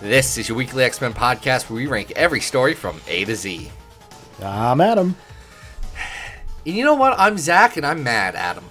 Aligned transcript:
This 0.00 0.38
is 0.38 0.48
your 0.48 0.56
weekly 0.56 0.84
X 0.84 1.00
Men 1.00 1.12
podcast 1.12 1.68
where 1.68 1.76
we 1.76 1.86
rank 1.86 2.12
every 2.16 2.40
story 2.40 2.74
from 2.74 3.00
A 3.06 3.24
to 3.26 3.36
Z. 3.36 3.70
I'm 4.42 4.80
Adam. 4.80 5.14
And 6.66 6.74
you 6.74 6.84
know 6.84 6.94
what? 6.94 7.18
I'm 7.18 7.36
Zach, 7.36 7.76
and 7.76 7.84
I'm 7.84 8.02
mad, 8.02 8.34
Adam. 8.34 8.64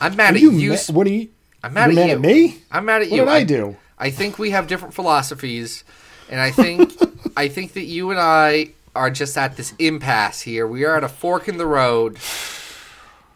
I'm 0.00 0.16
mad 0.16 0.34
Are 0.34 0.36
at 0.36 0.42
you 0.42 0.50
you. 0.52 0.70
ma- 0.72 0.78
what 0.94 1.06
are 1.06 1.10
you? 1.10 1.28
I'm 1.62 1.74
mad 1.74 1.90
at 1.90 1.94
mad 1.94 2.06
you. 2.08 2.12
at 2.14 2.20
me? 2.20 2.62
I'm 2.70 2.84
mad 2.84 3.02
at 3.02 3.10
you. 3.10 3.24
What 3.24 3.40
you. 3.40 3.46
did 3.46 3.60
I 3.60 3.62
do? 3.70 3.76
I 3.98 4.10
think 4.10 4.38
we 4.38 4.50
have 4.50 4.66
different 4.66 4.94
philosophies, 4.94 5.84
and 6.28 6.40
I 6.40 6.50
think 6.50 6.92
I 7.36 7.46
think 7.48 7.74
that 7.74 7.84
you 7.84 8.10
and 8.10 8.18
I 8.18 8.70
are 8.96 9.10
just 9.10 9.38
at 9.38 9.56
this 9.56 9.74
impasse 9.78 10.40
here. 10.40 10.66
We 10.66 10.84
are 10.84 10.96
at 10.96 11.04
a 11.04 11.08
fork 11.08 11.46
in 11.48 11.58
the 11.58 11.66
road, 11.66 12.18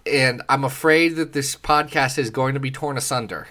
and 0.04 0.42
I'm 0.48 0.64
afraid 0.64 1.10
that 1.16 1.32
this 1.32 1.54
podcast 1.54 2.18
is 2.18 2.30
going 2.30 2.54
to 2.54 2.60
be 2.60 2.72
torn 2.72 2.96
asunder. 2.96 3.46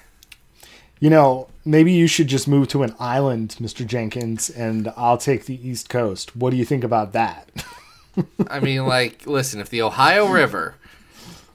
You 1.00 1.10
know, 1.10 1.50
maybe 1.66 1.92
you 1.92 2.08
should 2.08 2.28
just 2.28 2.48
move 2.48 2.68
to 2.70 2.84
an 2.84 2.96
island, 3.00 3.58
Mr. 3.60 3.86
Jenkins, 3.86 4.50
and 4.50 4.92
I'll 4.96 5.18
take 5.18 5.46
the 5.46 5.68
East 5.68 5.90
Coast. 5.90 6.36
What 6.36 6.52
do 6.52 6.58
you 6.58 6.66
think 6.66 6.84
about 6.84 7.14
that? 7.14 7.66
I 8.48 8.60
mean, 8.60 8.86
like, 8.86 9.28
listen, 9.28 9.60
if 9.60 9.70
the 9.70 9.82
Ohio 9.82 10.28
River 10.28 10.76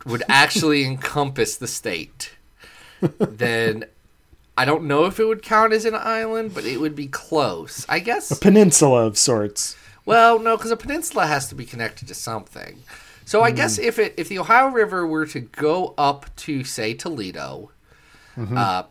would 0.04 0.22
actually 0.28 0.84
encompass 0.84 1.56
the 1.56 1.66
state, 1.66 2.32
then 3.18 3.84
I 4.58 4.64
don't 4.66 4.84
know 4.84 5.06
if 5.06 5.18
it 5.18 5.24
would 5.24 5.42
count 5.42 5.72
as 5.72 5.84
an 5.86 5.94
island, 5.94 6.52
but 6.54 6.64
it 6.66 6.80
would 6.80 6.94
be 6.94 7.06
close. 7.06 7.86
I 7.88 7.98
guess. 7.98 8.30
A 8.30 8.36
peninsula 8.36 9.06
of 9.06 9.16
sorts. 9.16 9.76
Well, 10.04 10.38
no, 10.38 10.56
because 10.56 10.70
a 10.70 10.76
peninsula 10.76 11.26
has 11.26 11.48
to 11.48 11.54
be 11.54 11.64
connected 11.64 12.08
to 12.08 12.14
something. 12.14 12.82
So 13.24 13.42
I 13.42 13.52
guess 13.52 13.78
if 13.78 13.98
it 13.98 14.14
if 14.16 14.28
the 14.28 14.40
Ohio 14.40 14.68
River 14.68 15.06
were 15.06 15.24
to 15.26 15.40
go 15.40 15.94
up 15.96 16.34
to 16.36 16.64
say 16.64 16.94
Toledo, 16.94 17.70
uh, 18.36 18.82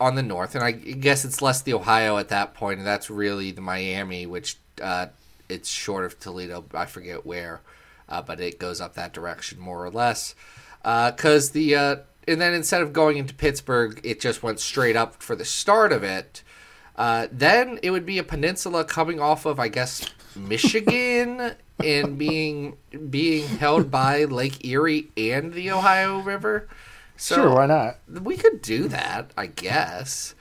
on 0.00 0.14
the 0.14 0.22
north, 0.22 0.54
and 0.54 0.64
I 0.64 0.72
guess 0.72 1.24
it's 1.24 1.40
less 1.40 1.62
the 1.62 1.74
Ohio 1.74 2.18
at 2.18 2.28
that 2.28 2.54
point, 2.54 2.78
and 2.78 2.86
that's 2.86 3.08
really 3.08 3.50
the 3.50 3.60
Miami, 3.60 4.26
which 4.26 4.58
uh, 4.82 5.06
it's 5.48 5.68
short 5.68 6.04
of 6.04 6.18
Toledo. 6.18 6.64
I 6.74 6.86
forget 6.86 7.24
where, 7.24 7.60
uh, 8.08 8.22
but 8.22 8.40
it 8.40 8.58
goes 8.58 8.80
up 8.80 8.94
that 8.94 9.12
direction 9.12 9.58
more 9.58 9.84
or 9.84 9.90
less. 9.90 10.34
Because 10.82 11.50
the 11.50 11.74
uh, 11.74 11.96
and 12.26 12.40
then 12.40 12.54
instead 12.54 12.82
of 12.82 12.92
going 12.92 13.18
into 13.18 13.34
Pittsburgh, 13.34 14.00
it 14.02 14.20
just 14.20 14.42
went 14.42 14.60
straight 14.60 14.96
up 14.96 15.22
for 15.22 15.36
the 15.36 15.44
start 15.44 15.92
of 15.92 16.02
it. 16.02 16.42
Uh, 16.96 17.26
then 17.30 17.78
it 17.82 17.90
would 17.90 18.06
be 18.06 18.18
a 18.18 18.24
peninsula 18.24 18.84
coming 18.84 19.20
off 19.20 19.46
of, 19.46 19.58
I 19.58 19.68
guess, 19.68 20.08
Michigan 20.36 21.54
and 21.84 22.16
being 22.16 22.76
being 23.10 23.48
held 23.48 23.90
by 23.90 24.24
Lake 24.24 24.64
Erie 24.64 25.10
and 25.16 25.52
the 25.52 25.70
Ohio 25.70 26.20
River. 26.20 26.68
So 27.16 27.36
Sure, 27.36 27.54
why 27.54 27.66
not? 27.66 27.98
we 28.08 28.36
could 28.36 28.60
do 28.62 28.88
that, 28.88 29.30
I 29.36 29.46
guess. 29.46 30.34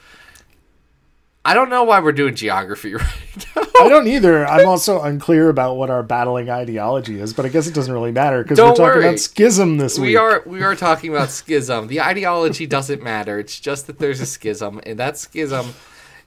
I 1.46 1.54
don't 1.54 1.70
know 1.70 1.84
why 1.84 2.00
we're 2.00 2.14
doing 2.14 2.36
geography 2.36 2.94
right 2.96 3.46
now. 3.56 3.64
I 3.82 3.90
don't 3.90 4.08
either. 4.08 4.48
I'm 4.48 4.66
also 4.68 5.02
unclear 5.02 5.50
about 5.50 5.76
what 5.76 5.90
our 5.90 6.02
battling 6.02 6.50
ideology 6.50 7.20
is, 7.20 7.34
but 7.34 7.46
I 7.46 7.50
guess 7.50 7.68
it 7.68 7.74
doesn't 7.74 7.94
really 7.94 8.14
matter 8.14 8.44
because 8.44 8.60
we're 8.60 8.68
talking 8.70 8.84
worry. 8.84 9.08
about 9.08 9.20
schism 9.20 9.78
this 9.78 10.00
week. 10.00 10.10
We 10.10 10.16
are 10.16 10.42
we 10.46 10.64
are 10.64 10.76
talking 10.76 11.10
about 11.10 11.32
schism. 11.32 11.88
The 11.88 12.02
ideology 12.02 12.66
doesn't 12.66 13.04
matter. 13.04 13.40
It's 13.40 13.60
just 13.60 13.88
that 13.88 14.00
there's 14.00 14.22
a 14.22 14.26
schism, 14.26 14.80
and 14.86 14.98
that 15.00 15.18
schism 15.18 15.74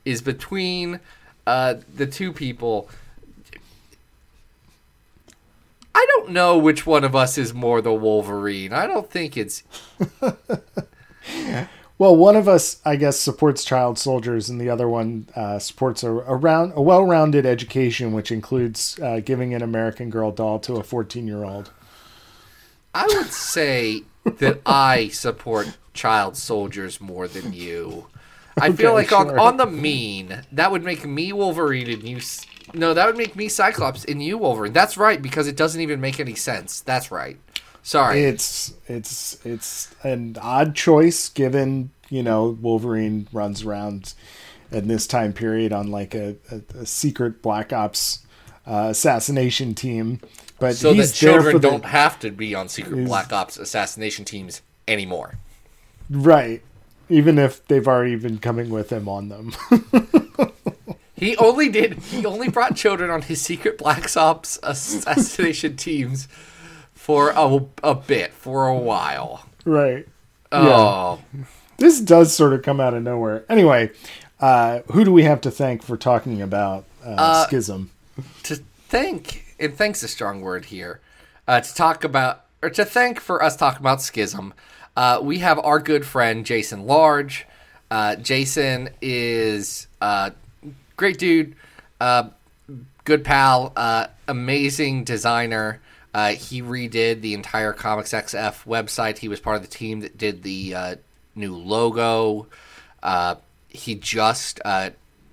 is 0.05 0.21
between 0.21 1.01
uh, 1.47 1.77
the 1.95 2.07
two 2.07 2.33
people. 2.33 2.91
I 5.97 6.07
don't 6.11 6.31
know 6.31 6.59
which 6.59 6.84
one 6.87 7.05
of 7.05 7.17
us 7.17 7.39
is 7.39 7.55
more 7.55 7.81
the 7.81 7.93
Wolverine. 7.93 8.73
I 8.75 8.87
don't 8.87 9.11
think 9.11 9.34
it's 9.37 9.62
Well, 11.99 12.15
one 12.15 12.37
of 12.37 12.47
us, 12.47 12.81
I 12.84 12.97
guess, 12.97 13.19
supports 13.19 13.65
child 13.65 13.99
soldiers, 13.99 14.51
and 14.51 14.61
the 14.61 14.69
other 14.69 14.87
one 14.87 15.29
uh, 15.34 15.59
supports 15.59 16.03
a, 16.03 16.11
a 16.11 16.37
round, 16.37 16.75
a 16.77 16.83
well-rounded 16.83 17.47
education, 17.47 18.12
which 18.12 18.31
includes 18.31 18.99
uh, 19.03 19.21
giving 19.21 19.55
an 19.55 19.62
American 19.62 20.11
Girl 20.11 20.31
doll 20.31 20.59
to 20.61 20.75
a 20.75 20.83
14-year-old. 20.83 21.71
I 22.95 23.07
would 23.07 23.33
say 23.33 24.05
that 24.39 24.61
I 24.67 25.09
support 25.09 25.77
child 25.95 26.37
soldiers 26.37 27.01
more 27.01 27.28
than 27.28 27.53
you. 27.53 28.09
I 28.59 28.71
feel 28.73 28.93
Okay, 28.93 29.09
like 29.11 29.13
on, 29.13 29.31
on 29.39 29.57
the 29.57 29.67
mean, 29.67 30.43
that 30.53 30.71
would 30.71 30.84
make 30.84 31.05
me 31.07 31.33
Wolverine 31.33 31.91
and 31.91 32.03
you. 32.03 32.21
No, 32.75 32.94
that 32.94 33.06
would 33.06 33.16
make 33.16 33.37
me 33.37 33.49
Cyclops 33.49 34.04
and 34.04 34.22
you 34.22 34.38
Wolverine. 34.38 34.72
That's 34.72 34.97
right, 34.97 35.21
because 35.21 35.47
it 35.47 35.56
doesn't 35.56 35.81
even 35.81 36.00
make 36.00 36.21
any 36.21 36.34
sense. 36.34 36.81
That's 36.81 37.10
right. 37.10 37.38
Sorry. 37.82 38.25
It's 38.25 38.75
it's 38.88 39.38
it's 39.47 39.94
an 40.03 40.37
odd 40.43 40.75
choice 40.75 41.28
given 41.28 41.91
you 42.09 42.22
know 42.22 42.59
Wolverine 42.60 43.28
runs 43.32 43.62
around 43.62 44.15
in 44.72 44.88
this 44.88 45.06
time 45.06 45.32
period 45.32 45.72
on 45.72 45.93
like 45.93 46.15
a, 46.15 46.37
a, 46.50 46.81
a 46.81 46.87
secret 46.87 47.43
Black 47.43 47.72
Ops 47.72 48.27
uh, 48.66 48.88
assassination 48.91 49.75
team, 49.75 50.21
but 50.59 50.75
so 50.75 50.93
that 50.94 51.12
children 51.12 51.60
don't 51.60 51.84
have 51.84 52.19
to 52.19 52.33
be 52.33 52.56
on 52.56 52.69
secret 52.69 53.04
Black 53.04 53.33
Ops 53.33 53.56
assassination 53.56 54.25
teams 54.25 54.62
anymore. 54.88 55.38
right, 56.10 56.62
even 57.09 57.38
if 57.38 57.65
they've 57.69 57.87
already 57.87 58.16
been 58.16 58.38
coming 58.38 58.69
with 58.71 58.91
him 58.91 59.09
on 59.09 59.28
them. 59.28 59.53
He 61.16 61.37
only 61.38 61.69
did. 61.69 61.94
He 61.94 62.25
only 62.27 62.49
brought 62.49 62.77
children 62.77 63.10
on 63.10 63.22
his 63.22 63.41
secret 63.41 63.78
Black 63.78 64.15
Ops 64.16 64.59
assassination 64.62 65.77
teams 65.77 66.28
for 66.94 67.31
a, 67.31 67.65
a 67.82 67.94
bit, 67.94 68.32
for 68.32 68.66
a 68.69 68.77
while. 68.77 69.47
right. 69.65 70.06
Oh, 70.53 71.21
This 71.78 72.00
does 72.00 72.34
sort 72.34 72.53
of 72.53 72.62
come 72.62 72.81
out 72.81 72.94
of 72.94 73.03
nowhere. 73.03 73.44
Anyway, 73.49 73.91
uh, 74.41 74.81
who 74.93 75.04
do 75.04 75.12
we 75.12 75.25
have 75.25 75.41
to 75.43 75.50
thank 75.50 75.82
for 75.82 75.97
talking 75.97 76.41
about 76.41 76.84
uh, 77.04 77.47
Schism? 77.47 77.91
to 78.44 78.56
thank 78.88 79.44
and 79.59 79.75
thanks 79.75 80.03
a 80.03 80.09
strong 80.09 80.41
word 80.41 80.66
here 80.66 81.00
uh, 81.48 81.60
to 81.60 81.75
talk 81.75 82.04
about 82.04 82.44
or 82.62 82.71
to 82.71 82.84
thank 82.84 83.21
for 83.21 83.43
us 83.43 83.56
talking 83.56 83.81
about 83.81 84.00
schism 84.00 84.54
uh, 84.97 85.19
we 85.22 85.38
have 85.41 85.59
our 85.59 85.78
good 85.78 86.06
friend 86.06 86.47
jason 86.47 86.87
large 86.87 87.47
uh, 87.91 88.16
jason 88.16 88.88
is 89.03 89.87
uh, 90.00 90.31
great 90.97 91.19
dude 91.19 91.55
uh, 92.01 92.29
good 93.05 93.25
pal 93.25 93.73
uh, 93.77 94.09
amazing 94.29 95.05
designer. 95.05 95.81
Uh, 96.12 96.33
he 96.33 96.62
redid 96.62 97.21
the 97.21 97.34
entire 97.34 97.73
comics 97.73 98.12
xf 98.12 98.65
website. 98.65 99.19
He 99.19 99.29
was 99.29 99.41
part 99.41 99.57
of 99.57 99.62
the 99.62 99.69
team 99.69 100.01
that 100.01 100.19
did 100.19 100.43
the 100.43 100.75
uh, 100.75 100.97
new 101.34 101.55
logo. 101.55 102.49
Uh, 103.03 103.37
he 103.69 103.95
just 103.95 104.61
uh, 104.65 104.91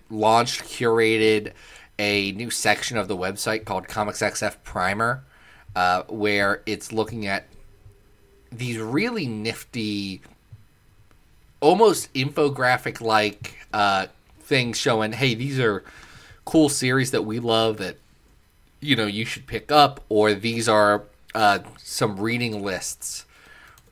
launched, 0.09 0.61
curated 0.61 1.53
a 1.97 2.33
new 2.33 2.49
section 2.49 2.97
of 2.97 3.07
the 3.07 3.15
website 3.15 3.65
called 3.65 3.87
Comics 3.87 4.19
XF 4.19 4.57
Primer, 4.63 5.23
where 6.07 6.61
it's 6.65 6.91
looking 6.91 7.27
at 7.27 7.47
these 8.51 8.77
really 8.77 9.25
nifty, 9.25 10.21
almost 11.61 12.13
infographic 12.13 12.99
like 12.99 13.55
things 14.43 14.77
showing, 14.77 15.13
hey, 15.13 15.35
these 15.35 15.59
are 15.59 15.83
cool 16.45 16.69
series 16.69 17.11
that 17.11 17.23
we 17.23 17.39
love 17.39 17.77
that 17.77 17.97
you 18.79 18.95
know 18.95 19.05
you 19.05 19.25
should 19.25 19.47
pick 19.47 19.71
up, 19.71 20.03
or 20.09 20.33
these 20.33 20.67
are 20.67 21.03
uh, 21.33 21.59
some 21.77 22.19
reading 22.19 22.63
lists 22.63 23.25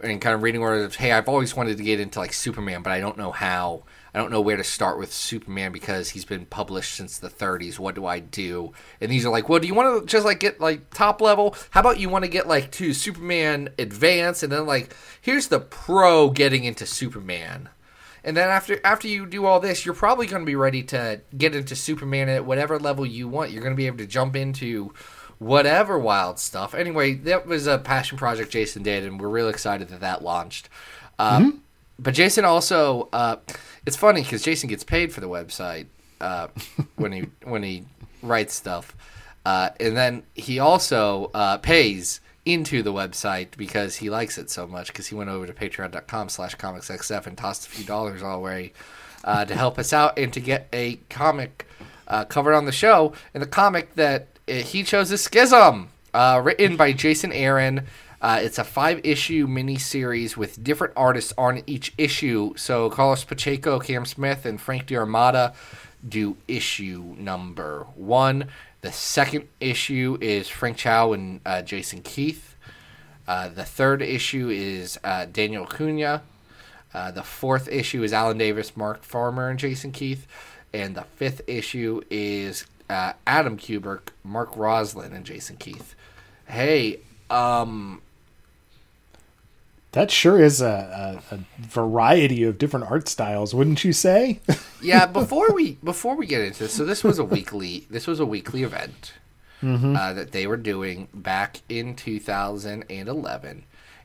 and 0.04 0.20
kind 0.20 0.36
of 0.36 0.44
reading 0.44 0.62
orders 0.62 0.84
of, 0.84 0.96
hey, 0.96 1.12
I've 1.12 1.30
always 1.30 1.56
wanted 1.56 1.78
to 1.78 1.84
get 1.84 2.00
into 2.00 2.20
like 2.20 2.34
Superman, 2.34 2.82
but 2.82 2.92
I 2.92 3.00
don't 3.00 3.18
know 3.18 3.32
how. 3.32 3.84
I 4.14 4.20
don't 4.20 4.30
know 4.30 4.42
where 4.42 4.58
to 4.58 4.64
start 4.64 5.00
with 5.00 5.14
Superman 5.14 5.72
because 5.72 6.10
he's 6.10 6.26
been 6.26 6.46
published 6.46 6.96
since 6.96 7.18
the 7.18 7.30
30s. 7.30 7.80
What 7.80 7.96
do 7.96 8.06
I 8.06 8.20
do? 8.20 8.74
And 9.00 9.10
these 9.10 9.26
are 9.26 9.30
like, 9.30 9.48
well, 9.48 9.60
do 9.60 9.68
you 9.68 9.74
want 9.74 10.02
to 10.02 10.06
just 10.06 10.26
like 10.26 10.42
get 10.42 10.60
like 10.60 10.94
top 10.94 11.22
level? 11.22 11.56
How 11.70 11.80
about 11.80 11.98
you 11.98 12.10
want 12.10 12.26
to 12.26 12.30
get 12.30 12.46
like 12.46 12.72
to 12.72 12.94
Superman 12.94 13.70
Advance 13.80 14.44
and 14.44 14.52
then 14.52 14.66
like 14.66 14.94
here's 15.22 15.48
the 15.48 15.62
pro 15.62 16.30
getting 16.30 16.66
into 16.66 16.86
Superman. 16.86 17.70
And 18.24 18.38
then 18.38 18.50
after 18.50 18.80
after 18.84 19.08
you 19.08 19.26
do 19.26 19.46
all 19.46 19.60
this, 19.60 19.86
you're 19.86 19.96
probably 19.96 20.28
going 20.28 20.42
to 20.42 20.46
be 20.46 20.56
ready 20.56 20.84
to 20.84 21.22
get 21.38 21.56
into 21.56 21.76
Superman 21.76 22.30
at 22.30 22.46
whatever 22.46 22.78
level 22.80 23.06
you 23.06 23.28
want. 23.28 23.52
You're 23.52 23.64
going 23.64 23.74
to 23.74 23.78
be 23.78 23.88
able 23.88 23.98
to 23.98 24.06
jump 24.06 24.36
into 24.36 24.94
whatever 25.40 25.98
wild 25.98 26.38
stuff. 26.38 26.76
Anyway, 26.76 27.16
that 27.16 27.48
was 27.48 27.66
a 27.66 27.80
passion 27.80 28.18
project 28.18 28.52
Jason 28.52 28.84
did, 28.84 29.04
and 29.04 29.20
we're 29.20 29.28
real 29.28 29.50
excited 29.50 29.90
that 29.90 30.02
that 30.02 30.24
launched. 30.24 30.70
Um, 31.18 31.64
But 31.98 32.14
Jason 32.16 32.46
also, 32.46 33.10
uh, 33.14 33.38
it's 33.86 33.96
funny 33.96 34.22
because 34.24 34.42
Jason 34.44 34.70
gets 34.70 34.84
paid 34.84 35.14
for 35.14 35.22
the 35.22 35.30
website 35.30 35.88
uh, 36.20 36.48
when 36.96 37.12
he 37.12 37.22
when 37.44 37.64
he 37.64 37.86
writes 38.22 38.54
stuff. 38.54 38.96
Uh, 39.46 39.70
and 39.80 39.98
then 39.98 40.24
he 40.36 40.60
also 40.60 41.32
uh, 41.34 41.58
pays 41.58 42.22
into 42.46 42.82
the 42.82 42.94
website 42.94 43.56
because 43.58 43.98
he 43.98 44.10
likes 44.10 44.38
it 44.38 44.50
so 44.50 44.66
much 44.66 44.88
because 44.88 45.08
he 45.08 45.16
went 45.16 45.30
over 45.30 45.46
to 45.46 45.54
patreon.com 45.54 46.30
slash 46.30 46.56
comicsxf 46.58 47.28
and 47.28 47.38
tossed 47.38 47.68
a 47.68 47.70
few 47.70 47.86
dollars 47.86 48.24
our 48.24 48.40
way 48.40 48.74
uh, 49.24 49.46
to 49.46 49.56
help 49.56 49.78
us 49.78 49.94
out 49.94 50.18
and 50.18 50.34
to 50.34 50.40
get 50.40 50.68
a 50.74 50.96
comic 51.10 51.68
uh, 52.08 52.26
covered 52.26 52.54
on 52.54 52.66
the 52.66 52.72
show. 52.72 53.14
And 53.34 53.42
the 53.42 53.48
comic 53.48 53.96
that 53.96 54.28
uh, 54.48 54.54
he 54.54 54.84
chose 54.84 55.12
is 55.12 55.22
Schism, 55.22 55.90
uh, 56.14 56.42
written 56.44 56.76
by 56.76 56.94
Jason 56.94 57.32
Aaron. 57.32 57.86
Uh, 58.22 58.40
it's 58.42 58.60
a 58.60 58.64
five 58.64 59.02
issue 59.04 59.48
mini 59.48 59.78
series 59.78 60.38
with 60.38 60.64
different 60.64 60.94
artists 60.96 61.34
on 61.38 61.64
each 61.66 61.94
issue. 61.98 62.54
So 62.56 62.90
Carlos 62.90 63.24
Pacheco, 63.24 63.80
Cam 63.80 64.06
Smith, 64.06 64.46
and 64.46 64.62
Frank 64.62 64.88
D'Armata 64.88 65.54
do 66.08 66.38
issue 66.48 67.16
number 67.18 67.88
one. 67.96 68.48
The 68.82 68.92
second 68.92 69.48
issue 69.60 70.18
is 70.22 70.48
Frank 70.48 70.78
Cho 70.78 71.14
and 71.14 71.40
uh, 71.46 71.62
Jason 71.62 72.02
Keith. 72.02 72.56
Uh, 73.28 73.50
the 73.50 73.64
third 73.64 74.02
issue 74.02 74.50
is 74.50 75.00
uh, 75.04 75.26
Daniel 75.26 75.66
Cunha. 75.68 76.22
Uh, 76.94 77.12
the 77.12 77.24
fourth 77.24 77.68
issue 77.70 78.04
is 78.04 78.12
Alan 78.12 78.38
Davis, 78.38 78.76
Mark 78.76 79.04
Farmer, 79.04 79.50
and 79.50 79.60
Jason 79.60 79.92
Keith. 79.92 80.26
And 80.74 80.96
the 80.96 81.04
fifth 81.04 81.42
issue 81.48 82.02
is 82.10 82.66
uh, 82.90 83.14
Adam 83.28 83.58
Kubert, 83.58 84.10
Mark 84.24 84.54
Roslan, 84.56 85.14
and 85.14 85.26
Jason 85.26 85.58
Keith. 85.58 85.96
Hey, 86.48 87.02
um, 87.30 88.02
That 89.94 90.10
sure 90.10 90.42
is 90.42 90.62
a, 90.62 91.22
a, 91.32 91.36
a 91.36 91.40
variety 91.60 92.44
of 92.44 92.58
different 92.58 92.90
art 92.90 93.10
styles, 93.10 93.54
wouldn't 93.54 93.84
you 93.84 93.92
say? 93.92 94.40
yeah. 94.82 95.06
Before 95.06 95.52
we 95.54 95.74
before 95.84 96.16
we 96.16 96.26
get 96.26 96.42
into 96.42 96.60
this, 96.64 96.74
so 96.74 96.86
this 96.86 97.04
was 97.04 97.20
a 97.20 97.26
weekly 97.26 97.88
this 97.90 98.08
was 98.08 98.20
a 98.20 98.26
weekly 98.26 98.64
event 98.64 99.14
uh, 99.96 100.14
that 100.14 100.32
they 100.32 100.48
were 100.48 100.58
doing 100.58 101.08
back 101.14 101.62
in 101.68 101.96
2011, 101.96 103.64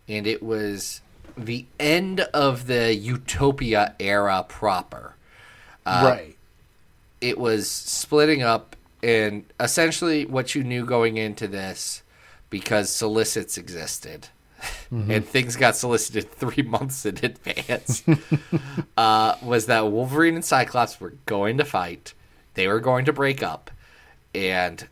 and 0.09 0.27
it 0.27 0.43
was 0.43 1.01
the 1.37 1.67
end 1.79 2.21
of 2.21 2.67
the 2.67 2.95
Utopia 2.95 3.95
era 4.01 4.45
proper. 4.49 5.15
right. 5.87 6.37
it 7.21 7.39
was 7.39 7.71
splitting 7.71 8.43
up 8.43 8.75
and 9.03 9.45
essentially 9.61 10.27
what 10.27 10.55
you 10.55 10.65
knew 10.65 10.85
going 10.85 11.17
into 11.17 11.47
this 11.47 12.03
because 12.51 12.91
solicits 12.91 13.57
existed 13.57 14.29
and 14.91 15.27
things 15.27 15.57
got 15.57 15.77
solicited 15.77 16.31
three 16.33 16.63
months 16.63 17.05
in 17.07 17.19
advance. 17.23 18.03
Uh, 18.99 19.37
was 19.43 19.67
that 19.67 19.93
wolverine 19.93 20.37
and 20.37 20.45
cyclops 20.45 20.99
were 20.99 21.13
going 21.27 21.59
to 21.59 21.65
fight. 21.67 22.15
They 22.55 22.67
were 22.67 22.81
going 22.81 23.05
to 23.05 23.13
break 23.13 23.43
up. 23.43 23.71
And 24.35 24.89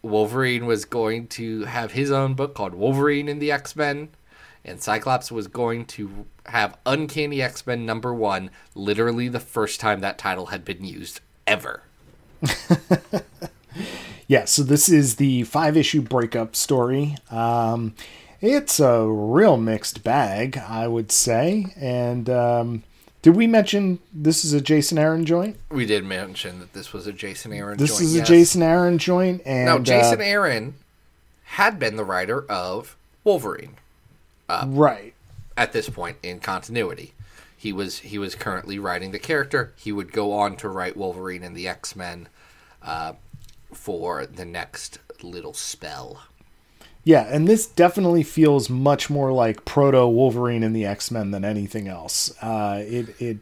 wolverine 0.00 0.64
was 0.64 0.84
going 0.84 1.26
to 1.28 1.64
have 1.64 1.90
his 1.90 2.12
own 2.12 2.34
book 2.34 2.54
called 2.54 2.72
wolverine 2.72 3.28
and 3.28 3.42
the 3.42 3.50
x-men. 3.50 4.10
And 4.64 4.80
cyclops 4.80 5.32
was 5.32 5.48
going 5.48 5.86
to 5.86 6.26
have 6.46 6.78
uncanny 6.86 7.42
x-men 7.42 7.84
number 7.84 8.14
one 8.14 8.50
literally 8.76 9.28
the 9.28 9.40
first 9.40 9.80
time 9.80 10.00
that 10.00 10.18
title 10.18 10.46
had 10.46 10.64
been 10.64 10.84
used 10.84 11.20
ever. 11.44 11.82
Yeah, 14.28 14.44
so 14.44 14.62
this 14.62 14.90
is 14.90 15.16
the 15.16 15.44
five 15.44 15.74
issue 15.74 16.02
breakup 16.02 16.54
story. 16.54 17.16
Um, 17.30 17.94
it's 18.40 18.80
a 18.80 19.04
real 19.06 19.56
mixed 19.56 20.02
bag, 20.04 20.58
I 20.58 20.86
would 20.86 21.10
say. 21.12 21.66
And 21.76 22.28
um, 22.30 22.82
did 23.22 23.34
we 23.36 23.46
mention 23.46 23.98
this 24.12 24.44
is 24.44 24.52
a 24.52 24.60
Jason 24.60 24.98
Aaron 24.98 25.24
joint? 25.26 25.56
We 25.70 25.86
did 25.86 26.04
mention 26.04 26.60
that 26.60 26.72
this 26.72 26.92
was 26.92 27.06
a 27.06 27.12
Jason 27.12 27.52
Aaron 27.52 27.78
This 27.78 27.90
joint. 27.90 28.02
is 28.02 28.14
a 28.14 28.18
yes. 28.18 28.28
Jason 28.28 28.62
Aaron 28.62 28.98
joint. 28.98 29.42
And 29.44 29.66
Now, 29.66 29.78
Jason 29.78 30.20
uh, 30.20 30.24
Aaron 30.24 30.74
had 31.44 31.78
been 31.78 31.96
the 31.96 32.04
writer 32.04 32.44
of 32.50 32.96
Wolverine 33.24 33.76
right. 34.48 35.14
at 35.56 35.72
this 35.72 35.88
point 35.88 36.18
in 36.22 36.40
continuity. 36.40 37.14
He 37.56 37.72
was 37.72 37.98
he 37.98 38.18
was 38.18 38.36
currently 38.36 38.78
writing 38.78 39.10
the 39.10 39.18
character. 39.18 39.72
He 39.76 39.90
would 39.90 40.12
go 40.12 40.32
on 40.32 40.54
to 40.58 40.68
write 40.68 40.96
Wolverine 40.96 41.42
and 41.42 41.56
the 41.56 41.66
X 41.66 41.96
Men 41.96 42.28
uh, 42.82 43.14
for 43.74 44.26
the 44.26 44.44
next 44.44 45.00
little 45.22 45.54
spell. 45.54 46.22
Yeah, 47.08 47.22
and 47.22 47.48
this 47.48 47.64
definitely 47.66 48.22
feels 48.22 48.68
much 48.68 49.08
more 49.08 49.32
like 49.32 49.64
proto 49.64 50.06
Wolverine 50.06 50.62
and 50.62 50.76
the 50.76 50.84
X 50.84 51.10
Men 51.10 51.30
than 51.30 51.42
anything 51.42 51.88
else. 51.88 52.36
Uh, 52.42 52.84
it 52.86 53.18
it 53.18 53.38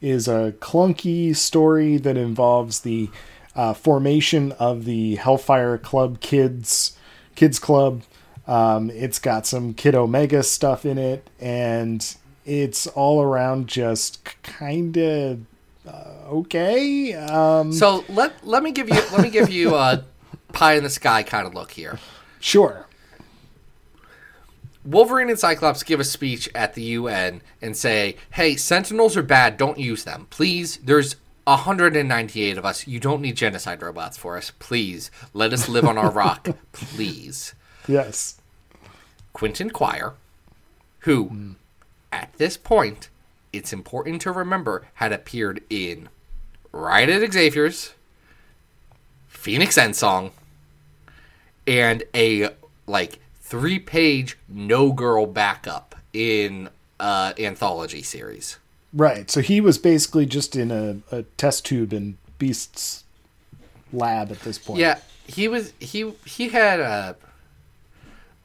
is 0.00 0.28
a 0.28 0.54
clunky 0.60 1.34
story 1.34 1.96
that 1.96 2.16
involves 2.16 2.82
the 2.82 3.10
uh, 3.56 3.74
formation 3.74 4.52
of 4.60 4.84
the 4.84 5.16
Hellfire 5.16 5.76
Club 5.76 6.20
kids 6.20 6.96
kids 7.34 7.58
club. 7.58 8.02
Um, 8.46 8.90
it's 8.90 9.18
got 9.18 9.44
some 9.44 9.74
Kid 9.74 9.96
Omega 9.96 10.44
stuff 10.44 10.86
in 10.86 10.96
it, 10.96 11.28
and 11.40 12.14
it's 12.46 12.86
all 12.86 13.20
around 13.20 13.66
just 13.66 14.24
kind 14.44 14.96
of 14.96 15.40
uh, 15.84 16.28
okay. 16.28 17.14
Um, 17.14 17.72
So 17.72 18.04
let 18.08 18.46
let 18.46 18.62
me 18.62 18.70
give 18.70 18.88
you 18.88 19.02
let 19.10 19.20
me 19.20 19.30
give 19.30 19.50
you 19.50 19.74
a 19.74 20.04
pie 20.52 20.74
in 20.74 20.84
the 20.84 20.90
sky 20.90 21.24
kind 21.24 21.48
of 21.48 21.54
look 21.54 21.72
here. 21.72 21.98
sure. 22.38 22.86
Wolverine 24.84 25.28
and 25.28 25.38
Cyclops 25.38 25.82
give 25.82 26.00
a 26.00 26.04
speech 26.04 26.48
at 26.54 26.74
the 26.74 26.82
UN 26.82 27.42
and 27.60 27.76
say, 27.76 28.16
"Hey, 28.30 28.56
Sentinels 28.56 29.16
are 29.16 29.22
bad. 29.22 29.56
Don't 29.56 29.78
use 29.78 30.04
them, 30.04 30.26
please. 30.30 30.78
There's 30.78 31.16
198 31.44 32.56
of 32.56 32.64
us. 32.64 32.86
You 32.86 32.98
don't 32.98 33.20
need 33.20 33.36
genocide 33.36 33.82
robots 33.82 34.16
for 34.16 34.36
us. 34.36 34.52
Please 34.58 35.10
let 35.34 35.52
us 35.52 35.68
live 35.68 35.84
on 35.84 35.98
our 35.98 36.10
rock, 36.10 36.48
please." 36.72 37.54
Yes. 37.86 38.40
Quentin 39.32 39.70
Quire, 39.70 40.14
who, 41.00 41.54
at 42.12 42.32
this 42.38 42.56
point, 42.56 43.08
it's 43.52 43.72
important 43.72 44.22
to 44.22 44.32
remember, 44.32 44.86
had 44.94 45.12
appeared 45.12 45.62
in 45.70 46.08
Riot 46.72 47.08
at 47.08 47.32
Xavier's, 47.32 47.94
Phoenix 49.28 49.78
End 49.78 49.96
Song, 49.96 50.32
and 51.66 52.02
a 52.14 52.50
like 52.86 53.19
three-page 53.50 54.38
no 54.48 54.92
girl 54.92 55.26
backup 55.26 55.96
in 56.12 56.70
uh, 57.00 57.32
anthology 57.38 58.02
series. 58.02 58.58
Right. 58.92 59.30
So 59.30 59.40
he 59.40 59.60
was 59.60 59.76
basically 59.76 60.24
just 60.24 60.54
in 60.56 60.70
a, 60.70 60.98
a 61.14 61.22
test 61.36 61.66
tube 61.66 61.92
in 61.92 62.16
Beast's 62.38 63.04
lab 63.92 64.30
at 64.30 64.40
this 64.40 64.58
point. 64.58 64.80
Yeah, 64.80 65.00
he 65.26 65.48
was 65.48 65.72
he 65.80 66.12
he 66.24 66.48
had 66.48 66.80
uh, 66.80 67.14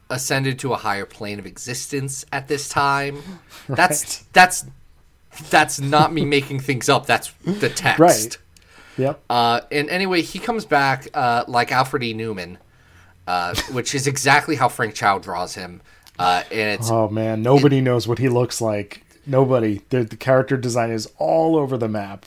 ascended 0.09 0.59
to 0.59 0.73
a 0.73 0.77
higher 0.77 1.05
plane 1.05 1.39
of 1.39 1.45
existence 1.45 2.25
at 2.31 2.47
this 2.47 2.67
time. 2.67 3.21
That's 3.67 4.23
that's 4.33 4.65
that's 5.49 5.81
not 5.81 6.13
me 6.13 6.23
making 6.23 6.61
things 6.61 6.87
up. 6.89 7.05
That's 7.05 7.31
the 7.43 7.69
text. 7.69 7.99
Right. 7.99 8.37
Yep. 8.97 9.21
Uh, 9.29 9.61
and 9.71 9.89
anyway, 9.89 10.21
he 10.21 10.39
comes 10.39 10.65
back 10.65 11.09
uh, 11.13 11.43
like 11.47 11.71
Alfred 11.71 12.03
E. 12.03 12.13
Neuman, 12.13 12.57
uh, 13.27 13.55
which 13.71 13.95
is 13.95 14.07
exactly 14.07 14.55
how 14.55 14.69
Frank 14.69 14.95
Cho 14.95 15.19
draws 15.19 15.55
him. 15.55 15.81
Uh, 16.17 16.43
and 16.51 16.79
it's 16.79 16.89
Oh 16.89 17.09
man, 17.09 17.41
nobody 17.41 17.81
knows 17.81 18.07
what 18.07 18.19
he 18.19 18.29
looks 18.29 18.61
like. 18.61 19.03
Nobody. 19.25 19.81
The, 19.89 20.03
the 20.03 20.15
character 20.15 20.55
design 20.57 20.91
is 20.91 21.11
all 21.17 21.55
over 21.55 21.77
the 21.77 21.89
map. 21.89 22.25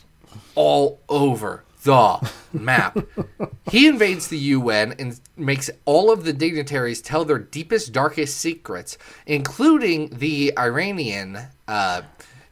all 0.54 1.00
over 1.08 1.64
the 1.84 2.30
map. 2.52 2.98
he 3.70 3.86
invades 3.86 4.28
the 4.28 4.38
UN 4.38 4.94
and 4.98 5.18
makes 5.36 5.70
all 5.84 6.10
of 6.12 6.24
the 6.24 6.32
dignitaries 6.32 7.00
tell 7.00 7.24
their 7.24 7.38
deepest, 7.38 7.92
darkest 7.92 8.36
secrets, 8.38 8.98
including 9.26 10.08
the 10.10 10.52
Iranian 10.58 11.36
uh, 11.68 12.02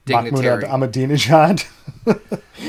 Mahmoud 0.09 0.25
dignitary. 0.25 0.63
Ahmadinejad, 0.63 1.67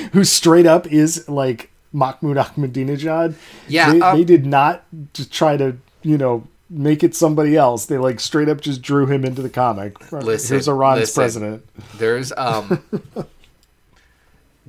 who 0.13 0.23
straight 0.23 0.65
up 0.65 0.87
is 0.91 1.29
like 1.29 1.69
Mahmoud 1.93 2.37
Ahmadinejad. 2.37 3.35
Yeah, 3.67 3.91
they, 3.93 4.01
um, 4.01 4.17
they 4.17 4.23
did 4.23 4.45
not 4.45 4.83
just 5.13 5.31
try 5.31 5.57
to, 5.57 5.77
you 6.01 6.17
know, 6.17 6.47
make 6.69 7.03
it 7.03 7.15
somebody 7.15 7.55
else. 7.55 7.85
They 7.85 7.97
like 7.97 8.19
straight 8.19 8.49
up 8.49 8.61
just 8.61 8.81
drew 8.81 9.05
him 9.05 9.23
into 9.25 9.41
the 9.41 9.49
comic. 9.49 10.11
Listen, 10.11 10.55
Here's 10.55 10.67
Iran's 10.67 10.99
listen. 11.01 11.21
president. 11.21 11.69
There's 11.97 12.31
um, 12.35 12.83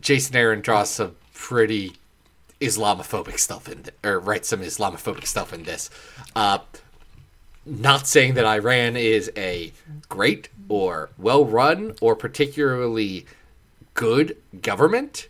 Jason 0.01 0.37
Aaron 0.37 0.61
draws 0.61 0.91
some 0.91 1.17
pretty 1.35 1.97
Islamophobic 2.61 3.39
stuff 3.39 3.69
in, 3.69 3.85
th- 3.85 3.95
or 4.05 4.19
writes 4.19 4.49
some 4.49 4.61
Islamophobic 4.61 5.27
stuff 5.27 5.53
in 5.53 5.65
this. 5.65 5.91
Uh, 6.35 6.59
not 7.65 8.07
saying 8.07 8.35
that 8.35 8.45
Iran 8.45 8.97
is 8.97 9.31
a 9.37 9.73
great 10.09 10.49
or 10.69 11.11
well 11.19 11.45
run 11.45 11.95
or 12.01 12.17
particularly 12.17 13.27
good 13.95 14.37
government, 14.63 15.29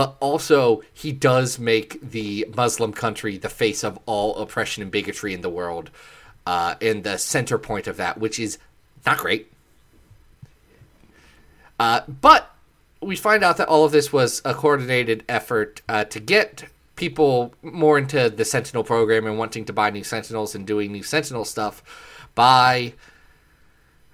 but 0.00 0.16
also 0.18 0.80
he 0.94 1.12
does 1.12 1.58
make 1.58 2.00
the 2.00 2.46
Muslim 2.56 2.90
country 2.90 3.36
the 3.36 3.50
face 3.50 3.84
of 3.84 3.98
all 4.06 4.34
oppression 4.36 4.82
and 4.82 4.90
bigotry 4.90 5.34
in 5.34 5.42
the 5.42 5.50
world, 5.50 5.90
uh, 6.46 6.74
and 6.80 7.04
the 7.04 7.18
center 7.18 7.58
point 7.58 7.86
of 7.86 7.98
that, 7.98 8.16
which 8.16 8.40
is 8.40 8.56
not 9.04 9.18
great. 9.18 9.52
Uh, 11.78 12.00
but 12.08 12.50
we 13.02 13.14
find 13.14 13.44
out 13.44 13.58
that 13.58 13.68
all 13.68 13.84
of 13.84 13.92
this 13.92 14.10
was 14.10 14.40
a 14.42 14.54
coordinated 14.54 15.22
effort 15.28 15.82
uh, 15.86 16.04
to 16.04 16.18
get 16.18 16.64
people 16.96 17.52
more 17.60 17.98
into 17.98 18.30
the 18.30 18.46
Sentinel 18.46 18.84
program 18.84 19.26
and 19.26 19.36
wanting 19.36 19.66
to 19.66 19.72
buy 19.74 19.90
new 19.90 20.02
Sentinels 20.02 20.54
and 20.54 20.66
doing 20.66 20.92
new 20.92 21.02
Sentinel 21.02 21.44
stuff 21.44 21.82
by 22.34 22.94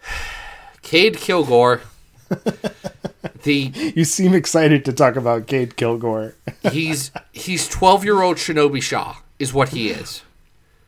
Cade 0.82 1.18
Kilgore. 1.18 1.82
the 3.46 3.72
You 3.96 4.04
seem 4.04 4.34
excited 4.34 4.84
to 4.84 4.92
talk 4.92 5.16
about 5.16 5.46
Cade 5.46 5.76
Kilgore. 5.76 6.34
he's 6.70 7.10
he's 7.32 7.66
12 7.68 8.04
year 8.04 8.20
old 8.20 8.36
Shinobi 8.36 8.82
Shaw 8.82 9.16
is 9.38 9.54
what 9.54 9.70
he 9.70 9.88
is. 9.88 10.22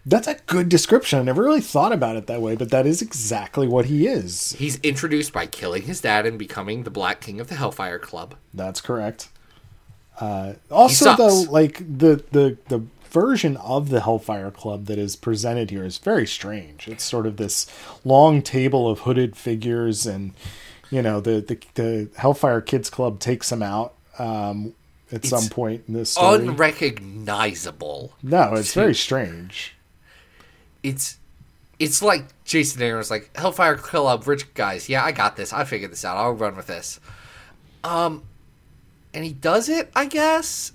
That's 0.05 0.29
a 0.29 0.37
good 0.47 0.69
description. 0.69 1.19
I 1.19 1.23
never 1.23 1.43
really 1.43 1.61
thought 1.61 1.93
about 1.93 2.17
it 2.17 2.27
that 2.29 2.41
way, 2.41 2.57
but 2.57 2.71
that 2.71 2.87
is 2.87 3.03
exactly 3.03 3.69
what 3.69 3.87
he 3.87 4.07
is. 4.07 4.53
He's 4.53 4.79
introduced 4.81 5.35
by 5.35 5.47
killing 5.47 5.83
his 5.83 6.01
dad 6.01 6.25
and 6.25 6.39
becoming 6.39 6.85
the 6.85 6.91
Black 6.91 7.21
King 7.21 7.41
of 7.41 7.49
the 7.49 7.57
Hellfire 7.57 7.99
Club. 7.99 8.35
That's 8.55 8.81
correct. 8.81 9.29
Uh, 10.19 10.55
also, 10.71 11.15
though, 11.15 11.45
like 11.51 11.79
the 11.79 12.25
the 12.33 12.57
the 12.69 12.85
version 13.11 13.57
of 13.59 13.91
the 13.91 14.01
Hellfire 14.01 14.51
Club 14.51 14.87
that 14.87 14.99
is 14.99 15.17
presented 15.17 15.71
here 15.71 15.85
is 15.85 15.99
very 15.99 16.27
strange. 16.27 16.89
It's 16.89 17.05
sort 17.05 17.27
of 17.27 17.37
this 17.37 17.67
long 18.05 18.43
table 18.43 18.89
of 18.89 19.01
hooded 19.01 19.37
figures, 19.37 20.07
and 20.07 20.33
you 20.91 21.03
know 21.03 21.21
the 21.21 21.41
the, 21.41 21.59
the 21.75 22.09
Hellfire 22.17 22.61
Kids 22.61 22.91
Club 22.91 23.21
takes 23.21 23.51
him 23.51 23.63
out 23.63 23.95
um, 24.19 24.75
at 25.13 25.25
some 25.25 25.49
point 25.49 25.85
in 25.89 25.95
this 25.95 26.11
story. 26.11 26.47
Unrecognizable. 26.47 28.13
no, 28.23 28.55
it's 28.55 28.75
very 28.75 28.95
strange. 28.95 29.75
It's 30.83 31.19
it's 31.79 32.03
like 32.03 32.25
Jason 32.45 32.83
Aaron's 32.83 33.11
like 33.11 33.37
Hellfire 33.37 33.77
Club, 33.77 34.27
rich 34.27 34.53
guys. 34.55 34.89
Yeah, 34.89 35.05
I 35.05 35.13
got 35.13 35.37
this. 35.37 35.53
I 35.53 35.65
figured 35.65 35.93
this 35.93 36.05
out. 36.05 36.17
I'll 36.17 36.33
run 36.33 36.57
with 36.57 36.67
this. 36.67 36.99
Um, 37.85 38.25
and 39.15 39.25
he 39.25 39.33
does 39.33 39.69
it, 39.69 39.91
I 39.95 40.07
guess. 40.07 40.73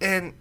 And 0.00 0.34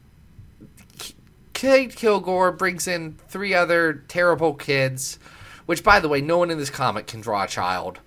Cade 1.53 1.95
Kilgore 1.95 2.51
brings 2.51 2.87
in 2.87 3.17
three 3.27 3.53
other 3.53 4.03
terrible 4.07 4.53
kids, 4.53 5.19
which, 5.65 5.83
by 5.83 5.99
the 5.99 6.09
way, 6.09 6.21
no 6.21 6.37
one 6.37 6.49
in 6.51 6.57
this 6.57 6.69
comic 6.69 7.07
can 7.07 7.21
draw 7.21 7.43
a 7.43 7.47
child. 7.47 7.99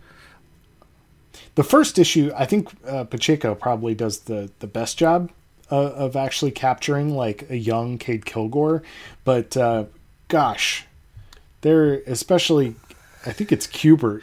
The 1.55 1.65
first 1.65 1.99
issue, 1.99 2.33
I 2.37 2.47
think 2.47 2.71
uh, 2.87 3.05
Pacheco 3.05 3.55
probably 3.55 3.95
does 3.95 4.21
the 4.21 4.51
the 4.59 4.67
best 4.67 4.99
job 4.99 5.31
uh, 5.71 5.77
of 5.93 6.17
actually 6.17 6.51
capturing 6.51 7.15
like 7.15 7.49
a 7.51 7.57
young 7.57 7.99
Cade 7.99 8.25
Kilgore, 8.25 8.83
but 9.25 9.57
uh, 9.57 9.85
gosh, 10.29 10.87
they're 11.61 12.01
especially. 12.07 12.75
I 13.27 13.33
think 13.33 13.53
it's 13.53 13.67
Kubert 13.67 14.21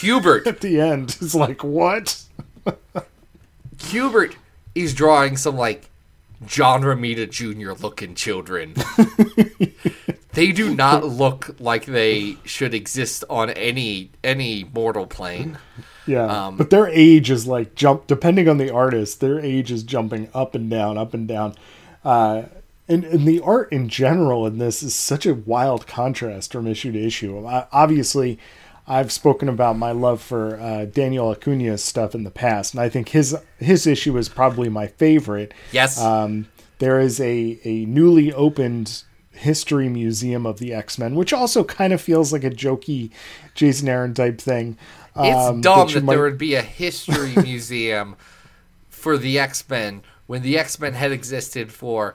Kubert 0.00 0.46
at 0.46 0.60
the 0.62 0.80
end. 0.80 1.16
is 1.20 1.34
like 1.34 1.62
what? 1.62 2.22
Kubert 3.76 4.36
is 4.74 4.94
drawing 4.94 5.36
some 5.36 5.56
like 5.56 5.90
John 6.46 6.82
Romita 6.82 7.28
Jr. 7.28 7.72
looking 7.82 8.14
children. 8.14 8.74
they 10.38 10.52
do 10.52 10.74
not 10.74 11.04
look 11.04 11.56
like 11.58 11.86
they 11.86 12.36
should 12.44 12.74
exist 12.74 13.24
on 13.28 13.50
any 13.50 14.10
any 14.22 14.64
mortal 14.64 15.06
plane. 15.06 15.58
Yeah, 16.06 16.46
Um, 16.46 16.56
but 16.56 16.70
their 16.70 16.88
age 16.88 17.30
is 17.30 17.46
like 17.46 17.74
jump 17.74 18.06
depending 18.06 18.48
on 18.48 18.56
the 18.58 18.70
artist. 18.72 19.20
Their 19.20 19.38
age 19.40 19.70
is 19.70 19.82
jumping 19.82 20.30
up 20.32 20.54
and 20.54 20.70
down, 20.70 20.96
up 20.96 21.12
and 21.12 21.28
down. 21.28 21.54
Uh, 22.02 22.44
and, 22.88 23.04
and 23.04 23.28
the 23.28 23.40
art 23.40 23.70
in 23.70 23.90
general 23.90 24.46
in 24.46 24.56
this 24.56 24.82
is 24.82 24.94
such 24.94 25.26
a 25.26 25.34
wild 25.34 25.86
contrast 25.86 26.52
from 26.52 26.66
issue 26.66 26.92
to 26.92 26.98
issue. 26.98 27.46
I, 27.46 27.66
obviously, 27.70 28.38
I've 28.86 29.12
spoken 29.12 29.50
about 29.50 29.76
my 29.76 29.92
love 29.92 30.22
for 30.22 30.58
uh, 30.58 30.86
Daniel 30.86 31.30
Acuna's 31.30 31.84
stuff 31.84 32.14
in 32.14 32.24
the 32.24 32.30
past, 32.30 32.72
and 32.72 32.80
I 32.80 32.88
think 32.88 33.10
his 33.10 33.36
his 33.58 33.86
issue 33.86 34.16
is 34.16 34.30
probably 34.30 34.70
my 34.70 34.86
favorite. 34.86 35.52
Yes. 35.72 36.00
Um, 36.00 36.48
there 36.78 36.98
is 36.98 37.20
a, 37.20 37.58
a 37.64 37.84
newly 37.84 38.32
opened 38.32 39.02
history 39.38 39.88
museum 39.88 40.44
of 40.46 40.58
the 40.58 40.72
X 40.74 40.98
Men, 40.98 41.14
which 41.14 41.32
also 41.32 41.64
kind 41.64 41.92
of 41.92 42.00
feels 42.00 42.32
like 42.32 42.44
a 42.44 42.50
jokey 42.50 43.10
Jason 43.54 43.88
Aaron 43.88 44.14
type 44.14 44.40
thing. 44.40 44.76
it's 45.16 45.36
um, 45.48 45.60
dumb 45.60 45.88
you 45.88 45.94
that 45.94 46.04
might- 46.04 46.14
there 46.14 46.22
would 46.22 46.38
be 46.38 46.54
a 46.54 46.62
history 46.62 47.34
museum 47.42 48.16
for 48.88 49.16
the 49.16 49.38
X 49.38 49.68
Men 49.68 50.02
when 50.26 50.42
the 50.42 50.58
X 50.58 50.78
Men 50.78 50.94
had 50.94 51.12
existed 51.12 51.72
for 51.72 52.14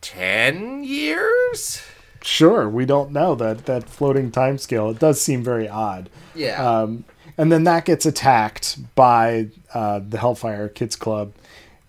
ten 0.00 0.84
years. 0.84 1.82
Sure, 2.22 2.68
we 2.68 2.84
don't 2.84 3.12
know 3.12 3.34
that 3.34 3.64
that 3.66 3.88
floating 3.88 4.30
time 4.30 4.58
scale. 4.58 4.90
It 4.90 4.98
does 4.98 5.20
seem 5.20 5.42
very 5.42 5.68
odd. 5.68 6.10
Yeah. 6.34 6.62
Um, 6.80 7.04
and 7.38 7.50
then 7.50 7.64
that 7.64 7.86
gets 7.86 8.04
attacked 8.04 8.94
by 8.94 9.48
uh, 9.72 10.00
the 10.06 10.18
Hellfire 10.18 10.68
Kids 10.68 10.96
Club, 10.96 11.32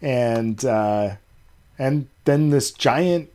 and 0.01 0.63
uh, 0.63 1.15
and 1.77 2.07
then 2.23 2.49
this 2.51 2.71
giant, 2.71 3.29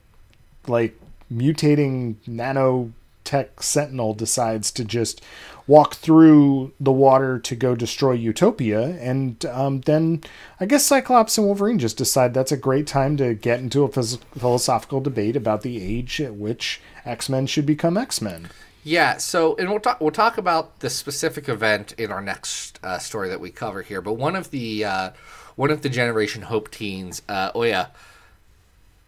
like 0.67 0.99
mutating 1.33 2.17
nanotech 2.29 3.63
sentinel 3.63 4.15
decides 4.15 4.71
to 4.73 4.85
just 4.85 5.23
walk 5.67 5.95
through 5.95 6.73
the 6.79 6.93
water 6.93 7.39
to 7.39 7.57
go 7.57 7.75
destroy 7.75 8.13
Utopia, 8.13 8.97
and 9.01 9.45
um, 9.47 9.81
then 9.83 10.23
I 10.61 10.67
guess 10.67 10.87
Cyclops 10.87 11.37
and 11.37 11.47
Wolverine 11.47 11.79
just 11.79 11.97
decide 11.97 12.35
that's 12.35 12.53
a 12.53 12.57
great 12.57 12.87
time 12.87 13.17
to 13.17 13.35
get 13.35 13.61
into 13.61 13.83
a 13.83 13.89
phys- 13.89 14.23
philosophical 14.37 15.01
debate 15.01 15.37
about 15.37 15.63
the 15.63 15.83
age 15.83 16.21
at 16.21 16.35
which 16.35 16.81
X 17.05 17.29
Men 17.29 17.47
should 17.47 17.67
become 17.67 17.97
X 17.97 18.21
Men. 18.23 18.49
Yeah, 18.85 19.17
so 19.17 19.57
and 19.57 19.69
we'll 19.69 19.81
talk 19.81 20.01
we'll 20.01 20.13
talk 20.13 20.39
about 20.39 20.79
the 20.79 20.91
specific 20.91 21.49
event 21.49 21.93
in 21.99 22.13
our 22.13 22.23
next 22.23 22.79
uh, 22.85 22.99
story 22.99 23.29
that 23.29 23.41
we 23.41 23.51
cover 23.51 23.83
here. 23.83 24.01
But 24.01 24.13
one 24.13 24.37
of 24.37 24.53
the 24.53 24.85
uh, 24.85 25.11
one 25.57 25.73
of 25.73 25.83
the 25.83 25.89
Generation 25.89 26.43
Hope 26.43 26.71
teens, 26.71 27.23
uh, 27.29 27.51
Oya, 27.57 27.91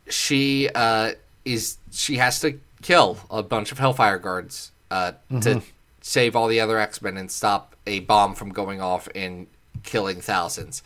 she 0.09 0.69
uh, 0.75 1.13
is 1.53 1.79
she 1.91 2.17
has 2.17 2.41
to 2.41 2.61
kill 2.83 3.19
a 3.31 3.43
bunch 3.43 3.73
of 3.73 3.79
Hellfire 3.79 4.19
guards 4.19 4.73
uh, 4.91 5.13
to 5.41 5.63
save 6.01 6.37
all 6.37 6.49
the 6.49 6.61
other 6.61 6.79
X 6.79 7.03
Men 7.03 7.17
and 7.17 7.31
stop 7.31 7.75
a 7.87 8.01
bomb 8.01 8.35
from 8.35 8.51
going 8.51 8.81
off 8.81 9.09
and 9.15 9.47
killing 9.83 10.21
thousands. 10.21 10.83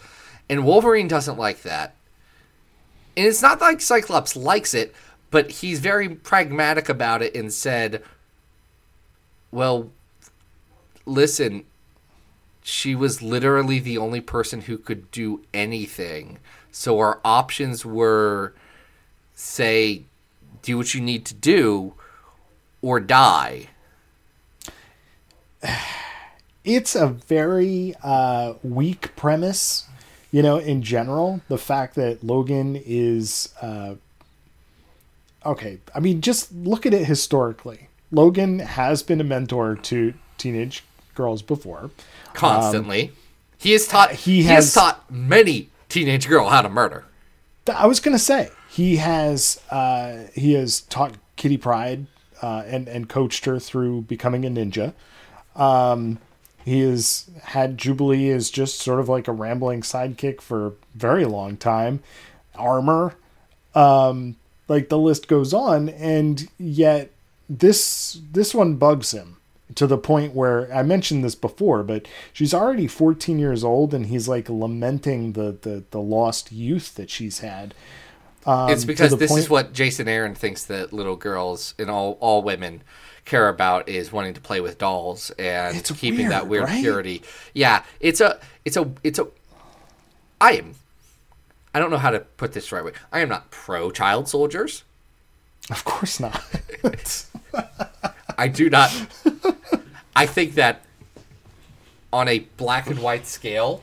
And 0.49 0.65
Wolverine 0.65 1.09
doesn't 1.09 1.39
like 1.39 1.63
that. 1.63 1.95
And 3.17 3.27
it's 3.27 3.43
not 3.43 3.61
like 3.61 3.81
Cyclops 3.81 4.37
likes 4.37 4.75
it, 4.75 4.95
but 5.31 5.51
he's 5.51 5.81
very 5.81 6.09
pragmatic 6.09 6.89
about 6.89 7.23
it 7.23 7.35
and 7.35 7.53
said, 7.53 8.03
well, 9.51 9.91
listen, 11.05 11.65
she 12.63 12.95
was 12.95 13.23
literally 13.23 13.79
the 13.79 13.99
only 13.99 14.21
person 14.21 14.63
who 14.63 14.79
could 14.79 15.11
do 15.11 15.43
anything. 15.53 16.39
So 16.71 16.99
our 16.99 17.21
options 17.25 17.85
were 17.85 18.55
say, 19.35 20.05
do 20.63 20.77
what 20.79 20.95
you 20.95 21.01
need 21.01 21.25
to 21.27 21.35
do 21.35 21.95
or 22.81 23.01
die. 23.01 23.69
it's 26.65 26.95
a 26.95 27.07
very 27.09 27.95
uh, 28.03 28.55
weak 28.63 29.15
premise, 29.17 29.87
you 30.31 30.43
know, 30.43 30.59
in 30.59 30.83
general. 30.83 31.41
The 31.49 31.59
fact 31.59 31.95
that 31.97 32.23
Logan 32.25 32.81
is. 32.85 33.53
Uh, 33.61 33.97
okay, 35.45 35.79
I 35.95 36.01
mean, 36.01 36.21
just 36.21 36.53
look 36.53 36.87
at 36.87 36.95
it 36.95 37.05
historically. 37.07 37.89
Logan 38.11 38.59
has 38.61 39.03
been 39.03 39.21
a 39.21 39.25
mentor 39.25 39.77
to 39.77 40.15
teenage 40.39 40.85
girls 41.15 41.43
before. 41.43 41.91
Constantly. 42.35 43.13
he 43.59 43.73
has 43.73 43.87
taught 43.87 44.13
he 44.13 44.37
he, 44.37 44.43
has- 44.45 44.67
has 44.67 44.75
taught 44.75 45.11
many 45.11 45.69
teenage 45.89 46.29
girl 46.29 46.49
how 46.49 46.63
to 46.63 46.69
murder. 46.69 47.05
I 47.73 47.87
was 47.87 48.01
gonna 48.01 48.19
say 48.19 48.51
he 48.73 48.97
has 48.97 49.61
uh, 49.71 50.29
he 50.35 50.55
has 50.55 50.81
taught 50.83 51.15
Kitty 51.37 51.59
Pryde 51.59 52.07
uh, 52.41 52.63
and 52.67 52.89
and 52.89 53.07
coached 53.07 53.45
her 53.45 53.59
through 53.59 54.03
becoming 54.03 54.47
a 54.47 54.49
ninja. 54.49 54.95
Um, 55.55 56.19
he 56.65 56.81
has 56.81 57.29
had 57.43 57.77
Jubilee 57.77 58.31
as 58.31 58.49
just 58.49 58.81
sort 58.81 58.99
of 58.99 59.11
like 59.11 59.29
a 59.29 59.33
rambling 59.33 59.83
sidekick 59.83 60.41
for 60.41 60.67
a 60.67 60.73
very 60.95 61.27
long 61.27 61.59
time. 61.59 62.03
Armor, 62.55 63.15
um, 63.75 64.37
like 64.69 64.89
the 64.89 64.99
list 64.99 65.29
goes 65.29 65.53
on, 65.53 65.91
and 65.91 66.49
yet 66.59 67.11
this 67.51 68.21
this 68.33 68.55
one 68.55 68.77
bugs 68.77 69.13
him 69.13 69.37
to 69.75 69.87
the 69.87 69.99
point 69.99 70.35
where 70.35 70.75
I 70.75 70.83
mentioned 70.83 71.23
this 71.23 71.35
before, 71.35 71.83
but 71.83 72.09
she's 72.33 72.55
already 72.55 72.87
14 72.87 73.39
years 73.39 73.65
old, 73.65 73.93
and 73.93 74.07
he's 74.07 74.29
like 74.29 74.49
lamenting 74.49 75.35
the 75.35 75.59
the, 75.61 75.85
the 75.91 76.01
lost 76.01 76.53
youth 76.53 76.95
that 76.95 77.11
she's 77.11 77.41
had. 77.41 77.75
Um, 78.47 78.71
it's 78.71 78.85
because 78.85 79.17
this 79.17 79.31
point- 79.31 79.41
is 79.45 79.51
what 79.51 79.73
Jason 79.73 80.09
Aaron 80.09 80.35
thinks 80.35 80.65
that 80.65 80.93
little 80.93 81.17
girls 81.17 81.75
and 81.79 81.89
all 81.91 82.19
all 82.21 82.43
women 82.43 82.83
care 83.25 83.49
about 83.49 83.89
is 83.89 84.11
wanting 84.11 84.35
to 84.35 84.41
play 84.41 84.61
with 84.61 84.79
dolls 84.79 85.31
and 85.39 85.77
It's 85.77 85.93
keeping 85.93 86.29
that 86.31 86.49
weird, 86.49 86.63
weird 86.65 86.71
right? 86.75 86.83
purity. 86.83 87.23
Yeah, 87.55 87.85
it's 88.01 88.21
a 88.21 88.41
it's 88.65 88.77
a 88.77 88.91
it's 89.05 89.19
a 89.19 89.29
I 90.41 90.53
am 90.55 90.75
I 91.75 91.79
don't 91.79 91.91
know 91.91 91.99
how 91.99 92.11
to 92.11 92.21
put 92.21 92.53
this 92.53 92.69
the 92.69 92.77
right 92.77 92.85
way. 92.85 92.93
I 93.13 93.21
am 93.21 93.29
not 93.29 93.51
pro 93.53 93.91
child 93.93 94.29
soldiers. 94.29 94.83
Of 95.71 95.85
course 95.85 96.19
not. 96.19 96.43
I 98.37 98.49
do 98.49 98.69
not 98.71 98.91
I 100.17 100.27
think 100.27 100.55
that 100.55 100.85
on 102.13 102.29
a 102.29 102.41
black 102.57 102.89
and 102.89 102.99
white 102.99 103.27
scale, 103.27 103.83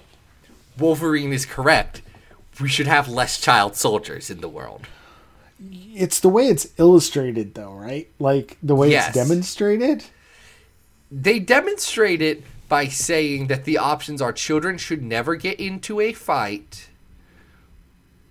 Wolverine 0.78 1.34
is 1.34 1.46
correct. 1.46 2.02
We 2.62 2.70
should 2.70 2.88
have 2.88 3.08
less 3.08 3.40
child 3.40 3.76
soldiers 3.76 4.30
in 4.30 4.42
the 4.42 4.50
world. 4.50 4.88
it's 5.62 6.20
the 6.22 6.30
way 6.30 6.48
it's 6.48 6.68
illustrated 6.78 7.54
though, 7.54 7.74
right? 7.74 8.10
Like 8.20 8.58
the 8.64 8.76
way 8.76 8.92
Yes. 8.92 9.10
it's 9.10 9.28
demonstrated. 9.28 10.06
They 11.12 11.40
demonstrate 11.40 12.22
it 12.22 12.44
by 12.70 12.88
saying 12.88 13.48
that 13.48 13.66
the 13.66 13.78
options 13.78 14.22
are 14.22 14.32
children 14.32 14.78
should 14.78 15.02
never 15.02 15.36
get 15.36 15.60
into 15.60 16.00
a 16.00 16.14
fight, 16.14 16.88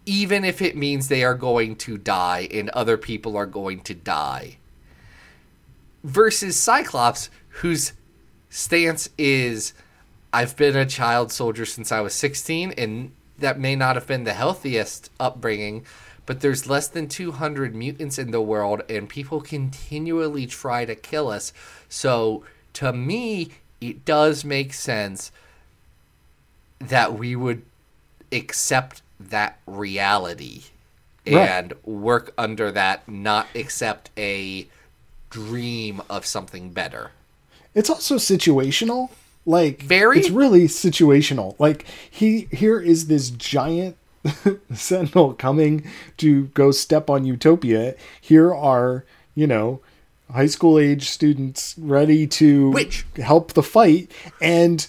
even 0.06 0.44
if 0.44 0.62
it 0.62 0.76
means 0.76 1.08
they 1.08 1.22
are 1.24 1.34
going 1.34 1.76
to 1.76 1.98
die 1.98 2.48
and 2.50 2.70
other 2.70 2.96
people 2.96 3.36
are 3.36 3.46
going 3.46 3.80
to 3.80 3.94
die. 3.94 4.56
Versus 6.04 6.56
Cyclops, 6.56 7.28
whose 7.48 7.92
stance 8.48 9.10
is 9.18 9.74
I've 10.32 10.56
been 10.56 10.76
a 10.76 10.86
child 10.86 11.32
soldier 11.32 11.66
since 11.66 11.90
I 11.90 12.00
was 12.00 12.14
16, 12.14 12.72
and 12.78 13.12
that 13.38 13.58
may 13.58 13.76
not 13.76 13.96
have 13.96 14.06
been 14.06 14.24
the 14.24 14.32
healthiest 14.34 15.10
upbringing, 15.20 15.84
but 16.26 16.40
there's 16.40 16.68
less 16.68 16.88
than 16.88 17.08
200 17.08 17.74
mutants 17.74 18.18
in 18.18 18.30
the 18.30 18.40
world, 18.40 18.82
and 18.88 19.08
people 19.08 19.40
continually 19.40 20.46
try 20.46 20.84
to 20.84 20.94
kill 20.94 21.28
us. 21.28 21.52
So, 21.88 22.44
to 22.74 22.92
me, 22.92 23.50
it 23.80 24.04
does 24.04 24.44
make 24.44 24.72
sense 24.74 25.32
that 26.80 27.14
we 27.18 27.34
would 27.34 27.62
accept 28.30 29.02
that 29.18 29.58
reality 29.66 30.64
Right. 31.26 31.48
and 31.48 31.74
work 31.84 32.32
under 32.38 32.70
that, 32.72 33.08
not 33.08 33.48
accept 33.54 34.10
a 34.16 34.66
dream 35.30 36.00
of 36.08 36.24
something 36.24 36.70
better. 36.70 37.10
It's 37.74 37.90
also 37.90 38.16
situational. 38.16 39.10
Like 39.48 39.82
Very? 39.82 40.18
it's 40.20 40.28
really 40.30 40.64
situational. 40.68 41.54
Like 41.58 41.86
he 42.10 42.48
here 42.52 42.78
is 42.78 43.06
this 43.06 43.30
giant 43.30 43.96
sentinel 44.74 45.32
coming 45.32 45.84
to 46.18 46.44
go 46.48 46.70
step 46.70 47.08
on 47.08 47.24
Utopia. 47.24 47.94
Here 48.20 48.54
are, 48.54 49.04
you 49.34 49.46
know, 49.46 49.80
high 50.30 50.46
school 50.48 50.78
age 50.78 51.08
students 51.08 51.74
ready 51.78 52.26
to 52.26 52.70
Which- 52.72 53.06
help 53.16 53.54
the 53.54 53.62
fight 53.62 54.10
and 54.42 54.86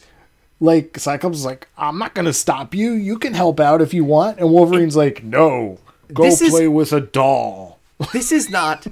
like 0.59 0.99
Cyclops 0.99 1.37
is 1.37 1.45
like, 1.45 1.69
I'm 1.77 1.97
not 1.97 2.13
gonna 2.13 2.33
stop 2.33 2.75
you. 2.75 2.91
You 2.91 3.17
can 3.17 3.33
help 3.33 3.61
out 3.61 3.81
if 3.81 3.93
you 3.93 4.03
want. 4.03 4.39
And 4.39 4.51
Wolverine's 4.51 4.97
like, 4.97 5.23
No. 5.23 5.77
Go 6.13 6.23
This 6.23 6.41
is- 6.41 6.49
play 6.51 6.67
with 6.67 6.91
a 6.91 6.99
doll. 6.99 7.79
This 8.11 8.31
is 8.33 8.49
not. 8.49 8.87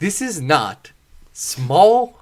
this 0.00 0.20
is 0.22 0.40
not 0.40 0.90
small, 1.32 2.19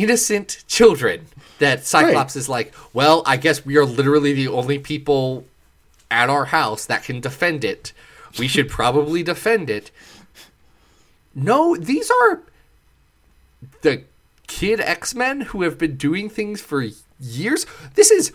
innocent 0.00 0.64
children 0.66 1.26
that 1.58 1.84
Cyclops 1.84 2.34
is 2.36 2.48
like. 2.48 2.74
Well, 2.92 3.22
I 3.26 3.36
guess 3.36 3.64
we 3.64 3.76
are 3.76 3.84
literally 3.84 4.32
the 4.32 4.48
only 4.48 4.78
people 4.78 5.44
at 6.10 6.30
our 6.30 6.46
house 6.46 6.86
that 6.86 7.04
can 7.04 7.20
defend 7.20 7.64
it. 7.64 7.92
We 8.38 8.48
should 8.48 8.68
probably 8.80 9.22
defend 9.22 9.68
it. 9.68 9.90
No, 11.34 11.76
these 11.76 12.10
are 12.10 12.42
the 13.82 14.04
kid 14.46 14.80
X 14.80 15.14
Men 15.14 15.42
who 15.42 15.62
have 15.62 15.78
been 15.78 15.96
doing 15.96 16.28
things 16.28 16.60
for 16.60 16.84
years. 17.20 17.66
This 17.94 18.10
is 18.10 18.32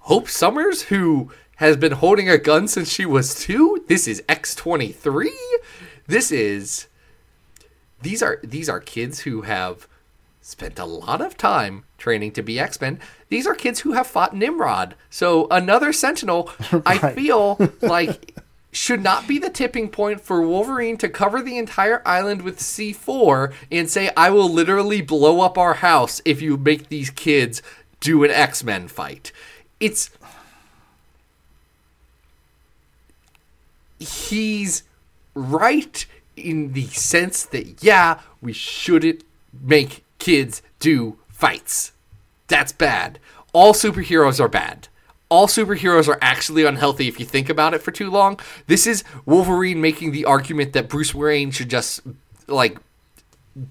Hope 0.00 0.28
Summers 0.28 0.82
who 0.82 1.32
has 1.56 1.76
been 1.76 1.92
holding 1.92 2.28
a 2.28 2.38
gun 2.38 2.68
since 2.68 2.90
she 2.92 3.06
was 3.06 3.34
two. 3.34 3.84
This 3.88 4.06
is 4.06 4.22
X 4.28 4.54
twenty 4.54 4.92
three. 4.92 5.36
This 6.06 6.30
is 6.30 6.86
these 8.02 8.22
are 8.22 8.38
these 8.44 8.68
are 8.68 8.78
kids 8.78 9.20
who 9.20 9.42
have 9.42 9.88
spent 10.46 10.78
a 10.78 10.84
lot 10.84 11.20
of 11.20 11.36
time 11.36 11.82
training 11.98 12.30
to 12.30 12.40
be 12.40 12.60
X 12.60 12.80
Men. 12.80 13.00
These 13.30 13.48
are 13.48 13.54
kids 13.54 13.80
who 13.80 13.94
have 13.94 14.06
fought 14.06 14.36
Nimrod. 14.36 14.94
So 15.10 15.48
another 15.50 15.92
Sentinel, 15.92 16.50
I 16.86 16.98
feel 17.14 17.58
like 17.82 18.36
should 18.70 19.02
not 19.02 19.26
be 19.26 19.40
the 19.40 19.50
tipping 19.50 19.88
point 19.88 20.20
for 20.20 20.40
Wolverine 20.40 20.98
to 20.98 21.08
cover 21.08 21.42
the 21.42 21.58
entire 21.58 22.00
island 22.06 22.42
with 22.42 22.60
C4 22.60 23.52
and 23.72 23.90
say, 23.90 24.10
I 24.16 24.30
will 24.30 24.48
literally 24.48 25.02
blow 25.02 25.40
up 25.40 25.58
our 25.58 25.74
house 25.74 26.22
if 26.24 26.40
you 26.40 26.56
make 26.56 26.90
these 26.90 27.10
kids 27.10 27.60
do 27.98 28.22
an 28.22 28.30
X 28.30 28.62
Men 28.62 28.86
fight. 28.86 29.32
It's. 29.80 30.10
He's 33.98 34.84
right 35.34 36.06
in 36.36 36.72
the 36.74 36.86
sense 36.88 37.44
that, 37.46 37.82
yeah, 37.82 38.20
we 38.40 38.52
shouldn't 38.52 39.24
make 39.52 40.04
kids 40.18 40.62
do 40.78 41.18
fights. 41.28 41.92
That's 42.48 42.72
bad. 42.72 43.18
All 43.52 43.72
superheroes 43.72 44.40
are 44.40 44.48
bad. 44.48 44.88
All 45.28 45.48
superheroes 45.48 46.08
are 46.08 46.18
actually 46.20 46.64
unhealthy 46.64 47.08
if 47.08 47.18
you 47.18 47.26
think 47.26 47.48
about 47.48 47.74
it 47.74 47.82
for 47.82 47.90
too 47.90 48.10
long. 48.10 48.38
This 48.68 48.86
is 48.86 49.02
Wolverine 49.24 49.80
making 49.80 50.12
the 50.12 50.24
argument 50.24 50.72
that 50.74 50.88
Bruce 50.88 51.14
Wayne 51.14 51.50
should 51.50 51.68
just 51.68 52.00
like 52.46 52.78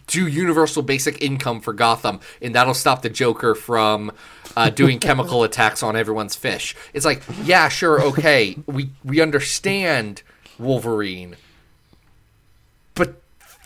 do 0.08 0.28
universal 0.28 0.82
basic 0.82 1.22
income 1.22 1.62
for 1.62 1.74
Gotham, 1.74 2.20
and 2.42 2.56
that'll 2.56 2.74
stop 2.74 3.02
the 3.02 3.10
Joker 3.10 3.56
from 3.56 4.12
uh, 4.58 4.70
doing 4.70 5.00
chemical 5.00 5.44
attacks 5.44 5.84
on 5.84 5.96
everyone's 5.96 6.36
fish. 6.36 6.76
It's 6.94 7.06
like, 7.06 7.22
yeah, 7.44 7.70
sure, 7.70 8.02
okay, 8.02 8.58
we 8.66 8.90
we 9.04 9.22
understand 9.22 10.24
Wolverine, 10.58 11.36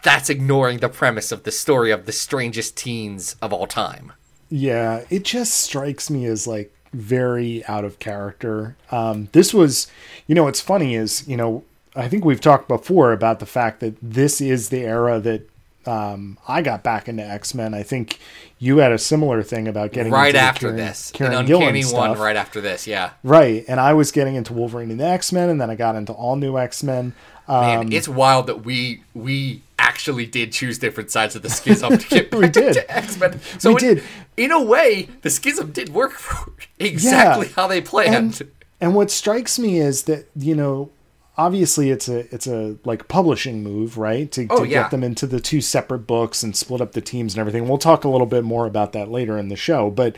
that's 0.04 0.30
ignoring 0.30 0.80
the 0.80 0.90
premise 0.90 1.32
of 1.32 1.44
the 1.44 1.52
story 1.52 1.92
of 1.92 2.06
the 2.06 2.12
strangest 2.12 2.78
teens 2.78 3.36
of 3.42 3.52
all 3.54 3.68
time. 3.68 4.14
Yeah, 4.50 5.04
it 5.10 5.24
just 5.24 5.54
strikes 5.54 6.10
me 6.10 6.26
as 6.26 6.48
like 6.48 6.74
very 6.94 7.64
out 7.66 7.86
of 7.86 8.00
character. 8.00 8.76
Um, 8.92 9.30
this 9.32 9.54
was, 9.54 9.88
you 10.28 10.34
know, 10.36 10.46
what's 10.46 10.62
funny 10.62 10.96
is, 10.96 11.28
you 11.28 11.38
know, 11.38 11.64
I 11.96 12.08
think 12.08 12.26
we've 12.26 12.42
talked 12.42 12.68
before 12.68 13.12
about 13.14 13.40
the 13.40 13.46
fact 13.46 13.80
that 13.82 13.96
this 14.02 14.42
is 14.42 14.70
the 14.70 14.82
era 14.82 15.20
that 15.20 15.48
um, 15.86 16.38
I 16.48 16.62
got 16.62 16.84
back 16.84 17.08
into 17.08 17.24
X 17.26 17.54
Men. 17.54 17.74
I 17.74 17.84
think 17.84 18.20
you 18.60 18.78
had 18.78 18.92
a 18.92 18.98
similar 18.98 19.42
thing 19.44 19.68
about 19.68 19.92
getting 19.92 20.12
Right 20.12 20.36
after 20.36 20.72
Kieron- 20.72 20.78
this, 20.78 21.12
Kieron 21.14 21.28
an 21.28 21.34
uncanny 21.52 21.82
one. 21.82 21.88
stuff. 21.88 22.20
Right 22.20 22.36
after 22.36 22.60
this, 22.62 22.86
yeah. 22.86 23.12
Right, 23.24 23.66
and 23.68 23.80
I 23.80 23.94
was 23.94 24.12
getting 24.12 24.36
into 24.36 24.54
Wolverine 24.54 24.92
and 24.92 25.00
the 25.00 25.06
X 25.06 25.32
Men, 25.32 25.50
and 25.50 25.60
then 25.60 25.70
I 25.70 25.76
got 25.76 25.96
into 25.96 26.12
all 26.14 26.36
new 26.36 26.58
X 26.58 26.84
Men. 26.84 27.14
Man, 27.50 27.80
Um, 27.80 27.92
it's 27.92 28.08
wild 28.08 28.48
that 28.48 28.64
we 28.64 29.02
we 29.14 29.62
actually 29.80 30.26
did 30.26 30.52
choose 30.52 30.78
different 30.78 31.10
sides 31.10 31.36
of 31.36 31.42
the 31.42 31.50
schism 31.50 31.98
to 31.98 32.08
get 32.08 32.30
back 32.32 32.40
We 32.40 32.48
did. 32.50 32.74
to 32.74 32.96
X 32.98 33.18
Men. 33.20 33.40
So 33.58 33.74
We 33.74 33.76
in, 33.90 33.96
did. 33.96 34.04
In 34.38 34.52
a 34.52 34.62
way, 34.62 35.10
the 35.24 35.30
schism 35.30 35.72
did 35.72 35.90
work 35.90 36.12
for 36.26 36.52
exactly 36.78 37.48
Yeah. 37.48 37.54
how 37.56 37.68
they 37.68 37.82
planned. 37.82 38.16
and 38.42 38.52
and 38.82 38.96
what 38.96 39.10
strikes 39.12 39.58
me 39.60 39.80
is 39.80 40.04
that 40.04 40.30
you 40.36 40.56
know 40.56 40.90
obviously 41.38 41.90
it's 41.90 42.08
a 42.10 42.34
it's 42.34 42.48
a 42.48 42.76
like 42.86 43.08
publishing 43.08 43.64
move 43.64 43.98
right 43.98 44.30
to, 44.34 44.46
Oh, 44.50 44.64
to 44.64 44.68
yeah. 44.70 44.82
get 44.84 44.92
them 44.92 45.04
into 45.04 45.26
the 45.26 45.40
two 45.40 45.62
separate 45.62 46.06
books 46.06 46.44
and 46.44 46.56
split 46.56 46.82
up 46.82 46.92
the 46.92 47.02
teams 47.02 47.34
and 47.34 47.40
everything 47.40 47.68
we'll 47.68 47.78
talk 47.78 48.04
a 48.04 48.10
little 48.10 48.28
bit 48.28 48.44
more 48.44 48.66
about 48.66 48.92
that 48.94 49.10
later 49.10 49.38
in 49.38 49.48
the 49.48 49.56
show 49.56 49.90
but 49.90 50.16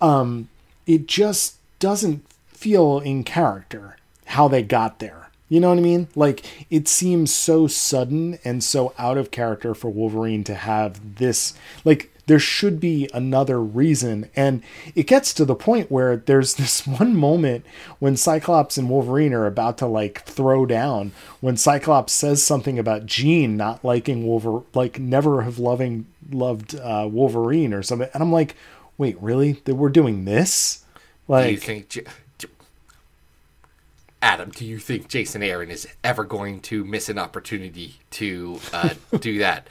um 0.00 0.48
it 0.86 1.06
just 1.06 1.56
doesn't 1.80 2.24
feel 2.48 2.98
in 3.00 3.24
character 3.24 3.96
how 4.26 4.48
they 4.48 4.62
got 4.62 4.98
there 5.00 5.23
you 5.48 5.60
know 5.60 5.68
what 5.68 5.78
i 5.78 5.82
mean? 5.82 6.08
Like 6.14 6.44
it 6.70 6.88
seems 6.88 7.34
so 7.34 7.66
sudden 7.66 8.38
and 8.44 8.62
so 8.62 8.94
out 8.98 9.18
of 9.18 9.30
character 9.30 9.74
for 9.74 9.90
wolverine 9.90 10.44
to 10.44 10.54
have 10.54 11.16
this 11.16 11.54
like 11.84 12.10
there 12.26 12.38
should 12.38 12.80
be 12.80 13.06
another 13.12 13.60
reason. 13.60 14.30
And 14.34 14.62
it 14.94 15.06
gets 15.06 15.34
to 15.34 15.44
the 15.44 15.54
point 15.54 15.90
where 15.90 16.16
there's 16.16 16.54
this 16.56 16.86
one 16.86 17.14
moment 17.14 17.66
when 17.98 18.16
cyclops 18.16 18.78
and 18.78 18.88
wolverine 18.88 19.34
are 19.34 19.46
about 19.46 19.78
to 19.78 19.86
like 19.86 20.22
throw 20.22 20.64
down 20.64 21.12
when 21.40 21.56
cyclops 21.56 22.12
says 22.12 22.42
something 22.42 22.78
about 22.78 23.06
jean 23.06 23.56
not 23.56 23.84
liking 23.84 24.26
wolverine 24.26 24.64
like 24.74 24.98
never 24.98 25.42
have 25.42 25.58
loving 25.58 26.06
loved 26.30 26.74
uh, 26.74 27.06
wolverine 27.10 27.74
or 27.74 27.82
something. 27.82 28.08
And 28.14 28.22
i'm 28.22 28.32
like 28.32 28.56
wait 28.98 29.20
really? 29.20 29.52
That 29.64 29.74
we're 29.74 29.88
doing 29.88 30.24
this? 30.24 30.84
Do 31.28 31.34
you 31.34 31.56
like 31.56 31.60
think, 31.60 32.08
Adam? 34.24 34.50
Do 34.50 34.64
you 34.64 34.78
think 34.78 35.08
Jason 35.08 35.42
Aaron 35.42 35.70
is 35.70 35.86
ever 36.02 36.24
going 36.24 36.60
to 36.62 36.82
miss 36.82 37.10
an 37.10 37.18
opportunity 37.18 37.96
to 38.12 38.58
uh, 38.72 38.94
do 39.20 39.38
that? 39.38 39.68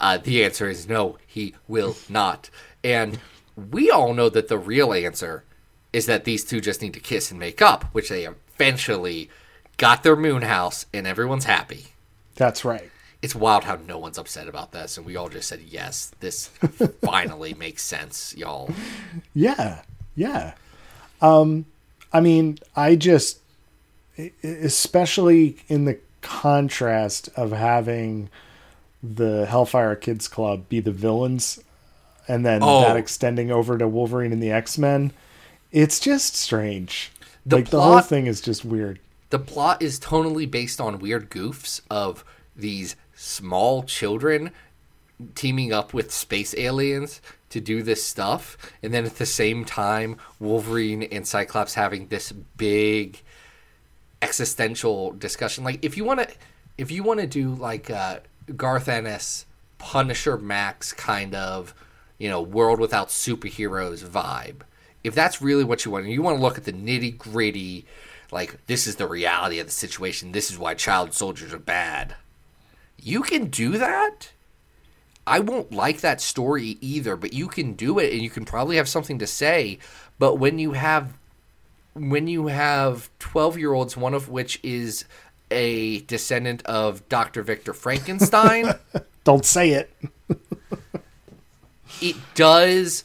Uh, 0.00 0.16
the 0.16 0.42
answer 0.42 0.66
is 0.66 0.88
no. 0.88 1.18
He 1.26 1.54
will 1.68 1.94
not. 2.08 2.48
And 2.82 3.20
we 3.70 3.90
all 3.90 4.14
know 4.14 4.30
that 4.30 4.48
the 4.48 4.56
real 4.56 4.94
answer 4.94 5.44
is 5.92 6.06
that 6.06 6.24
these 6.24 6.42
two 6.42 6.58
just 6.58 6.80
need 6.80 6.94
to 6.94 7.00
kiss 7.00 7.30
and 7.30 7.38
make 7.38 7.60
up, 7.60 7.84
which 7.92 8.08
they 8.08 8.24
eventually 8.24 9.28
got 9.76 10.02
their 10.02 10.16
moon 10.16 10.40
house, 10.40 10.86
and 10.94 11.06
everyone's 11.06 11.44
happy. 11.44 11.88
that's 12.34 12.64
right 12.64 12.90
It's 13.20 13.34
wild 13.34 13.64
how 13.64 13.76
no 13.86 13.98
one's 13.98 14.16
upset 14.16 14.48
about 14.48 14.72
this, 14.72 14.96
and 14.96 15.04
we 15.04 15.16
all 15.16 15.28
just 15.28 15.48
said 15.48 15.60
yes. 15.60 16.12
This 16.20 16.46
finally 17.04 17.52
makes 17.52 17.82
sense, 17.82 18.34
y'all. 18.38 18.70
Yeah, 19.34 19.82
yeah. 20.14 20.54
Um, 21.20 21.66
I 22.10 22.20
mean, 22.20 22.58
I 22.74 22.96
just, 22.96 23.41
especially 24.42 25.56
in 25.68 25.84
the 25.84 25.98
contrast 26.20 27.28
of 27.36 27.52
having 27.52 28.28
the 29.02 29.46
Hellfire 29.46 29.96
Kids 29.96 30.28
Club 30.28 30.68
be 30.68 30.80
the 30.80 30.92
villains, 30.92 31.58
and 32.28 32.46
then 32.46 32.60
Oh. 32.62 32.82
that 32.82 32.96
extending 32.96 33.50
over 33.50 33.76
to 33.78 33.88
Wolverine 33.88 34.32
and 34.32 34.42
the 34.42 34.52
X 34.52 34.78
Men, 34.78 35.12
it's 35.72 35.98
just 35.98 36.36
strange. 36.36 37.10
The 37.44 37.56
like 37.56 37.70
the 37.70 37.80
whole 37.80 38.00
thing 38.00 38.26
is 38.26 38.40
just 38.40 38.64
weird. 38.64 39.00
the 39.30 39.38
plot 39.38 39.80
is 39.82 39.98
tonally 39.98 40.48
based 40.48 40.80
on 40.80 40.98
weird 40.98 41.30
goofs 41.30 41.80
of 41.90 42.22
these 42.54 42.94
small 43.16 43.82
children 43.82 44.50
teaming 45.34 45.72
up 45.72 45.94
with 45.94 46.12
space 46.12 46.54
aliens 46.58 47.20
to 47.48 47.60
do 47.60 47.82
this 47.82 48.02
stuff 48.04 48.56
and 48.82 48.92
then 48.92 49.04
at 49.06 49.16
the 49.16 49.26
same 49.26 49.64
time 49.64 50.16
Wolverine 50.38 51.02
and 51.04 51.26
Cyclops 51.26 51.74
having 51.74 52.08
this 52.08 52.30
big 52.32 53.22
existential 54.22 55.12
discussion 55.12 55.64
like 55.64 55.84
if 55.84 55.96
you 55.96 56.04
want 56.04 56.20
to 56.20 56.28
if 56.78 56.90
you 56.90 57.02
want 57.02 57.20
to 57.20 57.26
do 57.26 57.54
like 57.54 57.90
uh 57.90 58.20
Garth 58.56 58.88
Ennis 58.88 59.46
Punisher 59.78 60.38
Max 60.38 60.92
kind 60.92 61.34
of 61.34 61.74
you 62.18 62.28
know 62.28 62.40
world 62.40 62.78
without 62.78 63.08
superheroes 63.08 64.04
vibe 64.04 64.62
if 65.02 65.14
that's 65.14 65.42
really 65.42 65.64
what 65.64 65.84
you 65.84 65.90
want 65.90 66.04
and 66.04 66.12
you 66.12 66.22
want 66.22 66.38
to 66.38 66.42
look 66.42 66.56
at 66.56 66.64
the 66.64 66.72
nitty 66.72 67.18
gritty 67.18 67.84
like 68.30 68.64
this 68.66 68.86
is 68.86 68.96
the 68.96 69.08
reality 69.08 69.58
of 69.58 69.66
the 69.66 69.72
situation 69.72 70.32
this 70.32 70.50
is 70.50 70.58
why 70.58 70.72
child 70.72 71.12
soldiers 71.12 71.52
are 71.52 71.58
bad 71.58 72.14
you 72.96 73.22
can 73.22 73.46
do 73.46 73.76
that 73.76 74.30
I 75.26 75.38
won't 75.38 75.72
like 75.72 76.00
that 76.00 76.20
story 76.20 76.78
either, 76.80 77.16
but 77.16 77.32
you 77.32 77.46
can 77.46 77.74
do 77.74 77.98
it 77.98 78.12
and 78.12 78.22
you 78.22 78.30
can 78.30 78.44
probably 78.44 78.76
have 78.76 78.88
something 78.88 79.18
to 79.20 79.26
say. 79.26 79.78
But 80.18 80.36
when 80.36 80.58
you 80.58 80.72
have 80.72 81.12
when 81.94 82.26
you 82.28 82.46
have 82.46 83.10
12 83.18 83.58
year 83.58 83.72
olds, 83.72 83.96
one 83.96 84.14
of 84.14 84.28
which 84.28 84.60
is 84.62 85.04
a 85.50 86.00
descendant 86.02 86.64
of 86.64 87.06
Dr. 87.08 87.42
Victor 87.42 87.74
Frankenstein, 87.74 88.74
Don't 89.24 89.44
say 89.44 89.70
it. 89.70 89.90
it 92.00 92.16
does 92.34 93.04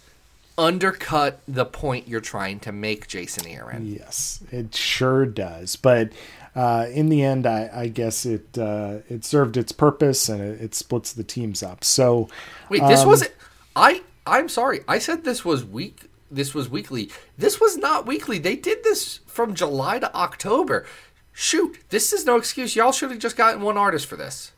undercut 0.58 1.40
the 1.48 1.66
point 1.66 2.08
you're 2.08 2.22
trying 2.22 2.60
to 2.62 2.72
make, 2.72 3.08
Jason 3.08 3.46
Aaron. 3.48 3.86
Yes, 3.86 4.44
it 4.52 4.76
sure 4.76 5.26
does. 5.26 5.76
But 5.76 6.12
uh, 6.56 6.88
in 6.92 7.10
the 7.10 7.24
end, 7.24 7.46
I, 7.46 7.70
I 7.72 7.88
guess 7.88 8.26
it 8.26 8.58
uh, 8.58 9.00
it 9.10 9.26
served 9.26 9.58
its 9.58 9.72
purpose 9.72 10.28
and 10.28 10.42
it, 10.42 10.62
it 10.62 10.76
splits 10.76 11.14
the 11.14 11.24
teams 11.24 11.62
up. 11.62 11.84
So 11.84 12.30
Wait, 12.70 12.82
this 12.88 13.06
was 13.06 13.28
I 13.76 14.02
I'm 14.26 14.50
sorry. 14.50 14.82
I 14.88 14.98
said 14.98 15.24
this 15.24 15.46
was 15.46 15.64
week 15.64 16.10
this 16.32 16.54
was 16.54 16.70
weekly. 16.70 17.10
This 17.38 17.60
was 17.60 17.78
not 17.78 18.06
weekly. 18.06 18.38
They 18.40 18.56
did 18.56 18.84
this 18.84 19.20
from 19.28 19.54
July 19.56 20.00
to 20.00 20.14
October. 20.16 20.86
Shoot, 21.34 21.78
this 21.90 22.12
is 22.14 22.26
no 22.26 22.36
excuse. 22.38 22.76
Y'all 22.76 22.92
should 22.92 23.12
have 23.12 23.20
just 23.20 23.38
gotten 23.38 23.62
one 23.62 23.78
artist 23.78 24.08
for 24.08 24.16
this. 24.16 24.52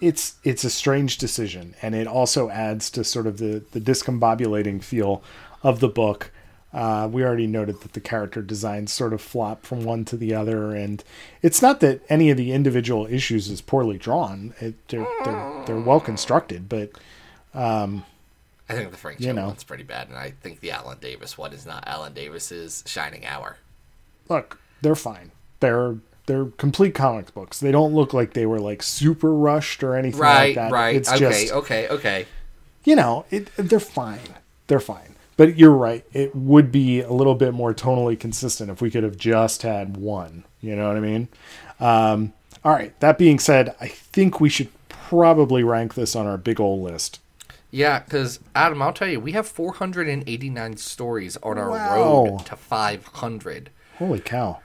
it's 0.00 0.36
it's 0.44 0.62
a 0.64 0.70
strange 0.70 1.18
decision, 1.18 1.74
and 1.82 1.94
it 1.94 2.06
also 2.06 2.48
adds 2.50 2.88
to 2.90 3.02
sort 3.04 3.26
of 3.26 3.38
the 3.38 3.62
the 3.72 3.80
discombobulating 3.80 4.82
feel 4.82 5.22
of 5.62 5.80
the 5.80 5.88
book. 5.88 6.30
Uh, 6.72 7.08
we 7.10 7.24
already 7.24 7.46
noted 7.46 7.80
that 7.80 7.94
the 7.94 8.00
character 8.00 8.42
designs 8.42 8.92
sort 8.92 9.12
of 9.14 9.20
flop 9.22 9.64
from 9.64 9.84
one 9.84 10.04
to 10.04 10.16
the 10.16 10.34
other, 10.34 10.74
and 10.74 11.02
it's 11.42 11.62
not 11.62 11.80
that 11.80 12.02
any 12.08 12.30
of 12.30 12.36
the 12.36 12.52
individual 12.52 13.06
issues 13.06 13.48
is 13.48 13.60
poorly 13.60 13.96
drawn. 13.98 14.54
It, 14.60 14.74
they're, 14.88 15.06
they're 15.24 15.62
they're 15.66 15.80
well 15.80 15.98
constructed, 16.00 16.68
but 16.68 16.90
I 18.68 18.74
think 18.74 18.90
the 18.90 18.96
Frank 18.96 19.20
You 19.20 19.32
know. 19.32 19.46
one's 19.46 19.64
pretty 19.64 19.82
bad, 19.84 20.08
and 20.08 20.16
I 20.18 20.32
think 20.42 20.60
the 20.60 20.70
Alan 20.72 20.98
Davis 21.00 21.38
one 21.38 21.52
is 21.52 21.64
not 21.64 21.84
Alan 21.86 22.12
Davis's 22.12 22.84
shining 22.86 23.24
hour. 23.24 23.56
look, 24.28 24.60
they're 24.82 24.94
fine. 24.94 25.30
They're 25.60 25.96
they're 26.26 26.46
complete 26.58 26.94
comic 26.94 27.32
books. 27.32 27.58
They 27.60 27.72
don't 27.72 27.94
look 27.94 28.12
like 28.12 28.34
they 28.34 28.44
were 28.46 28.60
like 28.60 28.82
super 28.82 29.32
rushed 29.34 29.82
or 29.82 29.94
anything 29.96 30.20
like 30.20 30.28
Right, 30.28 30.54
that. 30.56 30.70
right. 30.70 30.96
It's 30.96 31.08
okay, 31.10 31.18
just 31.18 31.52
okay, 31.52 31.88
okay. 31.88 32.26
you 32.84 32.94
know, 32.94 33.24
it, 33.30 33.48
they're 33.56 33.80
fine. 33.80 34.20
They're 34.66 34.78
fine. 34.80 35.14
But 35.38 35.56
you're 35.56 35.70
right. 35.72 36.04
It 36.12 36.34
would 36.36 36.70
be 36.70 37.00
a 37.00 37.12
little 37.12 37.34
bit 37.36 37.54
more 37.54 37.72
tonally 37.72 38.18
consistent 38.20 38.70
if 38.70 38.82
we 38.82 38.90
could 38.90 39.04
have 39.04 39.16
just 39.16 39.62
had 39.62 39.96
one. 39.96 40.44
You 40.60 40.76
know 40.76 40.88
what 40.88 40.96
I 40.96 41.00
mean? 41.00 41.28
Um, 41.80 42.32
all 42.64 42.72
right. 42.72 42.98
That 43.00 43.16
being 43.18 43.38
said, 43.38 43.74
I 43.80 43.88
think 43.88 44.40
we 44.40 44.48
should 44.50 44.68
probably 44.88 45.62
rank 45.62 45.94
this 45.94 46.14
on 46.14 46.26
our 46.26 46.36
big 46.36 46.60
old 46.60 46.82
list. 46.82 47.20
Yeah, 47.70 47.98
because 48.00 48.40
Adam, 48.54 48.80
I'll 48.80 48.92
tell 48.92 49.08
you, 49.08 49.20
we 49.20 49.32
have 49.32 49.46
489 49.46 50.76
stories 50.78 51.36
on 51.42 51.58
our 51.58 51.70
Wow. 51.70 51.94
road 51.94 52.46
to 52.46 52.56
500. 52.56 53.70
Holy 53.98 54.20
cow. 54.20 54.60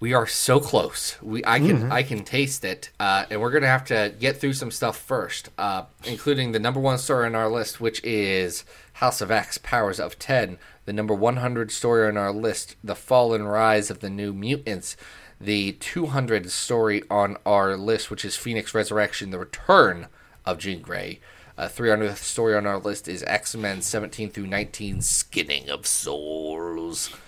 We 0.00 0.12
are 0.12 0.26
so 0.26 0.58
close. 0.60 1.16
We 1.22 1.42
I 1.46 1.60
can 1.60 1.90
I 1.90 2.02
can 2.02 2.24
taste 2.24 2.64
it, 2.64 2.90
uh, 2.98 3.24
and 3.30 3.40
we're 3.40 3.52
gonna 3.52 3.68
have 3.68 3.84
to 3.86 4.12
get 4.18 4.38
through 4.38 4.52
some 4.54 4.70
stuff 4.70 4.98
first, 4.98 5.48
uh, 5.56 5.84
including 6.04 6.52
the 6.52 6.58
number 6.58 6.80
one 6.80 6.98
story 6.98 7.26
on 7.26 7.34
our 7.34 7.48
list, 7.48 7.80
which 7.80 8.02
is 8.04 8.64
House 8.94 9.20
of 9.20 9.30
X: 9.30 9.56
Powers 9.58 10.00
of 10.00 10.18
Ten. 10.18 10.58
The 10.84 10.92
number 10.92 11.14
100 11.14 11.70
story 11.70 12.06
on 12.06 12.16
our 12.18 12.32
list, 12.32 12.76
The 12.84 12.94
Fall 12.96 13.32
and 13.32 13.50
Rise 13.50 13.88
of 13.90 14.00
the 14.00 14.10
New 14.10 14.34
Mutants. 14.34 14.96
The 15.40 15.72
200 15.72 16.50
story 16.50 17.02
on 17.10 17.36
our 17.46 17.74
list, 17.76 18.10
which 18.10 18.24
is 18.24 18.36
Phoenix 18.36 18.74
Resurrection: 18.74 19.30
The 19.30 19.38
Return 19.38 20.08
of 20.44 20.58
Jean 20.58 20.82
Grey. 20.82 21.20
Uh, 21.56 21.68
300th 21.68 22.16
story 22.16 22.56
on 22.56 22.66
our 22.66 22.78
list 22.78 23.06
is 23.06 23.22
X 23.24 23.54
Men 23.54 23.80
17 23.80 24.30
through 24.30 24.46
19, 24.46 25.00
Skinning 25.02 25.68
of 25.70 25.86
Souls. 25.86 27.10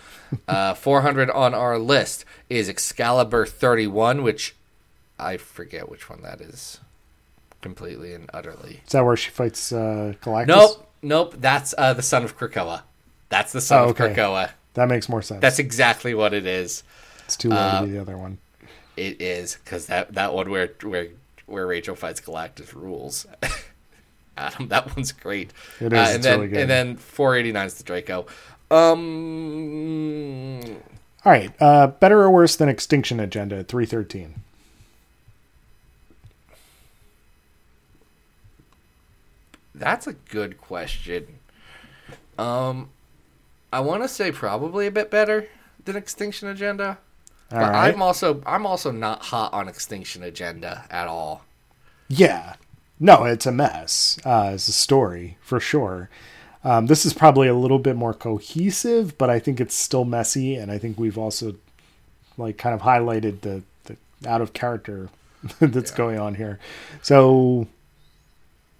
Uh, 0.49 0.75
400 0.75 1.31
on 1.31 1.55
our 1.55 1.79
list 1.79 2.25
is 2.51 2.69
Excalibur 2.69 3.47
31, 3.47 4.25
which 4.25 4.57
I 5.21 5.37
forget 5.37 5.89
which 5.89 6.11
one 6.11 6.21
that 6.23 6.41
is 6.41 6.81
completely 7.62 8.12
and 8.12 8.29
utterly. 8.35 8.81
Is 8.85 8.91
that 8.91 9.05
where 9.05 9.17
she 9.17 9.31
fights 9.31 9.71
uh, 9.71 10.15
Galactus? 10.23 10.49
Nope, 10.49 10.91
nope. 11.01 11.35
That's 11.39 11.77
uh, 11.79 11.93
the 11.95 12.03
son 12.03 12.25
of 12.25 12.37
Krakoa. 12.37 12.83
That's 13.29 13.53
the 13.53 13.61
son 13.61 13.85
Oh, 13.85 13.91
of. 13.91 13.97
Krakoa. 13.97 14.51
That 14.75 14.89
makes 14.89 15.09
more 15.09 15.23
sense. 15.23 15.41
That's 15.41 15.61
exactly 15.61 16.12
what 16.12 16.35
it 16.35 16.45
is. 16.45 16.83
it's 17.25 17.37
too 17.37 17.51
low 17.51 17.57
uh, 17.57 17.81
to 17.83 17.87
be 17.87 17.93
the 17.93 18.01
other 18.01 18.19
one. 18.19 18.39
It 18.97 19.23
is 19.23 19.55
because 19.62 19.87
that 19.87 20.15
that 20.15 20.35
one 20.35 20.51
where 20.51 20.73
where 20.83 21.07
where 21.47 21.69
Rachel 21.69 21.95
fights 21.95 22.21
Galactus 22.21 22.75
rules. 22.75 23.29
Adam, 24.37 24.68
that 24.72 24.94
one's 24.96 25.12
great. 25.12 25.53
It 25.81 25.92
Uh, 25.92 25.96
and 25.96 26.22
then 26.22 26.38
really 26.40 26.49
good. 26.51 26.61
and 26.61 26.70
then 26.70 26.96
489 26.96 27.66
is 27.66 27.75
the 27.75 27.85
Draco. 27.85 28.27
Um, 28.70 30.61
All 31.25 31.33
right. 31.33 31.53
Uh, 31.61 31.87
better 31.88 32.20
or 32.22 32.31
worse 32.31 32.57
than 32.57 32.68
Extinction 32.68 33.20
Agenda 33.20 33.62
313? 33.64 34.35
That's 39.75 40.07
a 40.07 40.14
good 40.14 40.59
question. 40.61 41.38
Um, 42.38 42.90
I 43.72 43.81
want 43.81 44.03
to 44.03 44.09
say 44.09 44.33
probably 44.33 44.87
a 44.87 44.90
bit 44.90 45.11
better 45.11 45.49
than 45.85 45.96
Extinction 45.96 46.49
Agenda, 46.49 46.99
All 47.53 47.59
but 47.61 47.72
right. 47.72 47.94
I'm 47.94 48.01
also 48.03 48.42
I'm 48.46 48.66
also 48.66 48.90
not 48.90 49.22
hot 49.27 49.53
on 49.53 49.68
Extinction 49.68 50.22
Agenda 50.22 50.85
at 50.90 51.09
all. 51.09 51.44
Yeah. 52.09 52.55
No, 52.98 53.24
it's 53.24 53.46
a 53.46 53.52
mess 53.52 54.18
uh, 54.24 54.44
as 54.46 54.68
a 54.68 54.72
story 54.72 55.37
for 55.40 55.61
sure. 55.61 56.09
Um, 56.64 56.87
this 56.87 57.06
is 57.06 57.12
probably 57.12 57.46
a 57.46 57.54
little 57.54 57.78
bit 57.78 57.94
more 57.94 58.14
cohesive, 58.14 59.16
but 59.18 59.30
I 59.30 59.38
think 59.38 59.61
it's 59.61 59.74
still 59.74 60.04
messy, 60.04 60.56
and 60.56 60.70
I 60.72 60.78
think 60.78 60.98
we've 60.98 61.18
also 61.18 61.54
like 62.38 62.59
kind 62.59 62.74
of 62.74 62.82
highlighted 62.82 63.42
the, 63.42 63.62
the 63.85 63.96
out 64.28 64.40
of 64.40 64.52
character 64.52 65.09
that's 65.61 65.90
going 65.90 66.18
on 66.18 66.35
here. 66.35 66.59
So 67.02 67.68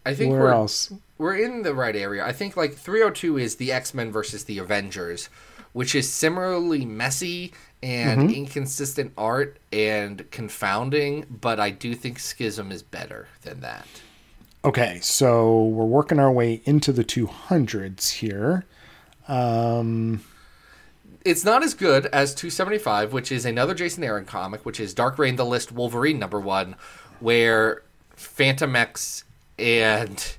I 0.05 0.15
think 0.15 0.33
where 0.33 0.41
we're 0.43 0.51
else? 0.51 0.93
we're 1.19 1.37
in 1.37 1.63
the 1.63 1.75
right 1.75 1.95
area. 1.95 2.25
I 2.25 2.33
think 2.33 2.57
like 2.57 2.75
302 2.75 3.39
is 3.39 3.57
the 3.57 3.71
X 3.71 3.95
Men 3.95 4.11
versus 4.11 4.45
the 4.45 4.59
Avengers, 4.59 5.29
which 5.73 5.95
is 5.95 6.13
similarly 6.13 6.85
messy 6.85 7.53
and 7.83 8.23
Mm-hmm. 8.23 8.31
inconsistent 8.35 9.13
art 9.19 9.59
and 9.71 10.29
confounding, 10.31 11.27
but 11.41 11.61
I 11.61 11.71
do 11.71 11.95
think 11.95 12.19
Schism 12.19 12.73
is 12.73 12.83
better 12.83 13.29
than 13.43 13.61
that. 13.61 13.87
Okay, 14.67 14.99
so 15.01 15.63
we're 15.63 15.85
working 15.85 16.19
our 16.19 16.33
way 16.33 16.61
into 16.65 16.91
the 16.91 17.05
200s 17.05 18.15
here. 18.15 18.65
Um, 19.29 20.25
it's 21.25 21.45
not 21.45 21.63
as 21.63 21.73
good 21.73 22.07
as 22.07 22.35
275, 22.35 23.13
which 23.13 23.31
is 23.31 23.45
another 23.45 23.75
Jason 23.75 24.03
Aaron 24.03 24.25
comic, 24.25 24.67
which 24.67 24.81
is 24.81 24.93
Dark 24.93 25.21
Reign 25.21 25.37
the 25.37 25.47
List 25.47 25.71
Wolverine 25.71 26.19
number 26.19 26.41
one, 26.41 26.75
where 27.21 27.85
Fantomex 28.17 29.23
and 29.57 30.37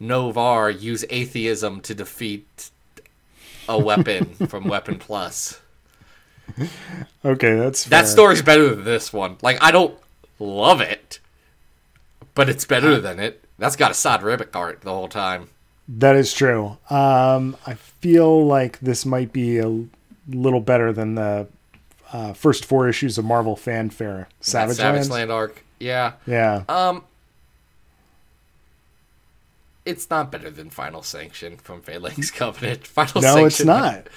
Novar 0.00 0.80
use 0.80 1.04
atheism 1.10 1.82
to 1.82 1.94
defeat 1.94 2.70
a 3.68 3.78
weapon 3.78 4.24
from 4.48 4.64
Weapon 4.64 4.98
Plus. 4.98 5.60
Okay, 7.22 7.56
that's 7.56 7.84
That 7.84 8.08
story's 8.08 8.40
better 8.40 8.74
than 8.74 8.84
this 8.84 9.12
one. 9.12 9.36
Like, 9.42 9.62
I 9.62 9.70
don't 9.70 9.98
love 10.38 10.80
it, 10.80 11.20
but 12.34 12.48
it's 12.48 12.64
better 12.64 12.98
than 12.98 13.20
it. 13.20 13.42
That's 13.58 13.76
got 13.76 13.92
Esad 13.92 14.20
Ribic 14.20 14.54
art 14.54 14.82
the 14.82 14.90
whole 14.92 15.08
time. 15.08 15.48
That 15.88 16.16
is 16.16 16.32
true. 16.34 16.78
Um, 16.90 17.56
I 17.66 17.74
feel 17.74 18.44
like 18.44 18.78
this 18.80 19.06
might 19.06 19.32
be 19.32 19.58
a 19.58 19.84
little 20.28 20.60
better 20.60 20.92
than 20.92 21.14
the 21.14 21.46
uh, 22.12 22.32
first 22.32 22.64
four 22.64 22.88
issues 22.88 23.18
of 23.18 23.24
Marvel 23.24 23.56
Fanfare. 23.56 24.28
Savage, 24.40 24.76
Savage 24.76 24.94
Lands? 24.96 25.10
Land 25.10 25.30
arc. 25.32 25.64
Yeah. 25.78 26.12
Yeah. 26.26 26.64
Um, 26.68 27.04
it's 29.84 30.10
not 30.10 30.32
better 30.32 30.50
than 30.50 30.70
Final 30.70 31.02
Sanction 31.02 31.56
from 31.56 31.80
Phalanx 31.82 32.30
Covenant. 32.32 32.86
Final 32.86 33.22
no, 33.22 33.34
Sanction. 33.34 33.46
it's 33.46 33.64
not. 33.64 34.08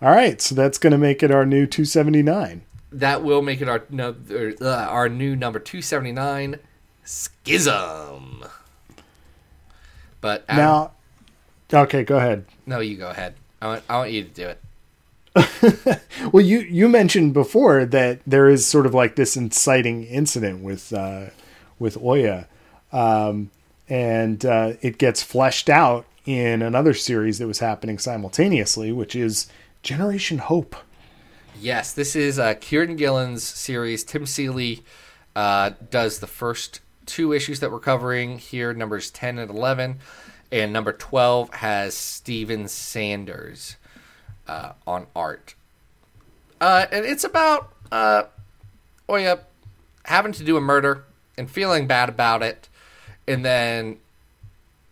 All 0.00 0.10
right, 0.10 0.40
so 0.40 0.54
that's 0.54 0.78
going 0.78 0.92
to 0.92 0.98
make 0.98 1.22
it 1.24 1.32
our 1.32 1.44
new 1.44 1.66
279. 1.66 2.62
that 2.92 3.22
will 3.24 3.42
make 3.42 3.60
it 3.60 3.68
our 3.68 3.82
no, 3.90 4.14
uh, 4.60 4.66
our 4.68 5.08
new 5.08 5.34
number 5.34 5.58
two 5.58 5.82
seventy 5.82 6.12
nine, 6.12 6.60
Schism. 7.04 8.44
But 10.20 10.44
Adam, 10.48 10.90
Now, 11.72 11.82
okay, 11.82 12.02
go 12.04 12.16
ahead. 12.16 12.44
no, 12.66 12.80
you 12.80 12.96
go 12.96 13.08
ahead. 13.10 13.34
I 13.60 13.66
want 13.66 13.84
I 13.88 13.96
want 13.98 14.10
you 14.12 14.24
to 14.24 14.30
do 14.30 14.46
it. 14.48 14.60
Well, 16.32 16.44
you 16.44 16.60
you 16.60 16.88
mentioned 16.88 17.32
before 17.32 17.84
that 17.86 18.20
there 18.26 18.48
is 18.48 18.66
sort 18.66 18.86
of 18.86 18.94
like 18.94 19.14
this 19.16 19.36
inciting 19.36 20.04
incident 20.04 20.62
with 20.62 20.92
uh, 20.92 21.26
with 21.78 21.96
Oya, 21.96 22.48
um, 22.92 23.50
and 23.88 24.44
uh, 24.44 24.72
it 24.82 24.98
gets 24.98 25.22
fleshed 25.22 25.68
out 25.70 26.06
in 26.26 26.60
another 26.60 26.92
series 26.92 27.38
that 27.38 27.46
was 27.46 27.60
happening 27.60 27.98
simultaneously, 27.98 28.90
which 28.92 29.14
is 29.16 29.46
Generation 29.82 30.38
Hope. 30.38 30.74
Yes, 31.60 31.92
this 31.92 32.14
is 32.16 32.38
uh, 32.38 32.54
Kieron 32.54 32.96
Gillen's 32.98 33.42
series. 33.44 34.04
Tim 34.04 34.26
Seeley 34.26 34.82
uh, 35.36 35.70
does 35.90 36.18
the 36.18 36.26
first 36.26 36.80
two 37.08 37.32
issues 37.32 37.58
that 37.60 37.72
we're 37.72 37.80
covering 37.80 38.38
here, 38.38 38.72
numbers 38.72 39.10
10 39.10 39.38
and 39.38 39.50
11. 39.50 39.98
And 40.52 40.72
number 40.72 40.92
12 40.92 41.54
has 41.54 41.94
Steven 41.94 42.68
Sanders 42.68 43.76
uh, 44.46 44.72
on 44.86 45.06
art. 45.16 45.54
Uh, 46.60 46.86
and 46.90 47.04
it's 47.04 47.24
about 47.24 47.72
uh, 47.90 48.24
Oya 49.10 49.40
having 50.04 50.32
to 50.32 50.44
do 50.44 50.56
a 50.56 50.60
murder 50.60 51.04
and 51.36 51.50
feeling 51.50 51.86
bad 51.86 52.08
about 52.08 52.42
it. 52.42 52.68
And 53.26 53.44
then 53.44 53.98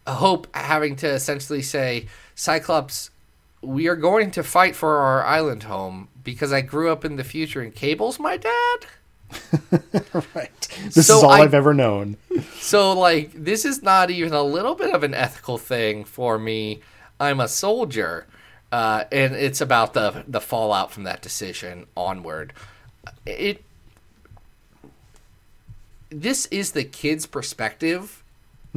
Hope 0.07 0.55
having 0.55 0.97
to 0.97 1.09
essentially 1.09 1.63
say, 1.63 2.07
Cyclops, 2.35 3.11
we 3.63 3.89
are 3.89 3.97
going 3.97 4.31
to 4.33 4.43
fight 4.43 4.77
for 4.77 4.99
our 4.99 5.25
island 5.25 5.65
home 5.65 6.09
because 6.23 6.53
I 6.53 6.61
grew 6.61 6.91
up 6.91 7.05
in 7.05 7.17
the 7.17 7.25
future 7.25 7.61
and 7.61 7.75
Cable's 7.75 8.19
my 8.19 8.37
dad. 8.37 8.87
Right. 10.35 10.66
This 10.85 11.07
So 11.07 11.19
is 11.19 11.23
all 11.23 11.31
I- 11.31 11.41
have 11.41 11.55
ever 11.55 11.75
known. 11.75 12.17
So, 12.61 12.93
like, 12.93 13.31
this 13.33 13.65
is 13.65 13.83
not 13.83 14.11
even 14.11 14.33
a 14.33 14.43
little 14.43 14.75
bit 14.75 14.93
of 14.93 15.03
an 15.05 15.15
ethical 15.15 15.57
thing 15.57 16.05
for 16.05 16.39
me. 16.39 16.81
I'm 17.21 17.39
a 17.41 17.49
soldier. 17.49 18.27
Uh, 18.73 19.05
and 19.13 19.35
it's 19.37 19.61
about 19.61 19.95
the 19.95 20.25
the 20.27 20.41
fallout 20.41 20.91
from 20.93 21.05
that 21.05 21.23
decision 21.23 21.87
onward. 21.97 22.53
It 23.25 23.63
this 26.11 26.47
is 26.47 26.73
the 26.73 26.85
kid's 26.85 27.27
perspective 27.27 28.23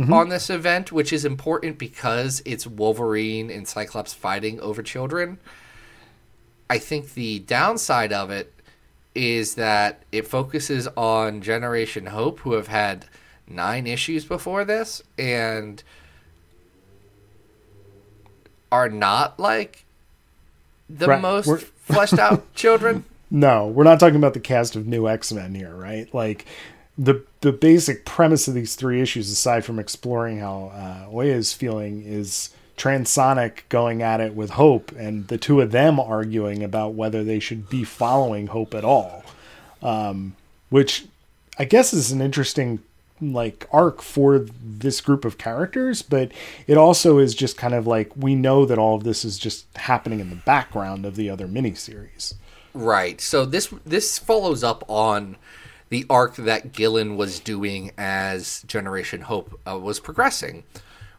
on 0.09 0.29
this 0.29 0.49
event, 0.49 0.93
which 0.93 1.11
is 1.11 1.25
important 1.25 1.77
because 1.77 2.41
it's 2.45 2.65
Wolverine 2.65 3.49
and 3.49 3.67
Cyclops 3.67 4.13
fighting 4.13 4.57
over 4.61 4.81
children. 4.81 5.39
I 6.69 6.77
think 6.77 7.15
the 7.15 7.39
downside 7.39 8.13
of 8.13 8.31
it 8.31 8.53
is 9.15 9.55
that 9.55 10.03
it 10.11 10.27
focuses 10.27 10.87
on 10.95 11.41
Generation 11.41 12.07
Hope, 12.07 12.39
who 12.41 12.53
have 12.53 12.67
had 12.67 13.05
nine 13.47 13.87
issues 13.87 14.25
before 14.25 14.63
this 14.63 15.01
and 15.17 15.81
are 18.71 18.89
not 18.89 19.39
like 19.39 19.85
the 20.89 21.07
Right, 21.07 21.21
most 21.21 21.47
we're- 21.47 21.61
fleshed 21.81 22.19
out 22.19 22.53
children. 22.53 23.03
No, 23.31 23.67
we're 23.67 23.83
not 23.83 23.99
talking 23.99 24.15
about 24.15 24.33
the 24.33 24.39
cast 24.39 24.75
of 24.75 24.87
new 24.87 25.07
X 25.07 25.31
Men 25.31 25.53
here, 25.53 25.75
right? 25.75 26.11
Like 26.13 26.45
the 26.97 27.23
the 27.41 27.51
basic 27.51 28.05
premise 28.05 28.47
of 28.47 28.53
these 28.55 28.75
three 28.75 29.01
issues, 29.01 29.29
aside 29.31 29.63
from 29.65 29.77
exploring 29.79 30.39
how 30.39 30.71
uh, 30.73 31.15
Oya 31.15 31.35
is 31.35 31.53
feeling, 31.53 32.03
is 32.03 32.49
Transonic 32.79 33.59
going 33.69 34.01
at 34.01 34.21
it 34.21 34.33
with 34.33 34.51
Hope, 34.51 34.91
and 34.93 35.27
the 35.27 35.37
two 35.37 35.61
of 35.61 35.71
them 35.71 35.99
arguing 35.99 36.63
about 36.63 36.93
whether 36.93 37.23
they 37.23 37.39
should 37.39 37.69
be 37.69 37.83
following 37.83 38.47
Hope 38.47 38.73
at 38.73 38.85
all, 38.85 39.23
um, 39.83 40.35
which 40.69 41.05
I 41.57 41.65
guess 41.65 41.93
is 41.93 42.11
an 42.11 42.21
interesting 42.21 42.79
like 43.21 43.67
arc 43.73 44.01
for 44.01 44.45
this 44.63 45.01
group 45.01 45.25
of 45.25 45.37
characters, 45.37 46.01
but 46.01 46.31
it 46.67 46.77
also 46.77 47.17
is 47.17 47.35
just 47.35 47.57
kind 47.57 47.73
of 47.73 47.85
like 47.85 48.15
we 48.15 48.33
know 48.33 48.65
that 48.65 48.77
all 48.77 48.95
of 48.95 49.03
this 49.03 49.25
is 49.25 49.37
just 49.37 49.65
happening 49.75 50.21
in 50.21 50.29
the 50.29 50.37
background 50.37 51.05
of 51.05 51.17
the 51.17 51.29
other 51.29 51.47
miniseries. 51.47 52.35
Right. 52.73 53.19
So 53.19 53.45
this 53.45 53.73
this 53.85 54.17
follows 54.17 54.63
up 54.63 54.83
on 54.87 55.35
the 55.89 56.05
arc 56.09 56.35
that 56.35 56.71
Gillen 56.71 57.17
was 57.17 57.39
doing 57.39 57.91
as 57.97 58.63
Generation 58.63 59.21
Hope 59.21 59.59
uh, 59.67 59.77
was 59.77 59.99
progressing, 59.99 60.63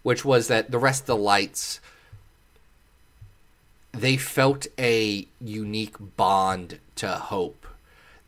which 0.03 0.25
was 0.25 0.49
that 0.49 0.71
the 0.71 0.79
rest 0.79 1.03
of 1.03 1.07
the 1.07 1.17
lights 1.17 1.81
they 3.93 4.17
felt 4.17 4.67
a 4.79 5.27
unique 5.41 5.97
bond 6.17 6.79
to 6.97 7.09
Hope. 7.09 7.67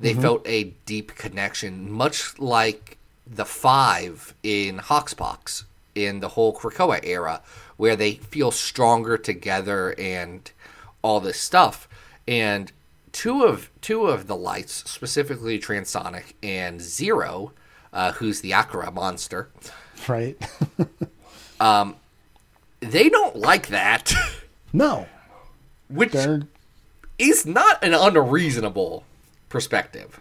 They 0.01 0.15
felt 0.15 0.43
a 0.49 0.65
deep 0.87 1.15
connection, 1.15 1.91
much 1.91 2.37
like 2.41 2.99
the 3.25 3.45
Five 3.45 4.35
in 4.43 4.79
Hoxpox 4.79 5.63
in 5.95 6.19
the 6.19 6.31
whole 6.31 6.53
Krakoa 6.53 6.99
era, 7.05 7.41
where 7.77 7.95
they 7.95 8.15
feel 8.15 8.51
stronger 8.51 9.17
together 9.17 9.95
and 9.97 10.51
all 11.03 11.21
this 11.21 11.39
stuff. 11.39 11.89
And 12.27 12.73
two 13.13 13.45
of 13.45 13.71
two 13.81 14.07
of 14.07 14.27
the 14.27 14.37
lights, 14.37 14.91
specifically 14.91 15.61
Transonic 15.61 16.33
and 16.43 16.81
Zero, 16.81 17.53
uh, 17.93 18.13
who's 18.13 18.41
the 18.41 18.53
Akira 18.53 18.91
monster, 18.91 19.51
Right? 20.09 20.37
they 22.81 23.09
don't 23.09 23.37
like 23.37 23.68
that, 23.68 24.12
no, 24.72 25.07
which 25.88 26.12
they're 26.12 26.42
is 27.18 27.46
not 27.46 27.83
an 27.85 27.94
unreasonable 27.94 29.05
perspective. 29.48 30.18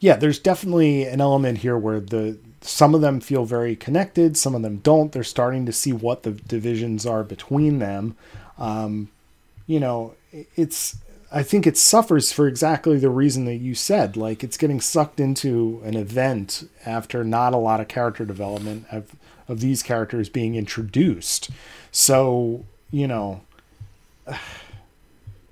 yeah. 0.00 0.16
There's 0.16 0.38
definitely 0.38 1.04
an 1.04 1.20
element 1.20 1.58
here 1.58 1.78
where 1.78 2.00
the 2.00 2.38
some 2.62 2.94
of 2.94 3.00
them 3.00 3.20
feel 3.20 3.44
very 3.44 3.74
connected, 3.76 4.36
some 4.36 4.54
of 4.54 4.62
them 4.62 4.78
don't. 4.78 5.12
They're 5.12 5.22
starting 5.24 5.64
to 5.66 5.72
see 5.72 5.92
what 5.92 6.24
the 6.24 6.32
divisions 6.32 7.06
are 7.06 7.22
between 7.24 7.78
them. 7.78 8.16
Um, 8.58 9.10
you 9.66 9.80
know, 9.80 10.14
it's. 10.56 10.96
I 11.32 11.44
think 11.44 11.64
it 11.64 11.76
suffers 11.76 12.32
for 12.32 12.48
exactly 12.48 12.98
the 12.98 13.08
reason 13.08 13.44
that 13.44 13.56
you 13.56 13.76
said. 13.76 14.16
Like 14.16 14.42
it's 14.42 14.56
getting 14.56 14.80
sucked 14.80 15.20
into 15.20 15.80
an 15.84 15.94
event 15.94 16.68
after 16.84 17.22
not 17.22 17.54
a 17.54 17.56
lot 17.56 17.80
of 17.80 17.86
character 17.86 18.24
development 18.24 18.86
of 18.90 19.14
of 19.50 19.60
these 19.60 19.82
characters 19.82 20.28
being 20.28 20.54
introduced. 20.54 21.50
So 21.92 22.64
you 22.90 23.06
know, 23.06 23.42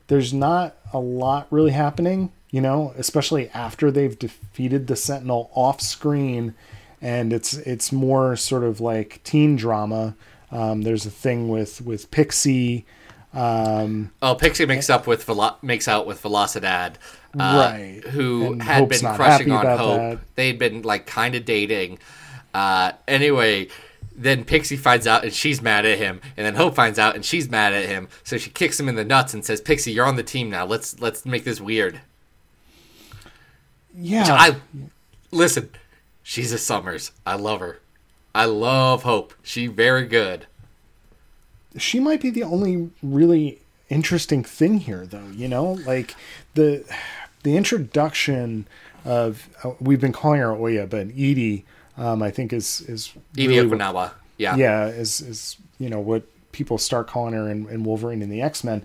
there's 0.09 0.33
not 0.33 0.77
a 0.93 0.99
lot 0.99 1.47
really 1.51 1.73
happening, 1.73 2.33
you 2.51 2.61
know, 2.61 2.93
especially 2.97 3.49
after 3.51 3.91
they've 3.91 4.19
defeated 4.19 4.87
the 4.87 4.97
Sentinel 4.97 5.51
off 5.55 5.81
screen 5.81 6.55
and 7.01 7.33
it's 7.33 7.55
it's 7.55 7.93
more 7.93 8.35
sort 8.37 8.65
of 8.65 8.81
like 8.81 9.21
teen 9.25 9.57
drama. 9.57 10.15
Um, 10.51 10.83
there's 10.83 11.07
a 11.07 11.11
thing 11.11 11.49
with 11.49 11.81
with 11.83 12.11
Pixie, 12.11 12.87
um, 13.35 14.11
Oh, 14.23 14.35
Pixie 14.35 14.67
makes 14.67 14.89
up 14.91 15.07
with 15.07 15.25
Velo- 15.25 15.57
makes 15.63 15.87
out 15.87 16.07
with 16.07 16.23
Velocidad, 16.23 16.95
uh, 17.39 17.71
Right. 17.73 18.01
Who 18.13 18.53
And 18.53 18.63
had 18.63 18.79
Hope's 18.81 19.03
been 19.03 19.15
crushing 19.15 19.53
on 19.53 19.67
Hope. 19.67 19.97
that. 20.01 20.19
They'd 20.35 20.59
been 20.59 20.83
like 20.83 21.07
kind 21.07 21.35
of 21.35 21.45
dating. 21.45 21.99
Uh, 22.55 22.93
anyway, 23.07 23.69
then 24.21 24.45
Pixie 24.45 24.77
finds 24.77 25.07
out 25.07 25.23
and 25.25 25.33
she's 25.33 25.63
mad 25.63 25.87
at 25.87 25.99
him, 25.99 26.21
and 26.37 26.45
then 26.45 26.57
Hope 26.57 26.75
finds 26.75 26.99
out 26.99 27.15
and 27.15 27.25
she's 27.25 27.49
mad 27.49 27.73
at 27.73 27.89
him. 27.89 28.09
So 28.25 28.37
she 28.37 28.51
kicks 28.51 28.79
him 28.79 28.89
in 28.89 28.97
the 28.97 29.05
nuts 29.05 29.33
and 29.33 29.45
says, 29.45 29.61
"Pixie, 29.61 29.93
you're 29.93 30.07
on 30.07 30.17
the 30.17 30.23
team 30.23 30.51
now. 30.51 30.67
Let's 30.67 31.01
let's 31.01 31.25
make 31.25 31.45
this 31.45 31.61
weird." 31.61 32.01
yeah, 33.95 34.27
I 34.29 34.57
listen. 35.31 35.71
She's 36.23 36.53
a 36.53 36.59
Summers. 36.59 37.13
I 37.25 37.37
love 37.37 37.61
her. 37.61 37.81
I 38.35 38.45
love 38.45 39.03
Hope. 39.05 39.33
She 39.43 39.67
very 39.67 40.07
good. 40.07 40.47
she 41.77 42.01
might 42.01 42.21
be 42.21 42.31
the 42.31 42.43
only 42.43 42.91
really 43.03 43.61
interesting 43.89 44.45
thing 44.45 44.79
here 44.81 45.07
though 45.07 45.29
you 45.35 45.49
know 45.49 45.73
like 45.87 46.15
the 46.55 46.85
the 47.43 47.57
introduction 47.57 48.67
of 49.05 49.49
uh, 49.65 49.71
we've 49.81 50.01
been 50.01 50.13
calling 50.13 50.41
her 50.41 50.53
oya 50.53 50.87
but 50.87 51.07
Idie 51.09 51.65
um, 51.99 52.23
i 52.23 52.31
think 52.31 52.53
is 52.53 52.81
is 52.83 53.13
Evie 53.37 53.49
really 53.49 53.69
what- 53.69 53.79
Yeah. 54.39 54.57
yeah 54.57 54.87
is 54.87 55.21
is 55.21 55.57
you 55.79 55.91
know 55.91 56.01
what 56.01 56.23
people 56.53 56.79
start 56.79 57.07
calling 57.09 57.35
her 57.35 57.49
in, 57.51 57.69
in 57.69 57.85
wolverine 57.85 58.23
and 58.23 58.33
the 58.33 58.41
x-men 58.41 58.85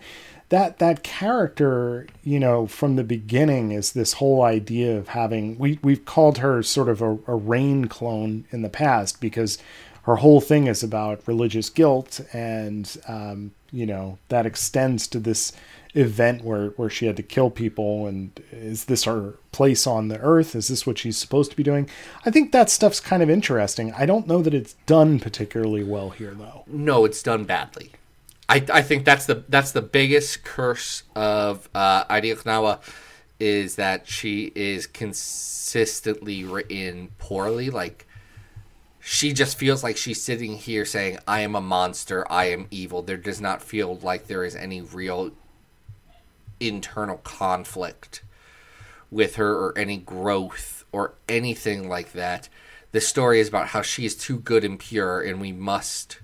that 0.50 0.78
that 0.80 1.02
character 1.04 2.06
you 2.24 2.40
know 2.40 2.68
from 2.68 2.96
the 2.96 3.04
beginning 3.04 3.72
is 3.72 3.94
this 3.94 4.14
whole 4.14 4.44
idea 4.44 4.98
of 4.98 5.10
having 5.10 5.58
we 5.58 5.80
we've 5.82 6.06
called 6.06 6.38
her 6.40 6.62
sort 6.62 6.90
of 6.90 7.02
a, 7.02 7.12
a 7.14 7.38
Rahne 7.40 7.90
clone 7.90 8.46
in 8.52 8.62
the 8.62 8.70
past 8.70 9.20
because 9.22 9.58
her 10.04 10.18
whole 10.18 10.42
thing 10.42 10.68
is 10.68 10.84
about 10.84 11.22
religious 11.28 11.70
guilt 11.70 12.20
and 12.34 12.98
um, 13.08 13.52
you 13.72 13.86
know 13.86 14.18
that 14.30 14.46
extends 14.46 15.08
to 15.08 15.20
this 15.20 15.54
event 15.96 16.44
where 16.44 16.70
where 16.70 16.90
she 16.90 17.06
had 17.06 17.16
to 17.16 17.24
kill 17.24 17.52
people 17.52 18.08
and 18.08 18.42
is 18.52 18.86
this 18.86 19.04
her 19.04 19.36
place 19.52 19.86
on 19.86 20.08
the 20.08 20.20
earth 20.20 20.56
is 20.56 20.68
this 20.68 20.88
what 20.88 20.98
she's 20.98 21.18
supposed 21.18 21.52
to 21.52 21.58
be 21.58 21.62
doing 21.62 21.88
i 22.26 22.32
think 22.32 22.52
that 22.52 22.68
stuff's 22.68 23.00
kind 23.00 23.22
of 23.22 23.30
interesting 23.30 23.94
i 23.94 24.04
don't 24.04 24.26
know 24.26 24.42
that 24.42 24.56
it's 24.56 24.74
done 24.88 25.20
particularly 25.20 25.84
well 25.84 26.10
here 26.10 26.34
though 26.34 26.64
No, 26.68 27.06
it's 27.06 27.22
done 27.22 27.44
badly. 27.44 27.92
I, 28.50 28.64
I 28.72 28.82
think 28.82 29.06
that's 29.06 29.26
the 29.26 29.44
that's 29.48 29.72
the 29.72 29.82
biggest 29.82 30.44
curse 30.44 31.04
of 31.16 31.70
uh, 31.74 32.06
Okonkwo 32.06 32.82
is 33.40 33.76
that 33.76 34.08
she 34.08 34.52
is 34.56 34.86
consistently 34.86 36.44
written 36.44 37.10
poorly. 37.18 37.70
Like 37.70 38.08
she 39.00 39.34
just 39.34 39.58
feels 39.58 39.84
like 39.84 39.98
she's 39.98 40.22
sitting 40.22 40.58
here 40.58 40.86
saying, 40.86 41.20
"I 41.28 41.42
am 41.42 41.56
a 41.56 41.62
monster. 41.62 42.30
I 42.32 42.46
am 42.46 42.68
evil." 42.70 43.02
There 43.02 43.18
does 43.18 43.40
not 43.40 43.62
feel 43.62 43.98
like 43.98 44.28
there 44.28 44.44
is 44.44 44.56
any 44.56 44.82
real 44.82 45.32
internal 46.68 47.18
conflict 47.18 48.24
with 49.12 49.36
her 49.36 49.54
or 49.54 49.78
any 49.78 49.98
growth 49.98 50.86
or 50.92 51.14
anything 51.30 51.88
like 51.88 52.14
that. 52.14 52.50
The 52.92 53.02
story 53.02 53.40
is 53.40 53.48
about 53.48 53.70
how 53.70 53.82
she 53.82 54.06
is 54.06 54.16
too 54.16 54.40
good 54.40 54.64
and 54.64 54.80
pure, 54.80 55.22
and 55.22 55.42
we 55.42 55.52
must 55.52 56.20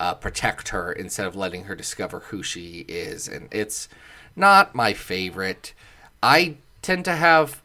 uh, 0.00 0.14
protect 0.14 0.68
her 0.68 0.92
instead 0.92 1.26
of 1.26 1.36
letting 1.36 1.64
her 1.64 1.74
discover 1.74 2.20
who 2.20 2.42
she 2.42 2.84
is. 2.88 3.28
And 3.28 3.48
it's 3.50 3.88
not 4.36 4.74
my 4.74 4.92
favorite. 4.92 5.74
I 6.22 6.56
tend 6.82 7.04
to 7.06 7.16
have 7.16 7.62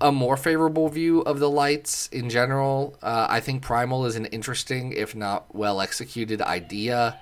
a 0.00 0.12
more 0.12 0.36
favorable 0.36 0.88
view 0.88 1.20
of 1.22 1.38
the 1.38 1.48
lights 1.48 2.08
in 2.08 2.28
general. 2.28 2.98
Uh, 3.02 3.26
I 3.30 3.40
think 3.40 3.62
Primal 3.62 4.04
is 4.04 4.16
an 4.16 4.26
interesting, 4.26 4.92
if 4.92 5.14
not 5.14 5.54
well 5.54 5.80
executed, 5.80 6.42
idea. 6.42 7.18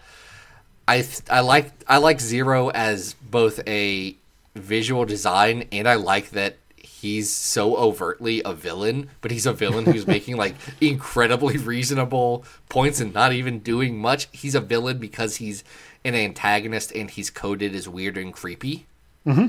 I 0.86 0.96
th- 0.96 1.22
I 1.30 1.40
like 1.40 1.72
I 1.88 1.98
like 1.98 2.20
Zero 2.20 2.70
as 2.70 3.14
both 3.14 3.60
a 3.66 4.16
visual 4.54 5.04
design, 5.04 5.68
and 5.72 5.88
I 5.88 5.94
like 5.94 6.30
that 6.30 6.56
he's 6.76 7.30
so 7.30 7.76
overtly 7.76 8.40
a 8.44 8.54
villain, 8.54 9.10
but 9.20 9.30
he's 9.30 9.46
a 9.46 9.52
villain 9.52 9.84
who's 9.84 10.06
making 10.06 10.36
like 10.36 10.54
incredibly 10.80 11.58
reasonable 11.58 12.44
points 12.68 13.00
and 13.00 13.12
not 13.12 13.32
even 13.32 13.58
doing 13.58 13.98
much. 13.98 14.28
He's 14.32 14.54
a 14.54 14.60
villain 14.60 14.98
because 14.98 15.36
he's 15.36 15.64
an 16.04 16.14
antagonist 16.14 16.92
and 16.92 17.10
he's 17.10 17.30
coded 17.30 17.74
as 17.74 17.88
weird 17.88 18.16
and 18.16 18.32
creepy. 18.32 18.86
Mm-hmm. 19.26 19.48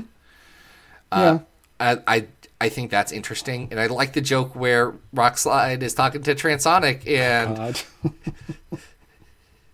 Uh, 1.12 1.38
yeah. 1.80 1.96
I, 2.06 2.16
I 2.16 2.26
I 2.58 2.68
think 2.70 2.90
that's 2.90 3.12
interesting, 3.12 3.68
and 3.70 3.78
I 3.78 3.86
like 3.86 4.14
the 4.14 4.22
joke 4.22 4.56
where 4.56 4.94
Rockslide 5.14 5.82
is 5.82 5.92
talking 5.92 6.22
to 6.22 6.34
Transonic, 6.34 7.06
and 7.06 7.56
God. 7.56 7.80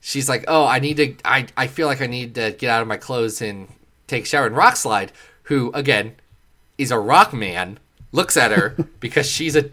she's 0.03 0.29
like, 0.29 0.45
"Oh, 0.49 0.67
I 0.67 0.79
need 0.81 0.99
to. 0.99 1.15
I 1.25 1.47
I 1.57 1.67
feel 1.67 1.87
like 1.87 2.03
I 2.03 2.07
need 2.07 2.35
to 2.35 2.53
get 2.53 2.69
out 2.69 2.83
of 2.83 2.89
my 2.89 2.99
clothes 2.99 3.41
and 3.41 3.69
take 4.07 4.25
a 4.25 4.27
shower." 4.27 4.47
And 4.47 4.55
Rockslide, 4.55 5.09
who 5.45 5.73
again 5.73 6.17
is 6.77 6.91
a 6.91 6.99
rock 6.99 7.33
man, 7.33 7.79
looks 8.11 8.37
at 8.37 8.51
her 8.51 8.77
because 9.01 9.27
she's 9.27 9.57
a 9.57 9.71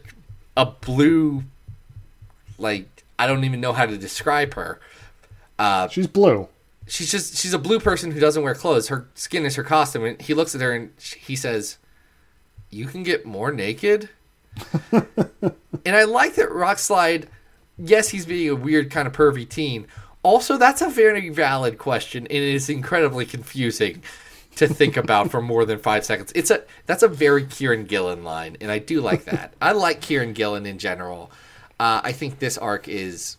a 0.55 0.67
blue, 0.67 1.43
like 2.57 2.87
I 3.17 3.27
don't 3.27 3.43
even 3.43 3.59
know 3.59 3.73
how 3.73 3.85
to 3.85 3.97
describe 3.97 4.53
her. 4.53 4.79
Uh, 5.57 5.89
she's 5.89 6.07
blue. 6.07 6.47
She's 6.87 7.11
just 7.11 7.35
she's 7.35 7.53
a 7.53 7.59
blue 7.59 7.79
person 7.79 8.11
who 8.11 8.19
doesn't 8.21 8.41
wear 8.41 8.55
clothes. 8.55 8.87
Her 8.87 9.07
skin 9.15 9.45
is 9.45 9.55
her 9.55 9.63
costume, 9.63 10.05
and 10.05 10.21
he 10.21 10.33
looks 10.33 10.55
at 10.55 10.61
her 10.61 10.71
and 10.71 10.91
he 10.99 11.35
says, 11.35 11.77
"You 12.69 12.85
can 12.85 13.03
get 13.03 13.25
more 13.25 13.51
naked." 13.51 14.09
and 14.91 15.95
I 15.95 16.03
like 16.03 16.35
that 16.35 16.49
Rockslide. 16.49 17.25
Yes, 17.77 18.09
he's 18.09 18.25
being 18.25 18.49
a 18.49 18.55
weird 18.55 18.91
kind 18.91 19.07
of 19.07 19.13
pervy 19.13 19.47
teen. 19.47 19.87
Also, 20.29 20.57
that's 20.57 20.83
a 20.83 20.89
very 20.89 21.29
valid 21.29 21.79
question, 21.79 22.23
and 22.27 22.31
it 22.37 22.43
is 22.43 22.69
incredibly 22.69 23.25
confusing 23.25 24.03
to 24.57 24.67
think 24.67 24.95
about 24.95 25.31
for 25.31 25.41
more 25.41 25.65
than 25.65 25.79
five 25.79 26.05
seconds. 26.05 26.31
It's 26.35 26.51
a 26.51 26.61
that's 26.85 27.01
a 27.01 27.07
very 27.07 27.45
Kieron 27.45 27.87
Gillen 27.87 28.23
line, 28.23 28.55
and 28.61 28.69
I 28.71 28.77
do 28.77 29.01
like 29.01 29.25
that. 29.25 29.53
I 29.61 29.71
like 29.71 30.01
Kieron 30.01 30.35
Gillen 30.35 30.67
in 30.67 30.77
general. 30.77 31.31
Uh, 31.79 32.01
I 32.03 32.11
think 32.11 32.37
this 32.37 32.59
arc 32.59 32.87
is. 32.87 33.37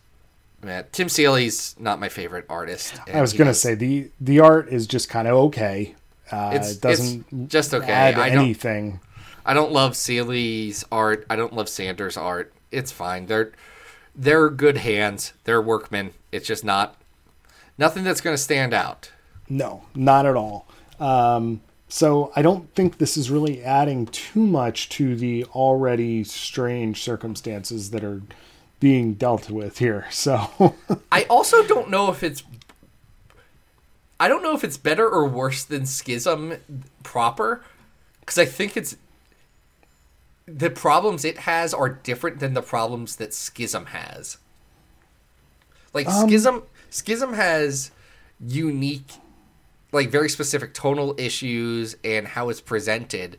Man, 0.65 0.85
Tim 0.91 1.09
Seeley's 1.09 1.77
not 1.79 2.01
my 2.01 2.09
favorite 2.09 2.45
artist. 2.51 3.01
I 3.15 3.21
was 3.21 3.35
gonna 3.35 3.51
does- 3.51 3.63
say 3.63 3.77
the 3.77 4.11
the 4.21 4.41
art 4.41 4.69
is 4.71 4.89
just 4.89 5.09
kind 5.09 5.29
of 5.29 5.35
okay. 5.47 5.95
Uh, 6.33 6.51
It's- 6.55 6.73
it 6.73 6.81
doesn't 6.81 7.25
it's 7.31 7.53
just 7.53 7.73
okay. 7.73 7.91
add 7.93 8.19
I 8.19 8.31
don't- 8.31 8.45
anything. 8.45 8.99
I 9.47 9.55
don't 9.55 9.71
love 9.73 9.97
Seeley's 9.97 10.85
art. 10.91 11.25
I 11.31 11.37
don't 11.37 11.53
love 11.55 11.69
Sanders' 11.69 12.17
art. 12.17 12.53
It's 12.73 12.91
fine. 12.91 13.27
They're 13.27 13.53
they're 14.17 14.51
good 14.51 14.79
hands. 14.79 15.33
They're 15.45 15.63
workmen. 15.63 16.11
It's 16.33 16.47
just 16.47 16.65
not 16.65 16.97
nothing 17.79 18.05
that's 18.05 18.21
going 18.21 18.35
to 18.35 18.43
stand 18.43 18.73
out. 18.75 19.11
No, 19.49 19.85
not 19.95 20.27
at 20.27 20.37
all. 20.37 20.69
Um, 20.99 21.61
so 21.89 22.33
I 22.37 22.43
don't 22.43 22.73
think 22.75 22.99
this 22.99 23.17
is 23.17 23.31
really 23.31 23.65
adding 23.65 24.07
too 24.07 24.47
much 24.47 24.89
to 24.91 25.17
the 25.17 25.45
already 25.47 26.23
strange 26.23 27.03
circumstances 27.03 27.91
that 27.91 28.05
are 28.05 28.23
being 28.79 29.15
dealt 29.15 29.51
with 29.51 29.79
here. 29.79 30.07
So 30.13 30.75
I 31.11 31.25
also 31.25 31.67
don't 31.67 31.91
know 31.91 32.11
if 32.11 32.23
it's 32.23 32.45
I 34.21 34.29
don't 34.29 34.43
know 34.43 34.55
if 34.55 34.63
it's 34.63 34.77
better 34.77 35.09
or 35.09 35.27
worse 35.27 35.65
than 35.65 35.87
Schism 35.87 36.55
proper 37.03 37.65
cuz 38.25 38.39
I 38.39 38.45
think 38.45 38.77
it's 38.77 38.97
the 40.47 40.71
problems 40.71 41.25
it 41.25 41.39
has 41.39 41.75
are 41.75 41.89
different 41.89 42.39
than 42.39 42.55
the 42.55 42.63
problems 42.63 43.17
that 43.17 43.35
Schism 43.35 43.87
has. 43.87 44.39
Like 45.93 46.09
um, 46.09 46.29
Schism 46.29 46.63
Schism 46.91 47.33
has 47.35 47.91
unique 48.41 49.13
like 49.93 50.11
very 50.11 50.29
specific 50.29 50.73
tonal 50.73 51.15
issues 51.19 51.97
and 52.05 52.29
how 52.29 52.49
it's 52.49 52.61
presented. 52.61 53.39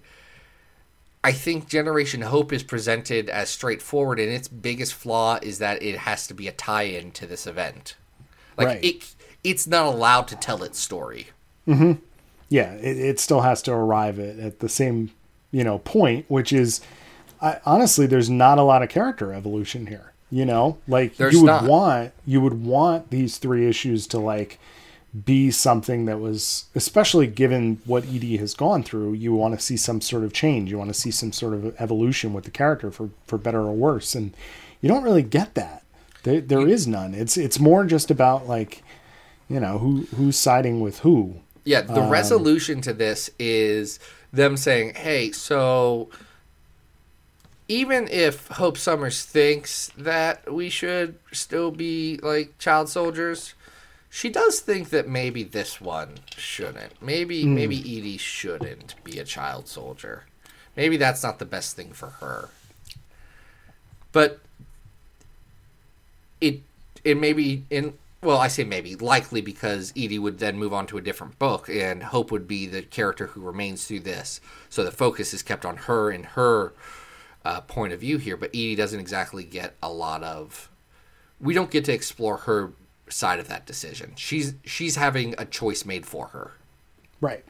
I 1.24 1.32
think 1.32 1.70
Generation 1.70 2.22
Hope 2.22 2.52
is 2.52 2.64
presented 2.64 3.30
as 3.30 3.50
straightforward, 3.50 4.20
and 4.20 4.30
its 4.32 4.48
biggest 4.48 4.94
flaw 4.94 5.38
is 5.42 5.60
that 5.60 5.82
it 5.84 6.00
has 6.00 6.26
to 6.28 6.34
be 6.34 6.48
a 6.48 6.52
tie-in 6.52 7.12
to 7.12 7.28
this 7.28 7.46
event. 7.46 7.96
Like 8.58 8.68
Right. 8.68 8.84
it, 8.84 9.16
it's 9.44 9.68
not 9.68 9.86
allowed 9.86 10.28
to 10.30 10.36
tell 10.36 10.64
its 10.64 10.80
story. 10.80 11.28
Mm-hmm. 11.68 11.94
yeah, 12.50 12.74
it, 12.74 12.98
it 12.98 13.20
still 13.20 13.42
has 13.42 13.62
to 13.64 13.72
arrive 13.72 14.18
at, 14.20 14.40
at 14.40 14.60
the 14.60 14.70
same 14.70 15.12
you 15.52 15.64
know 15.64 15.78
point, 15.80 16.26
which 16.28 16.52
is 16.52 16.82
I, 17.42 17.60
honestly 17.66 18.08
there's 18.08 18.30
not 18.30 18.58
a 18.58 18.64
lot 18.64 18.82
of 18.82 18.90
character 18.90 19.32
evolution 19.32 19.88
here. 19.88 20.11
You 20.32 20.46
know, 20.46 20.78
like 20.88 21.18
There's 21.18 21.34
you 21.34 21.42
would 21.42 21.48
not. 21.48 21.64
want 21.66 22.14
you 22.26 22.40
would 22.40 22.64
want 22.64 23.10
these 23.10 23.38
three 23.38 23.68
issues 23.68 24.08
to 24.08 24.20
like 24.20 24.60
be 25.26 25.52
something 25.52 26.06
that 26.06 26.22
was 26.22 26.66
especially 26.74 27.28
given 27.28 27.82
what 27.86 28.06
Idie 28.06 28.40
has 28.40 28.54
gone 28.54 28.82
through 28.82 29.12
you 29.12 29.34
want 29.34 29.54
to 29.54 29.60
see 29.60 29.76
some 29.76 30.00
sort 30.00 30.24
of 30.24 30.32
change. 30.32 30.72
You 30.72 30.78
want 30.78 30.90
to 30.90 31.00
see 31.00 31.12
some 31.12 31.34
sort 31.34 31.54
of 31.54 31.76
evolution 31.82 32.32
with 32.32 32.46
the 32.46 32.52
character 32.52 32.92
for 32.92 33.10
for 33.28 33.38
better 33.38 33.60
or 33.60 33.74
worse. 33.74 34.16
And 34.16 34.34
you 34.80 34.88
don't 34.88 35.04
really 35.04 35.24
get 35.24 35.56
that. 35.56 35.84
There, 36.24 36.40
there 36.40 36.68
is 36.68 36.88
none. 36.88 37.14
It's 37.14 37.36
it's 37.36 37.60
more 37.60 37.84
just 37.86 38.10
about 38.10 38.48
like 38.48 38.84
you 39.50 39.60
know 39.60 39.80
who 39.80 40.08
who's 40.16 40.38
siding 40.38 40.80
with 40.80 41.00
who. 41.00 41.36
Yeah, 41.66 41.82
the 41.82 42.04
um, 42.04 42.10
resolution 42.10 42.82
to 42.82 42.94
this 42.94 43.30
is 43.38 44.00
them 44.32 44.56
saying, 44.56 44.96
"Hey, 44.96 45.32
so 45.32 46.10
even 47.72 48.06
if 48.10 48.50
Hope 48.50 48.78
Summers 48.78 49.24
thinks 49.24 49.92
that 49.98 50.52
we 50.52 50.70
should 50.70 51.16
still 51.32 51.72
be 51.72 52.20
like 52.22 52.58
child 52.58 52.90
soldiers, 52.90 53.54
she 54.10 54.30
does 54.30 54.60
think 54.60 54.90
that 54.90 55.08
maybe 55.08 55.44
this 55.44 55.80
one 55.80 56.16
shouldn't. 56.36 57.02
Maybe 57.02 57.44
hmm. 57.44 57.56
maybe 57.56 57.78
Idie 57.78 58.20
shouldn't 58.20 59.02
be 59.06 59.20
a 59.20 59.24
child 59.24 59.70
soldier. 59.70 60.26
Maybe 60.76 60.98
that's 60.98 61.24
not 61.24 61.40
the 61.40 61.46
best 61.46 61.78
thing 61.78 61.94
for 61.94 62.10
her. 62.20 62.50
But 64.12 64.42
it 66.42 66.60
it 67.06 67.18
may 67.18 67.32
be 67.32 67.64
in 67.70 67.94
well 68.22 68.38
i 68.38 68.48
say 68.48 68.64
maybe 68.64 68.96
likely 68.96 69.42
because 69.42 69.92
idie 69.94 70.20
would 70.20 70.40
then 70.40 70.58
move 70.58 70.74
on 70.74 70.86
to 70.86 70.98
a 70.98 71.02
different 71.02 71.40
book 71.40 71.70
and 71.70 72.04
hope 72.04 72.32
would 72.32 72.48
be 72.48 72.68
the 72.68 72.82
character 72.82 73.28
who 73.28 73.42
remains 73.42 73.86
through 73.86 74.00
this 74.00 74.42
so 74.70 74.84
the 74.84 74.92
focus 74.92 75.34
is 75.34 75.42
kept 75.42 75.66
on 75.66 75.78
her 75.78 76.12
and 76.12 76.26
her 76.28 76.74
uh, 77.46 77.62
point 77.62 77.94
of 77.94 78.00
view 78.00 78.18
here 78.18 78.38
but 78.38 78.52
idie 78.54 78.76
doesn't 78.76 79.00
exactly 79.00 79.44
get 79.44 79.76
a 79.82 79.92
lot 79.92 80.24
of 80.24 80.70
we 81.40 81.54
don't 81.54 81.72
get 81.72 81.86
to 81.86 81.94
explore 81.94 82.38
her 82.38 82.72
side 83.10 83.40
of 83.40 83.48
that 83.48 83.66
decision 83.66 84.14
she's 84.16 84.54
she's 84.64 84.96
having 84.96 85.36
a 85.38 85.46
choice 85.46 85.86
made 85.86 86.06
for 86.06 86.28
her 86.28 86.54
Right. 87.22 87.46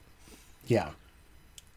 Yeah. 0.67 0.89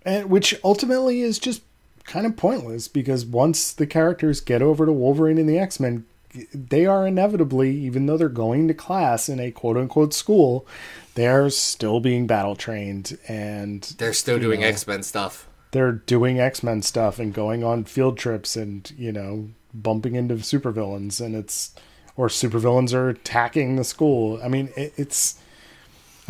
And 0.04 0.28
which 0.28 0.54
ultimately 0.62 1.20
is 1.20 1.38
just 1.38 1.62
kind 2.02 2.26
of 2.26 2.36
pointless 2.36 2.88
because 2.88 3.24
once 3.24 3.72
the 3.72 3.86
characters 3.86 4.40
get 4.40 4.60
over 4.60 4.84
to 4.84 4.92
Wolverine 4.92 5.38
and 5.38 5.48
the 5.48 5.58
X-Men, 5.58 6.04
they 6.52 6.84
are 6.84 7.06
inevitably, 7.06 7.74
even 7.76 8.06
though 8.06 8.18
they're 8.18 8.28
going 8.28 8.68
to 8.68 8.74
class 8.74 9.28
in 9.28 9.40
a 9.40 9.52
quote 9.52 9.76
unquote 9.76 10.12
school, 10.12 10.66
they're 11.14 11.48
still 11.48 12.00
being 12.00 12.26
battle 12.26 12.56
trained 12.56 13.16
and 13.28 13.82
they're 13.98 14.12
still 14.12 14.40
doing 14.40 14.64
x-men 14.64 15.00
stuff 15.04 15.46
They're 15.74 15.92
doing 15.92 16.38
X-Men 16.38 16.82
stuff 16.82 17.18
and 17.18 17.34
going 17.34 17.64
on 17.64 17.84
field 17.84 18.16
trips 18.16 18.54
and, 18.54 18.90
you 18.96 19.10
know, 19.10 19.48
bumping 19.74 20.14
into 20.14 20.36
supervillains 20.36 21.20
and 21.20 21.34
it's 21.34 21.74
or 22.16 22.28
supervillains 22.28 22.94
are 22.94 23.08
attacking 23.08 23.74
the 23.74 23.82
school. 23.82 24.40
I 24.42 24.46
mean, 24.46 24.70
it, 24.76 24.94
it's 24.96 25.40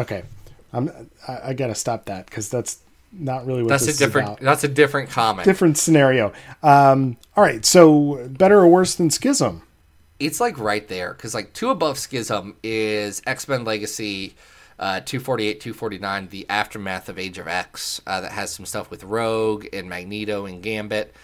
okay. 0.01 0.22
I'm 0.72 1.11
I, 1.28 1.51
I 1.51 1.53
got 1.53 1.66
to 1.66 1.74
stop 1.74 2.07
that 2.07 2.30
cuz 2.30 2.49
that's 2.49 2.78
not 3.12 3.47
really 3.47 3.62
what 3.62 3.68
that's 3.68 3.86
a 3.86 3.97
different 3.97 4.40
that's 4.40 4.64
a 4.64 4.68
different 4.68 5.11
comment 5.11 5.45
different 5.45 5.76
scenario. 5.76 6.32
Um 6.62 7.18
all 7.36 7.45
right, 7.45 7.64
so 7.66 8.26
better 8.30 8.61
or 8.61 8.66
worse 8.66 8.95
than 8.95 9.11
Schism? 9.11 9.62
it's 10.18 10.40
like 10.40 10.59
right 10.59 10.88
there 10.88 11.12
because 11.12 11.34
like 11.34 11.53
two 11.53 11.70
above 11.70 11.99
schism 11.99 12.57
is 12.62 13.20
x-men 13.26 13.64
legacy 13.64 14.34
uh, 14.79 15.01
248, 15.01 15.61
249, 15.61 16.29
the 16.29 16.47
aftermath 16.49 17.09
of 17.09 17.18
Age 17.18 17.39
of 17.39 17.47
X, 17.49 18.01
uh, 18.07 18.20
that 18.20 18.33
has 18.33 18.53
some 18.53 18.66
stuff 18.66 18.91
with 18.91 19.05
Rogue 19.05 19.66
and 19.72 19.89
Magneto 19.89 20.47
and 20.47 20.62
Gambit. 20.62 21.14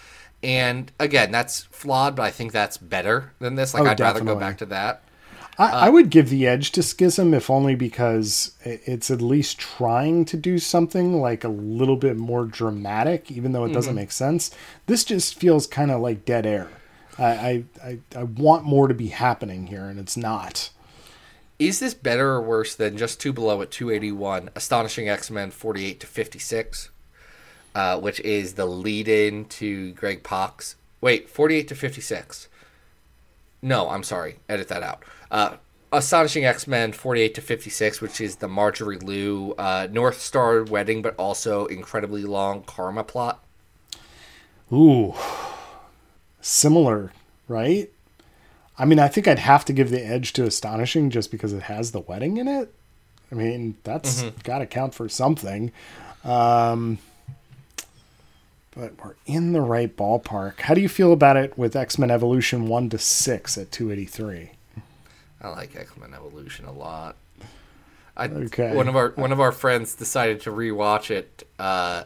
And 0.43 0.91
again, 0.99 1.31
that's 1.31 1.65
flawed, 1.65 2.17
but 2.17 2.23
I 2.23 2.31
think 2.31 2.53
that's 2.53 2.79
better 2.79 3.33
than 3.41 3.57
this. 3.57 3.75
Like, 3.75 3.83
Oh, 3.83 3.87
I'd 3.87 4.01
rather 4.01 4.21
go 4.21 4.37
back 4.41 4.59
to 4.59 4.67
that. 4.67 5.03
I, 5.59 5.87
I 5.87 5.89
would 5.91 6.09
give 6.09 6.31
the 6.31 6.47
edge 6.47 6.71
to 6.73 6.83
Schism 6.83 7.35
if 7.35 7.51
only 7.51 7.75
because 7.75 8.53
it's 8.65 9.11
at 9.11 9.21
least 9.21 9.59
trying 9.59 10.25
to 10.27 10.39
do 10.39 10.59
something 10.59 11.21
like 11.21 11.45
a 11.45 11.49
little 11.49 11.97
bit 11.97 12.17
more 12.17 12.47
dramatic, 12.47 13.31
even 13.31 13.53
though 13.53 13.67
it 13.67 13.73
doesn't 13.75 13.95
make 13.95 14.13
sense. 14.13 14.51
This 14.87 15.05
just 15.05 15.35
feels 15.39 15.67
kind 15.67 15.91
of 15.91 16.01
like 16.01 16.25
dead 16.25 16.47
air. 16.47 16.69
I, 17.19 17.25
I, 17.27 17.65
I, 17.85 17.99
I 18.17 18.23
want 18.23 18.65
more 18.65 18.89
to 18.89 18.95
be 18.95 19.09
happening 19.09 19.67
here, 19.67 19.85
and 19.85 19.99
it's 20.01 20.17
not. 20.17 20.71
Is 21.61 21.79
this 21.79 21.93
better 21.93 22.31
or 22.31 22.41
worse 22.41 22.75
than 22.75 22.97
just 22.97 23.21
two 23.21 23.35
below 23.35 23.61
at 23.61 23.71
281, 23.71 24.49
Astonishing 24.55 25.11
X 25.11 25.31
Men 25.31 25.51
48 25.51 26.01
to 26.01 26.07
56, 26.07 26.89
uh, 27.75 28.01
which 28.01 28.19
is 28.21 28.55
the 28.55 28.65
lead 28.65 29.09
in 29.09 29.45
to 29.45 29.93
Greg 29.93 30.23
Pak's? 30.23 30.77
Wait, 31.03 31.29
48 31.29 31.69
to 31.69 31.75
56. 31.75 32.49
No, 33.61 33.91
I'm 33.91 34.03
sorry. 34.03 34.37
Edit 34.49 34.69
that 34.69 34.83
out. 34.83 35.05
Uh, 35.31 35.57
Astonishing 35.93 36.47
X 36.47 36.67
Men 36.67 36.93
48 36.93 37.35
to 37.35 37.43
56, 37.43 38.01
which 38.01 38.23
is 38.23 38.37
the 38.37 38.49
Marjorie 38.49 38.97
Liu 38.97 39.55
uh, 39.59 39.87
Northstar 39.89 40.67
wedding, 40.67 41.03
but 41.03 41.15
also 41.17 41.67
incredibly 41.67 42.23
long 42.23 42.63
karma 42.63 43.05
plot. 43.05 43.45
Ooh, 44.73 45.15
similar, 46.41 47.13
right? 47.49 47.91
I 48.81 48.87
mean, 48.87 48.99
I 48.99 49.09
think 49.09 49.29
I'd 49.29 49.39
have 49.39 49.67
to 49.67 49.75
give 49.75 49.91
the 49.91 50.03
edge 50.03 50.33
to 50.33 50.45
Astonishing 50.45 51.11
just 51.11 51.31
because 51.31 51.53
it 51.53 51.65
has 51.65 51.93
the 51.93 52.01
wedding 52.01 52.39
in 52.39 52.49
it. 52.49 52.73
I 53.31 53.35
mean, 53.35 53.77
that's 53.85 54.23
got 54.43 54.61
to 54.61 54.67
count 54.67 54.95
for 54.95 55.07
something. 55.07 55.71
Um, 56.25 56.97
but 58.75 58.95
we're 59.05 59.17
in 59.27 59.53
the 59.53 59.61
right 59.61 59.95
ballpark. 59.95 60.61
How 60.61 60.73
do 60.73 60.81
you 60.81 60.89
feel 60.89 61.13
about 61.13 61.37
it 61.37 61.59
with 61.59 61.77
X 61.77 61.99
Men 61.99 62.11
Evolution 62.11 62.69
1 62.69 62.89
to 62.89 62.99
6 62.99 63.59
at 63.59 63.71
283? 63.71 64.51
I 65.43 65.49
like 65.49 65.77
X 65.77 65.95
Men 65.99 66.15
Evolution 66.15 66.65
a 66.65 66.73
lot. 66.73 67.17
I, 68.17 68.29
Okay. 68.29 68.75
One 68.75 68.89
of 68.89 68.97
our 68.97 69.11
one 69.11 69.31
of 69.31 69.41
our 69.41 69.53
friends 69.53 69.95
decided 69.95 70.41
to 70.43 70.51
rewatch 70.51 71.11
it 71.11 71.47
uh, 71.59 72.05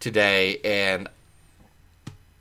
today, 0.00 0.60
and 0.64 1.08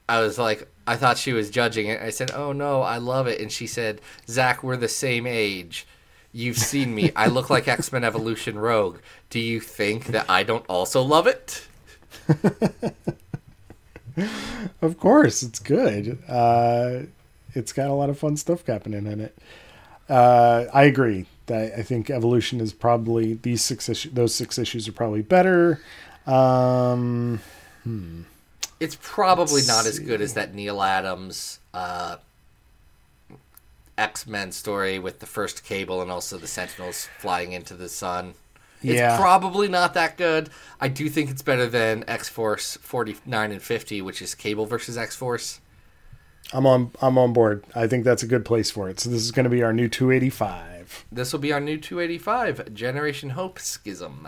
I 0.07 0.21
was 0.21 0.39
like, 0.39 0.69
I 0.87 0.95
thought 0.95 1.17
she 1.17 1.33
was 1.33 1.49
judging 1.49 1.87
it. 1.87 2.01
I 2.01 2.09
said, 2.09 2.31
"Oh 2.31 2.51
no, 2.51 2.81
I 2.81 2.97
love 2.97 3.27
it," 3.27 3.41
and 3.41 3.51
she 3.51 3.67
said, 3.67 4.01
"Zach, 4.27 4.63
we're 4.63 4.77
the 4.77 4.87
same 4.87 5.25
age. 5.25 5.87
You've 6.31 6.57
seen 6.57 6.93
me. 6.93 7.11
I 7.15 7.27
look 7.27 7.49
like 7.49 7.67
X 7.67 7.91
Men 7.91 8.03
Evolution 8.03 8.57
Rogue. 8.59 8.99
Do 9.29 9.39
you 9.39 9.59
think 9.59 10.05
that 10.07 10.29
I 10.29 10.43
don't 10.43 10.65
also 10.67 11.01
love 11.01 11.27
it?" 11.27 11.67
Of 14.81 14.97
course, 14.97 15.43
it's 15.43 15.59
good. 15.59 16.17
Uh, 16.27 17.01
it's 17.53 17.73
got 17.73 17.89
a 17.89 17.93
lot 17.93 18.09
of 18.09 18.17
fun 18.17 18.37
stuff 18.37 18.65
happening 18.65 19.05
in 19.05 19.19
it. 19.19 19.37
Uh, 20.07 20.65
I 20.73 20.83
agree 20.83 21.25
that 21.47 21.77
I 21.77 21.81
think 21.81 22.09
evolution 22.09 22.61
is 22.61 22.73
probably 22.73 23.33
these 23.33 23.61
six 23.61 23.89
issues. 23.89 24.13
Those 24.13 24.33
six 24.33 24.57
issues 24.57 24.87
are 24.87 24.93
probably 24.93 25.21
better. 25.21 25.81
Um, 26.25 27.41
It's 28.85 28.97
probably 29.01 29.55
Let's 29.55 29.67
not 29.67 29.85
as 29.87 29.99
good 29.99 30.21
as 30.21 30.35
that 30.35 30.53
Neal 30.53 30.81
Adams 30.81 31.59
uh, 31.73 32.17
X 33.97 34.27
Men 34.27 34.51
story 34.51 34.99
with 34.99 35.19
the 35.19 35.25
first 35.25 35.63
cable 35.63 36.01
and 36.01 36.11
also 36.11 36.37
the 36.37 36.47
Sentinels 36.47 37.07
flying 37.19 37.51
into 37.53 37.73
the 37.73 37.89
sun. 37.89 38.35
It's 38.83 38.93
Yeah. 38.99 39.17
probably 39.17 39.67
not 39.67 39.93
that 39.95 40.17
good. 40.17 40.49
I 40.79 40.89
do 40.89 41.09
think 41.09 41.31
it's 41.31 41.41
better 41.41 41.65
than 41.65 42.03
X 42.07 42.29
Force 42.29 42.77
49 42.81 43.51
and 43.51 43.61
50, 43.61 44.01
which 44.01 44.21
is 44.21 44.35
Cable 44.35 44.65
versus 44.65 44.97
X 44.97 45.15
Force. 45.15 45.59
I'm 46.53 46.67
on. 46.67 46.91
I'm 47.01 47.17
on 47.17 47.33
board. 47.33 47.63
I 47.73 47.87
think 47.87 48.03
that's 48.03 48.21
a 48.21 48.27
good 48.27 48.45
place 48.45 48.69
for 48.69 48.87
it. 48.87 48.99
So 48.99 49.09
this 49.09 49.23
is 49.23 49.31
going 49.31 49.45
to 49.45 49.49
be 49.49 49.63
our 49.63 49.73
new 49.73 49.89
285. 49.89 51.05
This 51.11 51.33
will 51.33 51.39
be 51.39 51.51
our 51.51 51.59
new 51.59 51.77
285 51.79 52.71
Generation 52.73 53.31
Hope 53.31 53.57
Schism. 53.57 54.27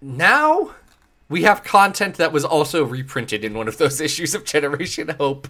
Now 0.00 0.74
we 1.32 1.42
have 1.42 1.64
content 1.64 2.16
that 2.16 2.30
was 2.30 2.44
also 2.44 2.84
reprinted 2.84 3.44
in 3.44 3.54
one 3.54 3.66
of 3.66 3.78
those 3.78 4.00
issues 4.08 4.34
of 4.34 4.44
Generation 4.44 5.08
Hope. 5.18 5.48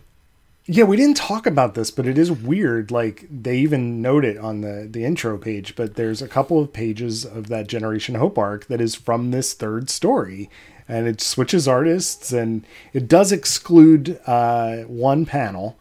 Yeah, 0.65 0.85
we 0.85 0.97
didn't 0.97 1.17
talk 1.17 1.45
about 1.45 1.75
this, 1.75 1.91
but 1.91 2.07
it 2.07 2.17
is 2.17 2.31
weird. 2.31 2.93
Like 2.93 3.27
they 3.29 3.59
even 3.59 4.01
note 4.01 4.25
it 4.25 4.39
on 4.39 4.61
the 4.61 4.89
the 4.89 5.05
intro 5.05 5.37
page. 5.37 5.75
But 5.75 5.97
there's 5.97 6.23
a 6.23 6.29
couple 6.29 6.61
of 6.61 6.73
pages 6.73 7.25
of 7.25 7.49
that 7.49 7.67
Generation 7.67 8.15
Hope 8.15 8.39
arc 8.39 8.69
that 8.69 8.81
is 8.81 8.95
from 8.95 9.33
this 9.33 9.55
third 9.55 9.91
story, 9.91 10.49
and 10.89 11.09
it 11.09 11.21
switches 11.21 11.67
artists, 11.67 12.33
and 12.33 12.65
it 12.93 13.09
does 13.09 13.33
exclude 13.33 14.21
uh, 14.25 14.83
one 14.83 15.27
panel, 15.27 15.77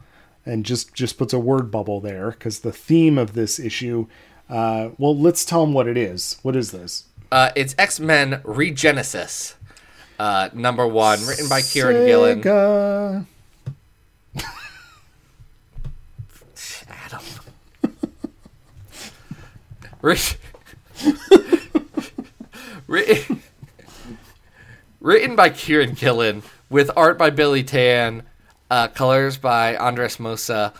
and 0.47 0.65
just 0.65 0.95
just 0.95 1.15
puts 1.15 1.31
a 1.31 1.39
word 1.39 1.69
bubble 1.69 2.01
there 2.01 2.31
because 2.31 2.61
the 2.61 2.73
theme 2.73 3.19
of 3.19 3.33
this 3.33 3.59
issue. 3.59 4.07
Uh, 4.49 4.89
well, 4.97 5.15
let's 5.15 5.45
tell 5.45 5.63
them 5.63 5.73
what 5.73 5.87
it 5.87 5.95
is. 5.95 6.37
What 6.41 6.57
is 6.57 6.71
this? 6.71 7.05
Uh, 7.31 7.51
it's 7.55 7.73
X 7.77 7.99
Men 7.99 8.41
Regenesis, 8.43 9.53
uh, 10.21 10.49
number 10.53 10.85
one, 10.85 11.25
written 11.25 11.49
by 11.49 11.61
Kieron 11.61 12.05
Gillen. 12.05 12.41
Adam. 16.87 17.23
Writ- 20.03 20.37
written, 22.85 23.41
written 24.99 25.35
by 25.35 25.49
Kieron 25.49 25.97
Gillen, 25.97 26.43
with 26.69 26.91
art 26.95 27.17
by 27.17 27.31
Billy 27.31 27.63
Tan, 27.63 28.21
uh, 28.69 28.89
colors 28.89 29.39
by 29.39 29.75
Andres 29.75 30.17
Mossa. 30.17 30.71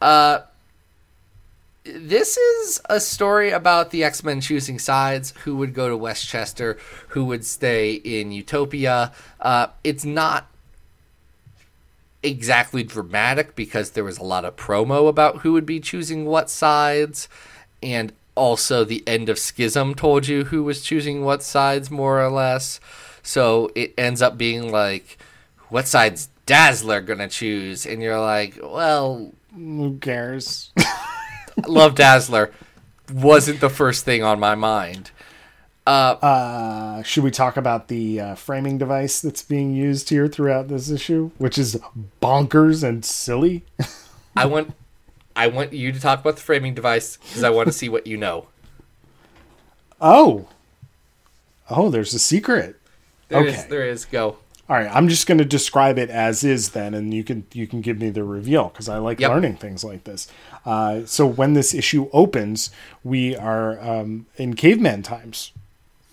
Uh, 0.00 0.42
this 1.94 2.36
is 2.36 2.80
a 2.88 3.00
story 3.00 3.50
about 3.50 3.90
the 3.90 4.02
X 4.04 4.24
Men 4.24 4.40
choosing 4.40 4.78
sides 4.78 5.32
who 5.44 5.56
would 5.56 5.74
go 5.74 5.88
to 5.88 5.96
Westchester, 5.96 6.78
who 7.08 7.24
would 7.26 7.44
stay 7.44 7.94
in 7.94 8.32
Utopia. 8.32 9.12
Uh, 9.40 9.68
it's 9.84 10.04
not 10.04 10.48
exactly 12.22 12.82
dramatic 12.82 13.54
because 13.54 13.90
there 13.90 14.04
was 14.04 14.18
a 14.18 14.24
lot 14.24 14.44
of 14.44 14.56
promo 14.56 15.08
about 15.08 15.38
who 15.38 15.52
would 15.52 15.66
be 15.66 15.80
choosing 15.80 16.24
what 16.24 16.50
sides, 16.50 17.28
and 17.82 18.12
also 18.34 18.84
the 18.84 19.04
end 19.06 19.28
of 19.28 19.38
Schism 19.38 19.94
told 19.94 20.26
you 20.26 20.44
who 20.44 20.64
was 20.64 20.82
choosing 20.82 21.24
what 21.24 21.42
sides 21.42 21.90
more 21.90 22.20
or 22.20 22.30
less. 22.30 22.80
So 23.22 23.70
it 23.74 23.94
ends 23.96 24.22
up 24.22 24.36
being 24.36 24.70
like, 24.70 25.18
what 25.68 25.86
side's 25.86 26.28
Dazzler 26.46 27.00
gonna 27.00 27.28
choose? 27.28 27.86
And 27.86 28.02
you're 28.02 28.20
like, 28.20 28.58
well, 28.62 29.32
Who 29.54 29.98
cares? 29.98 30.70
love 31.66 31.94
Dazzler 31.94 32.52
wasn't 33.12 33.60
the 33.60 33.70
first 33.70 34.04
thing 34.04 34.22
on 34.22 34.38
my 34.40 34.54
mind. 34.54 35.10
Uh, 35.86 37.00
should 37.04 37.22
we 37.22 37.30
talk 37.30 37.56
about 37.56 37.86
the 37.88 38.20
uh, 38.20 38.34
framing 38.34 38.76
device 38.76 39.20
that's 39.20 39.42
being 39.42 39.72
used 39.72 40.08
here 40.10 40.26
throughout 40.26 40.66
this 40.66 40.90
issue, 40.90 41.30
which 41.38 41.56
is 41.58 41.78
bonkers 42.20 42.82
and 42.82 43.04
silly? 43.04 43.64
I 44.36 44.46
want 44.46 44.74
I 45.36 45.46
want 45.46 45.72
you 45.72 45.92
to 45.92 46.00
talk 46.00 46.20
about 46.20 46.36
the 46.36 46.42
framing 46.42 46.74
device 46.74 47.16
because 47.18 47.44
I 47.44 47.50
want 47.50 47.66
to 47.66 47.72
see 47.72 47.88
what 47.88 48.06
you 48.06 48.16
know. 48.16 48.48
Oh, 50.00 50.48
oh, 51.70 51.88
there's 51.90 52.12
a 52.14 52.18
secret. 52.18 52.76
There 53.28 53.44
is, 53.46 53.54
Okay. 53.58 53.66
there 53.68 53.86
is. 53.86 54.04
Go. 54.04 54.38
All 54.68 54.76
right, 54.76 54.90
I'm 54.92 55.08
just 55.08 55.28
going 55.28 55.38
to 55.38 55.44
describe 55.44 55.96
it 55.96 56.10
as 56.10 56.42
is 56.42 56.70
then, 56.70 56.92
and 56.92 57.14
you 57.14 57.22
can 57.22 57.46
you 57.52 57.68
can 57.68 57.80
give 57.82 58.00
me 58.00 58.10
the 58.10 58.24
reveal 58.24 58.64
because 58.68 58.88
I 58.88 58.98
like 58.98 59.20
Yep. 59.20 59.30
learning 59.30 59.56
things 59.56 59.84
like 59.84 60.02
this. 60.04 60.26
Uh, 60.64 61.02
so 61.06 61.24
when 61.24 61.52
this 61.52 61.72
issue 61.72 62.08
opens, 62.12 62.70
we 63.04 63.36
are 63.36 63.78
um, 63.80 64.26
in 64.36 64.54
caveman 64.54 65.02
times. 65.02 65.52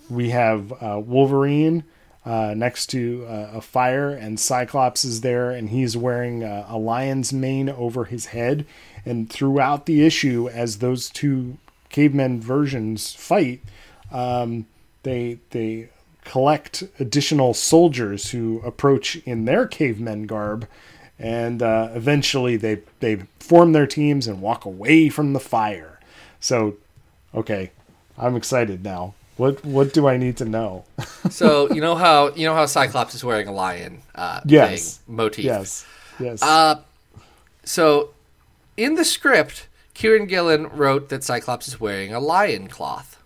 We 0.07 0.29
have 0.29 0.71
uh, 0.73 1.01
Wolverine 1.03 1.83
uh, 2.25 2.53
next 2.55 2.87
to 2.87 3.25
uh, 3.27 3.49
a 3.55 3.61
fire, 3.61 4.09
and 4.11 4.39
Cyclops 4.39 5.03
is 5.03 5.21
there, 5.21 5.49
and 5.49 5.69
he's 5.69 5.97
wearing 5.97 6.43
uh, 6.43 6.67
a 6.69 6.77
lion's 6.77 7.33
mane 7.33 7.69
over 7.69 8.05
his 8.05 8.27
head. 8.27 8.67
And 9.03 9.29
throughout 9.31 9.87
the 9.87 10.05
issue, 10.05 10.47
as 10.47 10.77
those 10.77 11.09
two 11.09 11.57
caveman 11.89 12.39
versions 12.39 13.13
fight, 13.15 13.61
um, 14.11 14.67
they 15.01 15.39
they 15.49 15.89
collect 16.23 16.83
additional 16.99 17.53
soldiers 17.53 18.31
who 18.31 18.61
approach 18.65 19.17
in 19.25 19.45
their 19.45 19.65
cavemen 19.67 20.25
garb, 20.27 20.67
and 21.19 21.61
uh, 21.61 21.89
eventually 21.93 22.55
they 22.57 22.79
they 22.99 23.23
form 23.39 23.71
their 23.73 23.87
teams 23.87 24.27
and 24.27 24.41
walk 24.41 24.65
away 24.65 25.09
from 25.09 25.33
the 25.33 25.39
fire. 25.39 25.99
So, 26.39 26.75
okay, 27.33 27.71
I'm 28.17 28.35
excited 28.35 28.83
now. 28.83 29.13
What 29.37 29.63
what 29.65 29.93
do 29.93 30.07
I 30.07 30.17
need 30.17 30.37
to 30.37 30.45
know? 30.45 30.85
So 31.29 31.71
you 31.73 31.79
know 31.79 31.95
how 31.95 32.33
you 32.35 32.45
know 32.45 32.53
how 32.53 32.65
Cyclops 32.65 33.15
is 33.15 33.23
wearing 33.23 33.47
a 33.47 33.53
lion 33.53 34.01
uh, 34.13 34.41
Yes. 34.45 34.97
thing, 34.97 35.15
motif. 35.15 35.45
yes, 35.45 35.85
yes. 36.19 36.41
Uh, 36.43 36.81
so 37.63 38.09
in 38.75 38.95
the 38.95 39.05
script, 39.05 39.67
Kieron 39.95 40.27
Gillen 40.27 40.67
wrote 40.67 41.07
that 41.09 41.23
Cyclops 41.23 41.67
is 41.69 41.79
wearing 41.79 42.13
a 42.13 42.19
lion 42.19 42.67
cloth. 42.67 43.22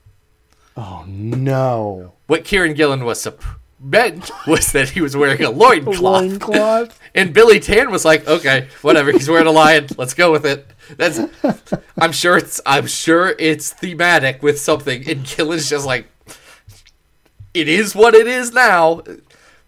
Oh 0.78 1.04
no. 1.08 2.14
What 2.28 2.44
Kieron 2.44 2.76
Gillen 2.76 3.04
was 3.04 3.20
sup- 3.22 3.42
meant 3.80 4.30
was 4.48 4.72
that 4.74 4.90
he 4.90 5.02
was 5.02 5.16
wearing 5.18 5.42
a 5.44 5.50
loincloth. 5.50 6.00
Loincloth. 6.02 7.00
And 7.16 7.34
Billy 7.34 7.60
Tan 7.60 7.90
was 7.90 8.06
like, 8.06 8.28
okay, 8.28 8.68
whatever. 8.84 9.12
He's 9.12 9.28
wearing 9.28 9.48
a 9.48 9.52
lion. 9.52 9.88
Let's 9.98 10.14
go 10.14 10.32
with 10.32 10.46
it. 10.46 10.68
That's. 10.98 11.20
I'm 11.98 12.12
sure 12.12 12.38
it's. 12.38 12.62
I'm 12.64 12.86
sure 12.86 13.34
it's 13.40 13.74
thematic 13.74 14.44
with 14.44 14.60
something. 14.60 15.10
And 15.10 15.26
Gillen's 15.26 15.68
just 15.68 15.88
like, 15.88 16.06
it 17.56 17.68
is 17.68 17.96
what 17.96 18.14
it 18.14 18.28
is 18.28 18.54
now. 18.54 19.02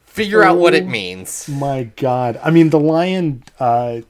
Figure 0.05 0.43
out 0.43 0.57
what 0.60 0.76
it 0.76 0.84
Oh. 0.84 0.88
means. 0.88 1.49
My 1.49 1.84
God. 1.95 2.39
I 2.43 2.51
mean, 2.51 2.70
the 2.70 2.80
lion 2.80 3.43
uh, 3.60 4.01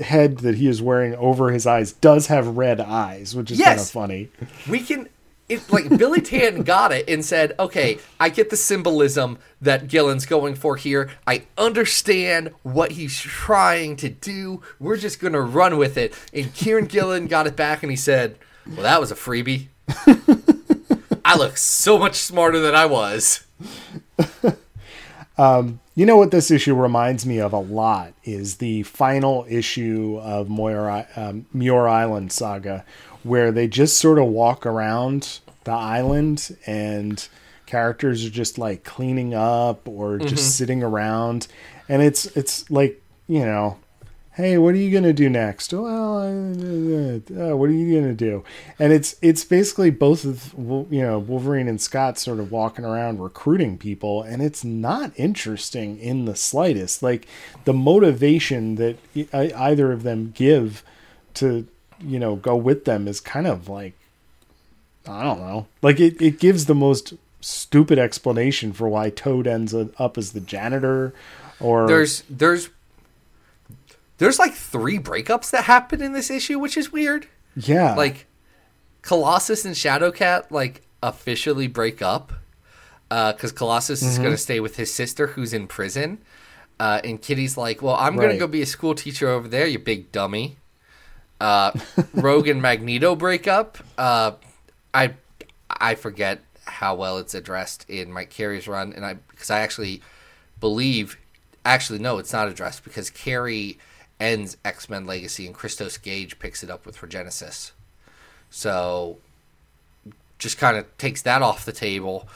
head 0.00 0.38
that 0.38 0.56
he 0.56 0.66
is 0.66 0.82
wearing 0.82 1.14
over 1.14 1.52
his 1.52 1.68
eyes 1.68 1.92
does 1.92 2.26
have 2.26 2.56
red 2.56 2.80
eyes, 2.80 3.36
which 3.36 3.52
is 3.52 3.60
kind 3.60 3.78
of 3.78 3.88
funny. 3.88 4.28
We 4.68 4.80
can. 4.80 5.08
It, 5.48 5.70
like 5.72 5.88
Billy 5.96 6.20
Tan 6.20 6.62
got 6.62 6.90
it 6.92 7.08
and 7.08 7.24
said, 7.24 7.54
"Okay, 7.58 7.98
I 8.18 8.30
get 8.30 8.50
the 8.50 8.56
symbolism 8.56 9.38
that 9.60 9.86
Gillen's 9.86 10.26
going 10.26 10.56
for 10.56 10.74
here. 10.76 11.10
I 11.26 11.44
understand 11.56 12.50
what 12.62 12.92
he's 12.92 13.16
trying 13.20 13.94
to 13.96 14.08
do. 14.08 14.62
We're 14.80 14.96
just 14.96 15.20
gonna 15.20 15.40
run 15.40 15.76
with 15.78 15.96
it." 15.96 16.14
And 16.32 16.46
Kieron 16.54 16.88
Gillen 16.88 17.28
got 17.28 17.46
it 17.46 17.54
back 17.54 17.82
and 17.84 17.90
he 17.92 17.96
said, 17.96 18.38
"Well, 18.66 18.82
that 18.82 19.00
was 19.00 19.12
a 19.12 19.14
freebie. 19.14 19.68
I 21.24 21.36
look 21.36 21.56
so 21.56 21.96
much 21.98 22.16
smarter 22.16 22.58
than 22.58 22.74
I 22.74 22.86
was." 22.86 23.46
You 25.38 26.04
know 26.04 26.16
what 26.18 26.30
this 26.30 26.50
issue 26.50 26.74
reminds 26.74 27.24
me 27.24 27.38
of 27.40 27.52
a 27.54 27.58
lot 27.58 28.12
is 28.22 28.56
the 28.56 28.82
final 28.82 29.46
issue 29.48 30.18
of 30.22 30.48
Moyer, 30.50 30.90
I- 30.90 31.06
um, 31.16 31.46
Muir 31.54 31.88
Island 31.88 32.32
Saga, 32.32 32.84
where 33.26 33.50
they 33.52 33.68
just 33.68 33.98
sort 33.98 34.18
of 34.18 34.26
walk 34.26 34.64
around 34.64 35.40
the 35.64 35.72
island 35.72 36.56
and 36.66 37.28
characters 37.66 38.24
are 38.24 38.30
just 38.30 38.58
like 38.58 38.84
cleaning 38.84 39.34
up 39.34 39.86
or 39.88 40.18
just 40.18 40.56
sitting 40.56 40.82
around, 40.82 41.48
and 41.88 42.02
it's 42.02 42.26
it's 42.36 42.70
like 42.70 43.02
you 43.26 43.44
know, 43.44 43.76
hey, 44.34 44.56
what 44.56 44.74
are 44.74 44.78
you 44.78 44.90
gonna 44.92 45.12
do 45.12 45.28
next? 45.28 45.72
Well, 45.72 46.18
uh, 46.18 47.50
uh, 47.52 47.56
what 47.56 47.68
are 47.68 47.72
you 47.72 48.00
gonna 48.00 48.14
do? 48.14 48.44
And 48.78 48.92
it's 48.92 49.16
it's 49.20 49.44
basically 49.44 49.90
both 49.90 50.24
of 50.24 50.54
you 50.56 51.02
know 51.02 51.18
Wolverine 51.18 51.68
and 51.68 51.80
Scott 51.80 52.18
sort 52.18 52.38
of 52.38 52.52
walking 52.52 52.84
around 52.84 53.20
recruiting 53.20 53.76
people, 53.76 54.22
and 54.22 54.40
it's 54.42 54.64
not 54.64 55.12
interesting 55.16 55.98
in 55.98 56.24
the 56.24 56.36
slightest. 56.36 57.02
Like 57.02 57.26
the 57.64 57.74
motivation 57.74 58.76
that 58.76 58.96
either 59.34 59.92
of 59.92 60.04
them 60.04 60.32
give 60.34 60.84
to 61.34 61.66
you 62.00 62.18
know 62.18 62.36
go 62.36 62.56
with 62.56 62.84
them 62.84 63.06
is 63.08 63.20
kind 63.20 63.46
of 63.46 63.68
like 63.68 63.94
I 65.08 65.22
don't 65.22 65.38
know. 65.38 65.66
Like 65.82 66.00
it, 66.00 66.20
it 66.20 66.38
gives 66.40 66.66
the 66.66 66.74
most 66.74 67.14
stupid 67.40 67.96
explanation 67.98 68.72
for 68.72 68.88
why 68.88 69.08
Toad 69.10 69.46
ends 69.46 69.72
up 69.74 70.18
as 70.18 70.32
the 70.32 70.40
janitor, 70.40 71.14
or 71.60 71.86
There's 71.86 72.22
there's 72.28 72.70
there's 74.18 74.38
like 74.38 74.54
three 74.54 74.98
breakups 74.98 75.50
that 75.50 75.64
happen 75.64 76.00
in 76.02 76.12
this 76.12 76.30
issue, 76.30 76.58
which 76.58 76.76
is 76.76 76.90
weird. 76.92 77.28
yeah, 77.54 77.94
like 77.94 78.26
Colossus 79.02 79.64
and 79.64 79.74
Shadowcat 79.74 80.50
like 80.50 80.82
officially 81.02 81.66
break 81.68 82.02
up 82.02 82.32
because 83.08 83.52
Colossus 83.52 84.02
is 84.02 84.14
Mm-hmm. 84.14 84.22
going 84.24 84.34
to 84.34 84.40
stay 84.42 84.58
with 84.58 84.76
his 84.76 84.92
sister 84.92 85.28
who's 85.28 85.52
in 85.52 85.66
prison, 85.68 86.18
uh, 86.80 87.00
and 87.04 87.20
Kitty's 87.22 87.56
like, 87.56 87.80
"Well, 87.82 87.94
I'm 87.94 88.16
going 88.16 88.28
Right. 88.28 88.32
to 88.34 88.38
go 88.40 88.46
be 88.48 88.62
a 88.62 88.66
school 88.66 88.94
teacher 88.96 89.28
over 89.28 89.46
there, 89.46 89.66
you 89.66 89.78
big 89.78 90.10
dummy." 90.10 90.56
Uh, 91.40 91.72
Rogue 92.14 92.48
and 92.48 92.62
Magneto 92.62 93.14
break 93.14 93.46
up. 93.46 93.78
Uh, 93.98 94.32
I 94.94 95.14
I 95.68 95.94
forget 95.94 96.40
how 96.64 96.94
well 96.94 97.18
it's 97.18 97.34
addressed 97.34 97.88
in 97.88 98.12
Mike 98.12 98.30
Carey's 98.30 98.68
run, 98.68 98.92
and 98.92 99.04
I 99.04 99.14
because 99.30 99.50
I 99.50 99.60
actually 99.60 100.02
believe 100.60 101.18
actually 101.64 101.98
no, 101.98 102.18
it's 102.18 102.32
not 102.32 102.48
addressed 102.48 102.84
because 102.84 103.10
Carey 103.10 103.78
ends 104.18 104.56
X 104.64 104.88
Men 104.88 105.06
Legacy 105.06 105.46
and 105.46 105.54
Christos 105.54 105.98
Gage 105.98 106.38
picks 106.38 106.62
it 106.62 106.70
up 106.70 106.86
with 106.86 106.98
Regenesis. 106.98 107.72
So 108.50 109.18
just 110.38 110.58
kind 110.58 110.76
of 110.76 110.98
takes 110.98 111.22
that 111.22 111.42
off 111.42 111.64
the 111.64 111.72
table. 111.72 112.28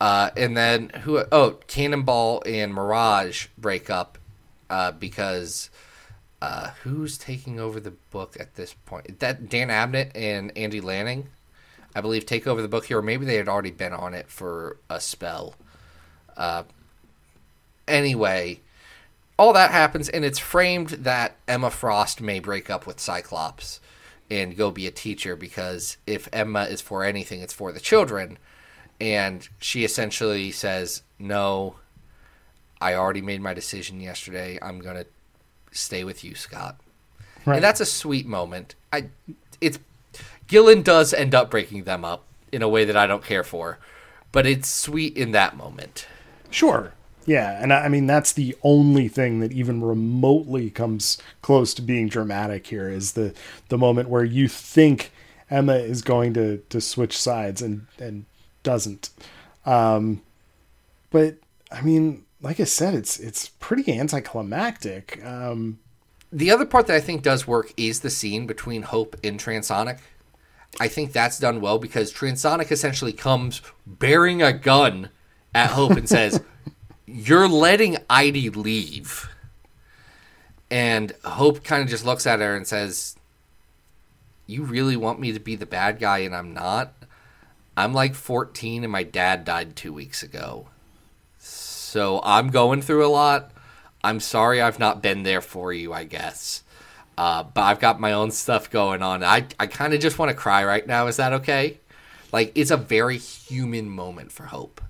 Uh, 0.00 0.30
and 0.36 0.56
then 0.56 0.90
who? 0.90 1.22
Oh, 1.32 1.58
Cannonball 1.66 2.42
and 2.44 2.74
Mirage 2.74 3.46
break 3.56 3.88
up 3.88 4.18
uh, 4.68 4.92
because 4.92 5.70
uh, 6.42 6.70
who's 6.82 7.18
taking 7.18 7.58
over 7.58 7.80
the 7.80 7.92
book 8.10 8.36
at 8.38 8.54
this 8.54 8.74
point? 8.86 9.20
That 9.20 9.48
Dan 9.48 9.68
Abnett 9.68 10.12
and 10.14 10.56
Andy 10.56 10.80
Lanning, 10.80 11.28
I 11.94 12.00
believe, 12.00 12.26
take 12.26 12.46
over 12.46 12.60
the 12.62 12.68
book 12.68 12.86
here, 12.86 12.98
or 12.98 13.02
maybe 13.02 13.24
they 13.24 13.36
had 13.36 13.48
already 13.48 13.70
been 13.70 13.92
on 13.92 14.14
it 14.14 14.28
for 14.28 14.78
a 14.90 15.00
spell. 15.00 15.54
Uh, 16.36 16.64
anyway, 17.88 18.60
all 19.38 19.52
that 19.52 19.70
happens, 19.70 20.08
and 20.08 20.24
it's 20.24 20.38
framed 20.38 20.90
that 20.90 21.36
Emma 21.48 21.70
Frost 21.70 22.20
may 22.20 22.38
break 22.38 22.70
up 22.70 22.86
with 22.86 23.00
Cyclops 23.00 23.80
and 24.30 24.56
go 24.56 24.70
be 24.70 24.86
a 24.86 24.90
teacher 24.90 25.36
because 25.36 25.96
if 26.06 26.28
Emma 26.32 26.64
is 26.64 26.80
for 26.80 27.04
anything, 27.04 27.40
it's 27.40 27.52
for 27.52 27.72
the 27.72 27.80
children. 27.80 28.38
And 29.00 29.46
she 29.58 29.84
essentially 29.84 30.50
says, 30.50 31.02
No, 31.18 31.76
I 32.80 32.94
already 32.94 33.20
made 33.22 33.40
my 33.40 33.54
decision 33.54 34.00
yesterday. 34.00 34.58
I'm 34.60 34.80
going 34.80 34.96
to 34.96 35.06
stay 35.76 36.04
with 36.04 36.24
you, 36.24 36.34
Scott. 36.34 36.80
Right. 37.44 37.56
And 37.56 37.64
that's 37.64 37.80
a 37.80 37.86
sweet 37.86 38.26
moment. 38.26 38.74
I, 38.92 39.06
it's 39.60 39.78
Gillen 40.48 40.82
does 40.82 41.12
end 41.12 41.34
up 41.34 41.50
breaking 41.50 41.84
them 41.84 42.04
up 42.04 42.24
in 42.52 42.62
a 42.62 42.68
way 42.68 42.84
that 42.84 42.96
I 42.96 43.06
don't 43.06 43.24
care 43.24 43.44
for, 43.44 43.78
but 44.32 44.46
it's 44.46 44.68
sweet 44.68 45.16
in 45.16 45.32
that 45.32 45.56
moment. 45.56 46.06
Sure. 46.50 46.92
Yeah, 47.26 47.60
and 47.60 47.72
I 47.72 47.84
I 47.84 47.88
mean 47.88 48.06
that's 48.06 48.32
the 48.32 48.56
only 48.62 49.08
thing 49.08 49.40
that 49.40 49.52
even 49.52 49.82
remotely 49.82 50.70
comes 50.70 51.18
close 51.42 51.74
to 51.74 51.82
being 51.82 52.08
dramatic 52.08 52.68
here 52.68 52.88
is 52.88 53.12
the 53.12 53.34
the 53.68 53.76
moment 53.76 54.08
where 54.08 54.24
you 54.24 54.46
think 54.48 55.10
Emma 55.50 55.74
is 55.74 56.02
going 56.02 56.34
to 56.34 56.58
to 56.58 56.80
switch 56.80 57.18
sides 57.18 57.60
and 57.60 57.86
and 57.98 58.26
doesn't. 58.62 59.10
Um 59.64 60.22
but 61.10 61.36
I 61.72 61.82
mean, 61.82 62.24
like 62.40 62.60
I 62.60 62.64
said, 62.64 62.94
it's 62.94 63.18
it's 63.18 63.48
pretty 63.48 63.98
anticlimactic. 63.98 65.24
Um 65.24 65.78
The 66.32 66.50
other 66.50 66.66
part 66.66 66.86
that 66.86 66.96
I 66.96 67.00
think 67.00 67.22
does 67.22 67.46
work 67.46 67.72
is 67.76 68.00
the 68.00 68.10
scene 68.10 68.46
between 68.46 68.82
Hope 68.82 69.16
and 69.24 69.38
Transonic. 69.40 69.98
I 70.78 70.88
think 70.88 71.12
that's 71.12 71.38
done 71.38 71.60
well 71.60 71.78
because 71.78 72.12
Transonic 72.12 72.70
essentially 72.70 73.12
comes 73.12 73.62
bearing 73.86 74.42
a 74.42 74.52
gun 74.52 75.08
at 75.54 75.70
Hope 75.70 75.92
and 75.92 76.08
says, 76.08 76.42
You're 77.06 77.48
letting 77.48 77.96
Idie 78.10 78.50
leave. 78.50 79.30
And 80.70 81.12
Hope 81.24 81.64
kind 81.64 81.82
of 81.82 81.88
just 81.88 82.04
looks 82.04 82.26
at 82.26 82.40
her 82.40 82.54
and 82.56 82.66
says, 82.66 83.16
You 84.46 84.64
really 84.64 84.96
want 84.96 85.20
me 85.20 85.32
to 85.32 85.40
be 85.40 85.56
the 85.56 85.64
bad 85.64 85.98
guy 85.98 86.18
and 86.18 86.34
I'm 86.34 86.52
not? 86.52 86.92
I'm 87.76 87.94
like 87.94 88.14
14 88.14 88.82
and 88.82 88.92
my 88.92 89.02
dad 89.02 89.44
died 89.44 89.76
two 89.76 89.92
weeks 89.92 90.22
ago. 90.22 90.68
So 91.96 92.20
I'm 92.22 92.48
going 92.50 92.82
through 92.82 93.06
a 93.06 93.08
lot. 93.08 93.52
I'm 94.04 94.20
sorry 94.20 94.60
I've 94.60 94.78
not 94.78 95.00
been 95.00 95.22
there 95.22 95.40
for 95.40 95.72
you, 95.72 95.94
I 95.94 96.04
guess. 96.04 96.62
Uh, 97.16 97.42
but 97.42 97.62
I've 97.62 97.80
got 97.80 97.98
my 97.98 98.12
own 98.12 98.32
stuff 98.32 98.68
going 98.68 99.02
on. 99.02 99.24
I, 99.24 99.46
I 99.58 99.66
kind 99.66 99.94
of 99.94 100.00
just 100.00 100.18
want 100.18 100.28
to 100.28 100.36
cry 100.36 100.62
right 100.62 100.86
now. 100.86 101.06
Is 101.06 101.16
that 101.16 101.32
okay? 101.32 101.78
Like, 102.32 102.52
it's 102.54 102.70
a 102.70 102.76
very 102.76 103.16
human 103.16 103.88
moment 103.88 104.30
for 104.30 104.42
Hope. 104.42 104.82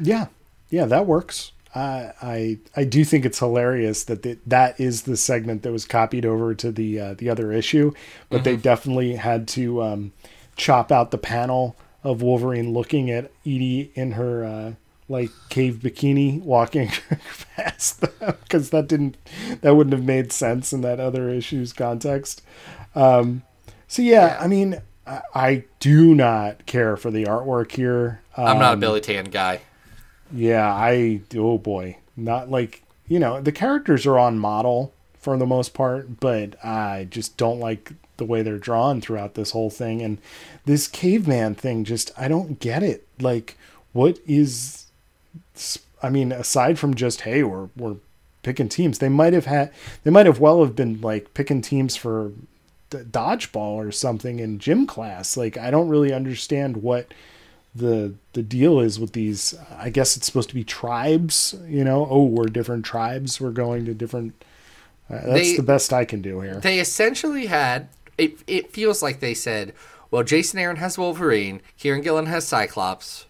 yeah. 0.00 0.26
Yeah, 0.68 0.86
that 0.86 1.06
works. 1.06 1.52
I 1.76 2.12
I 2.20 2.58
I 2.74 2.82
do 2.82 3.04
think 3.04 3.24
it's 3.24 3.38
hilarious 3.38 4.02
that 4.02 4.24
the, 4.24 4.36
that 4.44 4.80
is 4.80 5.02
the 5.02 5.16
segment 5.16 5.62
that 5.62 5.70
was 5.70 5.84
copied 5.84 6.26
over 6.26 6.56
to 6.56 6.72
the 6.72 6.98
uh, 6.98 7.14
the 7.14 7.30
other 7.30 7.52
issue, 7.52 7.92
but 8.30 8.42
they 8.42 8.56
definitely 8.56 9.14
had 9.14 9.46
to 9.48 9.80
um, 9.80 10.12
chop 10.56 10.90
out 10.90 11.12
the 11.12 11.18
panel 11.18 11.76
of 12.02 12.20
Wolverine 12.20 12.72
looking 12.72 13.12
at 13.12 13.30
Idie 13.44 13.90
in 13.94 14.12
her 14.12 14.44
uh, 14.44 14.72
like 15.08 15.30
cave 15.48 15.80
bikini 15.82 16.40
walking 16.42 16.88
past 17.56 18.00
them 18.00 18.36
because 18.42 18.70
that 18.70 18.88
didn't 18.88 19.16
that 19.60 19.74
wouldn't 19.76 19.92
have 19.94 20.04
made 20.04 20.32
sense 20.32 20.72
in 20.72 20.80
that 20.82 21.00
other 21.00 21.28
issue's 21.28 21.72
context. 21.72 22.42
Um, 22.94 23.42
so 23.88 24.02
yeah, 24.02 24.38
I 24.40 24.46
mean, 24.46 24.80
I, 25.06 25.22
I 25.34 25.64
do 25.80 26.14
not 26.14 26.66
care 26.66 26.96
for 26.96 27.10
the 27.10 27.24
artwork 27.24 27.72
here. 27.72 28.22
I'm 28.46 28.58
not 28.58 28.74
a 28.74 28.74
Um, 28.74 28.80
Billy 28.80 29.00
Tan 29.00 29.24
guy. 29.26 29.60
yeah, 30.30 30.72
I 30.72 31.20
oh 31.36 31.58
boy, 31.58 31.98
not 32.16 32.50
like 32.50 32.82
you 33.06 33.18
know 33.18 33.40
the 33.40 33.52
characters 33.52 34.06
are 34.06 34.18
on 34.18 34.38
model 34.38 34.92
for 35.18 35.36
the 35.36 35.46
most 35.46 35.74
part, 35.74 36.20
but 36.20 36.56
I 36.64 37.06
just 37.10 37.36
don't 37.36 37.60
like 37.60 37.92
the 38.16 38.24
way 38.24 38.42
they're 38.42 38.58
drawn 38.58 39.00
throughout 39.00 39.34
this 39.34 39.50
whole 39.52 39.70
thing. 39.70 40.02
And 40.02 40.18
this 40.64 40.86
caveman 40.88 41.54
thing, 41.54 41.84
just 41.84 42.10
I 42.16 42.28
don't 42.28 42.58
get 42.60 42.82
it. 42.82 43.06
Like, 43.20 43.56
what 43.92 44.18
is? 44.26 44.81
I 46.02 46.10
mean, 46.10 46.32
aside 46.32 46.78
from 46.78 46.94
just 46.94 47.22
hey, 47.22 47.42
we're 47.42 47.68
we're 47.76 47.96
picking 48.42 48.68
teams, 48.68 48.98
they 48.98 49.08
might 49.08 49.32
have 49.32 49.46
had 49.46 49.72
they 50.04 50.10
might 50.10 50.26
have 50.26 50.40
well 50.40 50.64
have 50.64 50.74
been 50.74 51.00
like 51.00 51.32
picking 51.34 51.60
teams 51.62 51.94
for 51.96 52.32
d- 52.90 52.98
dodgeball 52.98 53.56
or 53.76 53.92
something 53.92 54.40
in 54.40 54.58
gym 54.58 54.86
class. 54.86 55.36
Like, 55.36 55.56
I 55.56 55.70
don't 55.70 55.88
really 55.88 56.12
understand 56.12 56.78
what 56.78 57.12
the 57.74 58.14
the 58.32 58.42
deal 58.42 58.80
is 58.80 58.98
with 58.98 59.12
these. 59.12 59.54
I 59.78 59.90
guess 59.90 60.16
it's 60.16 60.26
supposed 60.26 60.48
to 60.48 60.54
be 60.54 60.64
tribes. 60.64 61.54
You 61.66 61.84
know, 61.84 62.06
oh, 62.10 62.24
we're 62.24 62.46
different 62.46 62.84
tribes. 62.84 63.40
We're 63.40 63.50
going 63.50 63.84
to 63.86 63.94
different. 63.94 64.34
Uh, 65.10 65.14
that's 65.26 65.50
They- 65.50 65.56
the 65.56 65.62
best 65.62 65.92
I 65.92 66.04
can 66.04 66.22
do 66.22 66.40
here. 66.40 66.54
They 66.56 66.80
essentially 66.80 67.46
had 67.46 67.88
it. 68.18 68.38
It 68.46 68.72
feels 68.72 69.02
like 69.02 69.20
they 69.20 69.34
said, 69.34 69.72
"Well, 70.10 70.22
Jason 70.24 70.58
Aaron 70.58 70.76
has 70.76 70.98
Wolverine, 70.98 71.60
Kieron 71.78 72.02
Gillen 72.02 72.26
has 72.26 72.46
Cyclops. 72.46 73.26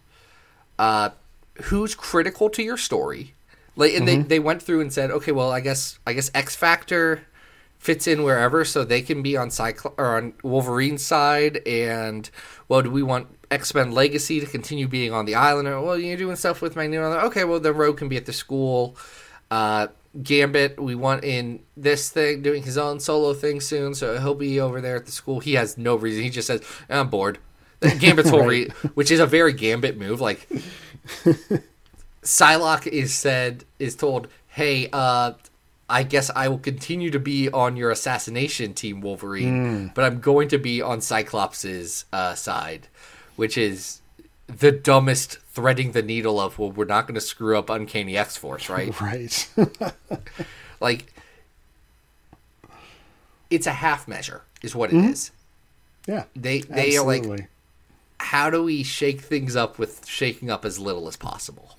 Uh, 0.78 1.10
who's 1.64 1.94
critical 1.94 2.50
to 2.50 2.62
your 2.62 2.76
story?" 2.76 3.34
Like, 3.76 3.94
and 3.94 4.06
they 4.06 4.18
they 4.18 4.38
went 4.38 4.62
through 4.62 4.80
and 4.80 4.92
said, 4.92 5.10
"Okay, 5.10 5.32
well, 5.32 5.50
I 5.50 5.60
guess 5.60 5.98
I 6.06 6.12
guess 6.12 6.30
X 6.34 6.54
Factor 6.54 7.22
fits 7.78 8.06
in 8.06 8.22
wherever, 8.22 8.64
so 8.64 8.84
they 8.84 9.02
can 9.02 9.22
be 9.22 9.36
on 9.36 9.48
Cyclo- 9.48 9.94
or 9.96 10.16
on 10.16 10.34
Wolverine's 10.42 11.04
side." 11.04 11.66
And 11.66 12.28
well, 12.68 12.82
do 12.82 12.90
we 12.90 13.02
want 13.02 13.28
X 13.50 13.74
Men 13.74 13.92
Legacy 13.92 14.40
to 14.40 14.46
continue 14.46 14.86
being 14.86 15.12
on 15.12 15.24
the 15.24 15.34
island? 15.34 15.68
Or 15.68 15.80
well, 15.80 15.98
you're 15.98 16.16
doing 16.16 16.36
stuff 16.36 16.60
with 16.60 16.76
Magneto. 16.76 17.12
Okay, 17.26 17.44
well, 17.44 17.60
then 17.60 17.74
Rogue 17.74 17.96
can 17.96 18.08
be 18.08 18.16
at 18.16 18.26
the 18.26 18.32
school. 18.32 18.96
Uh, 19.50 19.88
Gambit, 20.22 20.78
we 20.78 20.94
want 20.94 21.24
in 21.24 21.60
this 21.74 22.10
thing 22.10 22.42
doing 22.42 22.62
his 22.62 22.76
own 22.76 23.00
solo 23.00 23.32
thing 23.32 23.60
soon, 23.60 23.94
so 23.94 24.20
he'll 24.20 24.34
be 24.34 24.60
over 24.60 24.82
there 24.82 24.96
at 24.96 25.06
the 25.06 25.12
school. 25.12 25.40
He 25.40 25.54
has 25.54 25.78
no 25.78 25.96
reason. 25.96 26.22
He 26.22 26.30
just 26.30 26.46
says, 26.46 26.60
"I'm 26.90 27.08
bored." 27.08 27.38
Gambit's 27.98 28.28
whole 28.34 28.44
re- 28.44 28.68
which 28.94 29.10
is 29.10 29.20
a 29.20 29.26
very 29.26 29.52
Gambit 29.54 29.96
move. 29.98 30.20
Like 30.20 30.46
Psylocke 32.22 32.86
is 32.86 33.12
said 33.14 33.64
is 33.78 33.96
told, 33.96 34.28
"Hey, 34.48 34.88
uh, 34.92 35.32
I 35.88 36.02
guess 36.04 36.30
I 36.34 36.48
will 36.48 36.58
continue 36.58 37.10
to 37.10 37.18
be 37.18 37.50
on 37.50 37.76
your 37.76 37.90
assassination 37.90 38.74
team, 38.74 39.00
Wolverine, 39.00 39.90
but 39.94 40.04
I'm 40.04 40.20
going 40.20 40.48
to 40.48 40.58
be 40.58 40.80
on 40.80 41.00
Cyclops's 41.00 42.04
uh, 42.12 42.34
side," 42.34 42.88
which 43.36 43.58
is 43.58 44.00
the 44.46 44.70
dumbest 44.72 45.38
threading 45.50 45.92
the 45.92 46.02
needle 46.02 46.38
of. 46.38 46.58
Well, 46.58 46.70
we're 46.70 46.84
not 46.84 47.06
going 47.06 47.14
to 47.16 47.20
screw 47.20 47.58
up 47.58 47.70
Uncanny 47.70 48.16
X 48.16 48.36
Force, 48.36 48.68
right? 48.68 48.98
right. 49.00 49.48
like, 50.80 51.12
it's 53.50 53.66
a 53.66 53.72
half 53.72 54.06
measure, 54.06 54.42
is 54.62 54.74
what 54.74 54.92
it 54.92 55.04
is. 55.04 55.32
yeah. 56.06 56.24
They 56.36 56.60
they 56.60 56.96
are 56.96 57.04
like, 57.04 57.48
how 58.22 58.50
do 58.50 58.62
we 58.62 58.82
shake 58.82 59.20
things 59.20 59.56
up 59.56 59.78
with 59.78 60.06
shaking 60.06 60.50
up 60.50 60.64
as 60.64 60.78
little 60.78 61.08
as 61.08 61.16
possible? 61.16 61.76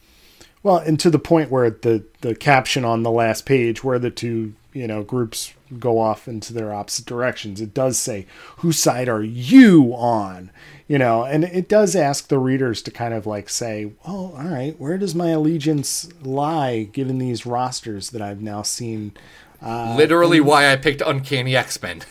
Well, 0.61 0.77
and 0.77 0.99
to 1.01 1.09
the 1.09 1.19
point 1.19 1.51
where 1.51 1.69
the 1.69 2.03
the 2.21 2.35
caption 2.35 2.85
on 2.85 3.03
the 3.03 3.11
last 3.11 3.45
page, 3.45 3.83
where 3.83 3.99
the 3.99 4.09
two 4.11 4.53
you 4.73 4.87
know 4.87 5.03
groups 5.03 5.53
go 5.79 5.99
off 5.99 6.27
into 6.27 6.53
their 6.53 6.73
opposite 6.73 7.05
directions, 7.05 7.59
it 7.59 7.73
does 7.73 7.97
say, 7.97 8.25
"Whose 8.57 8.79
side 8.79 9.09
are 9.09 9.23
you 9.23 9.93
on?" 9.93 10.51
You 10.87 10.99
know, 10.99 11.23
and 11.23 11.43
it 11.43 11.67
does 11.67 11.95
ask 11.95 12.27
the 12.27 12.39
readers 12.39 12.81
to 12.83 12.91
kind 12.91 13.13
of 13.13 13.25
like 13.25 13.49
say, 13.49 13.91
"Well, 14.05 14.33
all 14.37 14.43
right, 14.45 14.79
where 14.79 14.97
does 14.97 15.13
my 15.15 15.29
allegiance 15.29 16.07
lie 16.21 16.83
given 16.93 17.17
these 17.17 17.45
rosters 17.45 18.11
that 18.11 18.21
I've 18.21 18.41
now 18.41 18.61
seen?" 18.61 19.13
Uh, 19.61 19.95
Literally, 19.97 20.39
why 20.39 20.71
I 20.71 20.75
picked 20.77 21.01
Uncanny 21.01 21.55
X 21.57 21.81
Men. 21.81 22.03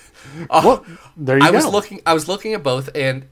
Well, 0.50 0.84
there 1.16 1.36
you 1.38 1.44
I 1.44 1.50
go. 1.50 1.56
was 1.56 1.66
looking. 1.66 2.00
I 2.06 2.14
was 2.14 2.28
looking 2.28 2.54
at 2.54 2.62
both, 2.62 2.88
and 2.94 3.24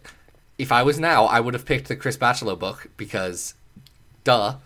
if 0.61 0.73
I 0.73 0.83
was 0.83 1.01
now, 1.01 1.25
I 1.25 1.41
would 1.41 1.55
have 1.55 1.65
picked 1.65 1.89
the 1.89 1.97
Chris 1.97 2.19
Bachalo 2.19 2.59
book 2.59 2.89
because, 2.97 3.55
duh, 4.25 4.57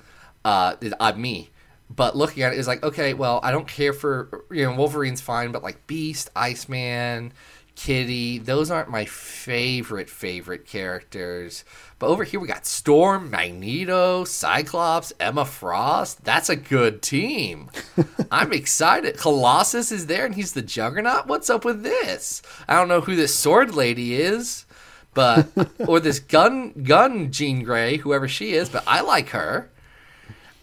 uh, 0.44 0.74
I'm 0.98 1.20
me. 1.20 1.50
But 1.88 2.16
looking 2.16 2.42
at 2.42 2.52
it 2.52 2.58
is 2.58 2.66
like, 2.66 2.82
okay, 2.82 3.14
well, 3.14 3.38
I 3.42 3.52
don't 3.52 3.68
care 3.68 3.92
for 3.92 4.44
you 4.50 4.64
know 4.64 4.74
Wolverine's 4.74 5.20
fine, 5.20 5.52
but 5.52 5.62
like 5.62 5.86
Beast, 5.86 6.30
Iceman, 6.34 7.32
Kitty, 7.76 8.38
those 8.38 8.70
aren't 8.70 8.88
my 8.90 9.04
favorite 9.04 10.10
favorite 10.10 10.66
characters. 10.66 11.64
But 12.00 12.08
over 12.08 12.24
here 12.24 12.40
we 12.40 12.48
got 12.48 12.66
Storm, 12.66 13.30
Magneto, 13.30 14.24
Cyclops, 14.24 15.12
Emma 15.20 15.44
Frost. 15.44 16.24
That's 16.24 16.48
a 16.48 16.56
good 16.56 17.02
team. 17.02 17.70
I'm 18.32 18.52
excited. 18.52 19.18
Colossus 19.18 19.92
is 19.92 20.06
there 20.06 20.26
and 20.26 20.34
he's 20.34 20.54
the 20.54 20.62
Juggernaut. 20.62 21.28
What's 21.28 21.50
up 21.50 21.64
with 21.64 21.82
this? 21.82 22.42
I 22.66 22.74
don't 22.74 22.88
know 22.88 23.02
who 23.02 23.14
this 23.14 23.34
sword 23.34 23.74
lady 23.74 24.14
is, 24.14 24.64
but 25.14 25.48
or 25.86 26.00
this 26.00 26.18
gun 26.18 26.72
gun 26.82 27.30
Jean 27.32 27.62
Grey, 27.62 27.96
whoever 27.98 28.28
she 28.28 28.52
is, 28.52 28.68
but 28.68 28.84
I 28.86 29.00
like 29.00 29.30
her. 29.30 29.70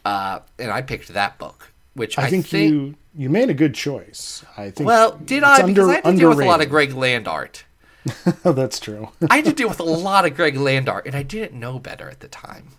Uh, 0.03 0.39
and 0.59 0.71
I 0.71 0.81
picked 0.81 1.09
that 1.09 1.37
book, 1.37 1.71
which 1.93 2.17
I, 2.17 2.23
I 2.23 2.29
think, 2.29 2.51
you 2.53 2.95
you 3.15 3.29
made 3.29 3.49
a 3.49 3.53
good 3.53 3.75
choice. 3.75 4.43
I 4.57 4.71
think. 4.71 4.87
Well, 4.87 5.17
did 5.23 5.43
I? 5.43 5.61
Because 5.63 5.89
I 5.89 5.95
had 5.95 6.03
to 6.05 6.15
deal 6.15 6.29
with 6.29 6.39
a 6.39 6.45
lot 6.45 6.61
of. 6.61 6.69
Greg 6.69 6.93
Land 6.93 7.27
art. 7.27 7.65
Oh, 8.43 8.51
that's 8.51 8.79
true. 8.79 9.09
I 9.29 9.35
had 9.35 9.45
to 9.45 9.53
deal 9.53 9.69
with 9.69 9.79
a 9.79 9.83
lot 10.07 10.25
of 10.25 10.35
Greg 10.35 10.57
Land 10.57 10.89
art, 10.89 11.05
and 11.05 11.15
I 11.15 11.21
didn't 11.21 11.59
know 11.59 11.77
better 11.77 12.09
at 12.09 12.19
the 12.19 12.27
time. 12.27 12.69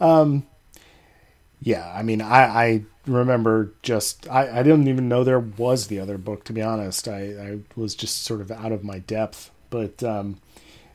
Um, 0.00 0.46
Yeah, 1.62 1.92
I 1.94 2.02
mean, 2.02 2.20
I, 2.20 2.42
I 2.42 2.82
remember 3.06 3.72
just 3.82 4.28
I, 4.28 4.60
I 4.60 4.62
didn't 4.64 4.88
even 4.88 5.08
know 5.08 5.22
there 5.22 5.38
was 5.38 5.86
the 5.86 6.00
other 6.00 6.18
book. 6.18 6.42
To 6.44 6.52
be 6.52 6.62
honest, 6.62 7.06
I, 7.06 7.20
I 7.20 7.58
was 7.76 7.94
just 7.94 8.24
sort 8.24 8.40
of 8.40 8.50
out 8.50 8.72
of 8.72 8.82
my 8.82 8.98
depth. 8.98 9.50
But 9.68 10.02
um, 10.02 10.38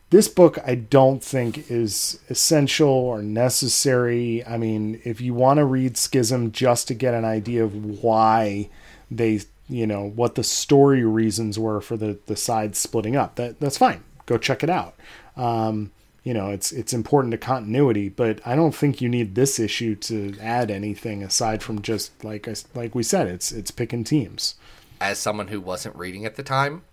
this 0.10 0.28
book, 0.28 0.58
I 0.66 0.76
don't 0.76 1.24
think 1.24 1.70
is 1.70 2.20
essential 2.30 2.89
or 2.89 3.22
necessary. 3.22 4.45
I 4.45 4.58
mean, 4.58 5.01
if 5.03 5.20
you 5.20 5.34
want 5.34 5.58
to 5.58 5.66
read 5.66 5.97
Schism 5.97 6.51
just 6.51 6.88
to 6.89 6.93
get 6.93 7.14
an 7.14 7.26
idea 7.26 7.64
of 7.64 8.03
why 8.03 8.70
they, 9.10 9.41
you 9.68 9.88
know, 9.88 10.08
what 10.08 10.36
the 10.36 10.43
story 10.43 11.03
reasons 11.03 11.58
were 11.58 11.82
for 11.82 11.97
the 11.97 12.20
the 12.28 12.36
sides 12.36 12.78
splitting 12.78 13.16
up, 13.16 13.36
that 13.36 13.60
that's 13.60 13.78
fine. 13.78 14.03
Go 14.26 14.38
check 14.38 14.64
it 14.64 14.70
out. 14.70 14.95
Um, 15.36 15.91
you 16.24 16.34
know 16.34 16.49
it's 16.49 16.72
it's 16.72 16.91
important 16.91 17.32
to 17.32 17.38
continuity 17.38 18.10
but 18.10 18.41
i 18.45 18.56
don't 18.56 18.76
think 18.76 18.99
you 18.99 19.08
need 19.08 19.36
this 19.36 19.60
issue 19.60 19.95
to 19.95 20.36
add 20.41 20.72
anything 20.72 21.24
aside 21.24 21.62
from 21.62 21.82
just 21.82 22.24
like 22.24 22.47
I, 22.47 22.56
like 22.74 22.95
we 22.95 23.03
said 23.03 23.28
it's 23.28 23.51
it's 23.51 23.72
picking 23.72 24.03
teams 24.03 24.56
As 24.99 25.20
someone 25.20 25.47
who 25.49 25.62
wasn't 25.62 25.95
reading 25.95 26.26
at 26.26 26.36
the 26.36 26.43
time, 26.43 26.84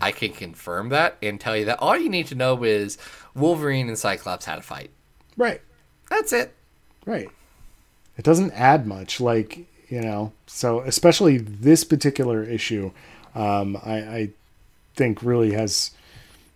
I 0.00 0.10
can 0.12 0.32
confirm 0.32 0.88
that 0.88 1.18
and 1.22 1.38
tell 1.38 1.56
you 1.56 1.66
that 1.66 1.80
all 1.80 1.96
you 1.98 2.08
need 2.08 2.28
to 2.28 2.34
know 2.34 2.62
is 2.64 2.96
Wolverine 3.34 3.88
and 3.88 3.98
Cyclops 3.98 4.46
had 4.46 4.58
a 4.58 4.62
fight. 4.62 4.90
right. 5.36 5.60
That's 6.08 6.32
it. 6.32 6.54
right. 7.04 7.28
It 8.16 8.24
doesn't 8.24 8.52
add 8.52 8.86
much 8.86 9.20
like 9.20 9.66
you 9.88 10.00
know 10.00 10.32
so 10.46 10.80
especially 10.80 11.38
this 11.38 11.84
particular 11.84 12.42
issue 12.42 12.90
um 13.36 13.76
i 13.84 13.96
i 13.98 14.30
think 14.96 15.22
really 15.22 15.52
has 15.52 15.92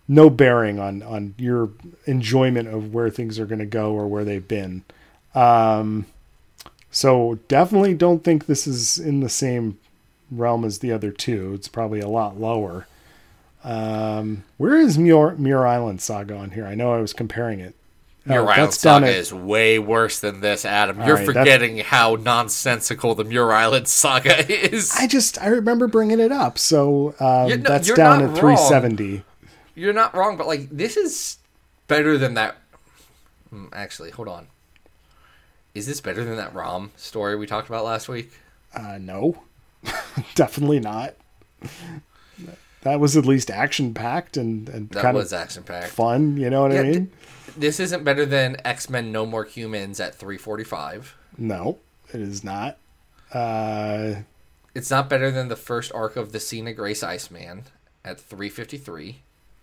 no 0.07 0.29
bearing 0.29 0.79
on 0.79 1.01
on 1.03 1.33
your 1.37 1.69
enjoyment 2.05 2.67
of 2.67 2.93
where 2.93 3.09
things 3.09 3.39
are 3.39 3.45
going 3.45 3.59
to 3.59 3.65
go 3.65 3.93
or 3.93 4.07
where 4.07 4.25
they've 4.25 4.47
been. 4.47 4.83
Um 5.33 6.07
so 6.89 7.39
definitely 7.47 7.93
don't 7.93 8.23
think 8.23 8.45
this 8.45 8.67
is 8.67 8.99
in 8.99 9.21
the 9.21 9.29
same 9.29 9.79
realm 10.29 10.65
as 10.65 10.79
the 10.79 10.91
other 10.91 11.11
two. 11.11 11.53
It's 11.53 11.69
probably 11.69 12.01
a 12.01 12.09
lot 12.09 12.39
lower 12.39 12.87
um 13.63 14.43
where 14.57 14.75
is 14.77 14.97
muir, 14.97 15.35
muir 15.37 15.65
island 15.67 16.01
saga 16.01 16.35
on 16.35 16.51
here 16.51 16.65
i 16.65 16.73
know 16.75 16.93
i 16.93 16.99
was 16.99 17.13
comparing 17.13 17.59
it 17.59 17.75
Muir 18.23 18.41
Oh, 18.41 18.45
Island 18.49 18.67
that's 18.67 18.77
Saga 18.79 19.07
is 19.07 19.33
way 19.33 19.79
worse 19.79 20.19
than 20.19 20.41
this, 20.41 20.63
Adam. 20.63 20.97
You're 20.97 21.15
right, 21.15 21.25
that's- 21.25 21.43
forgetting 21.43 21.79
how 21.79 22.17
nonsensical 22.21 23.15
the 23.15 23.23
Muir 23.23 23.51
Island 23.51 23.87
Saga 23.87 24.47
is. 24.73 24.95
I 24.95 25.07
just 25.07 25.41
I 25.41 25.47
remember 25.47 25.87
bringing 25.87 26.19
it 26.19 26.31
up, 26.31 26.59
so 26.59 27.15
um, 27.19 27.47
no- 27.49 27.55
that's 27.57 27.91
down 27.91 28.21
at 28.21 28.37
370. 28.37 29.23
You're 29.73 29.91
not 29.91 30.13
wrong, 30.13 30.37
but 30.37 30.45
like 30.45 30.69
this 30.69 30.97
is 30.97 31.39
better 31.87 32.15
than 32.19 32.35
that. 32.35 32.57
Hmm, 33.49 33.65
Actually, 33.73 34.11
hold 34.11 34.27
on. 34.27 34.45
Is 35.73 35.87
this 35.87 35.99
better 35.99 36.23
than 36.23 36.35
that 36.37 36.53
Rom 36.53 36.91
story 36.97 37.35
we 37.35 37.47
talked 37.47 37.69
about 37.69 37.85
last 37.85 38.07
week? 38.07 38.31
Uh, 38.75 38.99
no, 39.01 39.41
definitely 40.35 40.79
not. 40.79 41.15
That 42.81 42.99
was 42.99 43.15
at 43.15 43.25
least 43.25 43.51
action 43.51 43.93
packed 43.93 44.37
and 44.37 44.67
and 44.69 44.89
That 44.89 45.03
kind 45.03 45.17
was 45.17 45.31
of 45.33 45.39
action 45.39 45.63
packed. 45.63 45.89
fun. 45.89 46.37
You 46.37 46.49
know 46.49 46.63
what 46.63 46.71
I 46.71 46.75
Yeah, 46.75 46.81
mean? 46.83 47.11
This 47.57 47.79
isn't 47.79 48.03
better 48.03 48.25
than 48.25 48.57
X 48.65 48.89
Men 48.89 49.11
No 49.11 49.25
More 49.25 49.43
Humans 49.45 49.99
at 49.99 50.15
345. 50.15 51.15
No, 51.37 51.77
it 52.13 52.21
is 52.21 52.43
not. 52.43 52.77
Uh, 53.33 54.21
It's 54.73 54.89
not 54.89 55.09
better 55.09 55.29
than 55.31 55.47
the 55.49 55.55
first 55.55 55.91
arc 55.93 56.15
of 56.15 56.31
the 56.31 56.39
Sina 56.39 56.73
Grace 56.73 57.03
Iceman 57.03 57.63
at 58.03 58.19
353. 58.19 59.21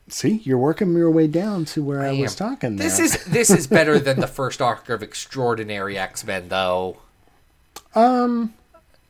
see, 0.08 0.40
you're 0.44 0.56
working 0.58 0.92
your 0.94 1.10
way 1.10 1.26
down 1.26 1.64
to 1.66 1.82
where 1.82 2.00
I, 2.02 2.12
was 2.12 2.40
am. 2.40 2.48
talking. 2.50 2.76
This 2.76 2.98
is 2.98 3.24
this 3.24 3.50
is 3.50 3.66
better 3.66 3.98
than 3.98 4.20
the 4.20 4.26
first 4.26 4.62
arc 4.62 4.88
of 4.88 5.02
Extraordinary 5.02 5.98
X 5.98 6.24
Men, 6.24 6.48
though. 6.50 6.98
Um, 7.94 8.54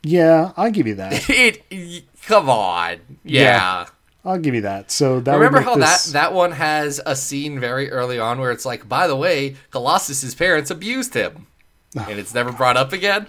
yeah, 0.02 0.52
I'll 0.56 0.70
give 0.70 0.86
you 0.86 0.94
that. 0.94 1.28
It, 1.28 2.04
come 2.26 2.48
on, 2.48 2.98
yeah. 3.24 3.42
Yeah. 3.42 3.86
I'll 4.29 4.39
give 4.39 4.55
you 4.55 4.61
that. 4.61 4.91
So 4.91 5.20
that 5.20 5.35
Remember 5.35 5.61
how 5.61 5.76
this, 5.76 6.07
that 6.07 6.12
that 6.12 6.33
one 6.35 6.53
has 6.53 7.01
a 7.07 7.16
scene 7.16 7.59
very 7.59 7.91
early 7.91 8.18
on 8.18 8.39
where 8.39 8.51
it's 8.51 8.66
like, 8.66 8.87
by 8.87 9.07
the 9.07 9.16
way, 9.16 9.57
Colossus's 9.70 10.35
parents 10.35 10.70
abused 10.70 11.14
him, 11.14 11.47
and 11.97 12.18
it's 12.18 12.35
never 12.35 12.53
brought 12.53 12.76
up 12.76 12.93
again. 12.93 13.26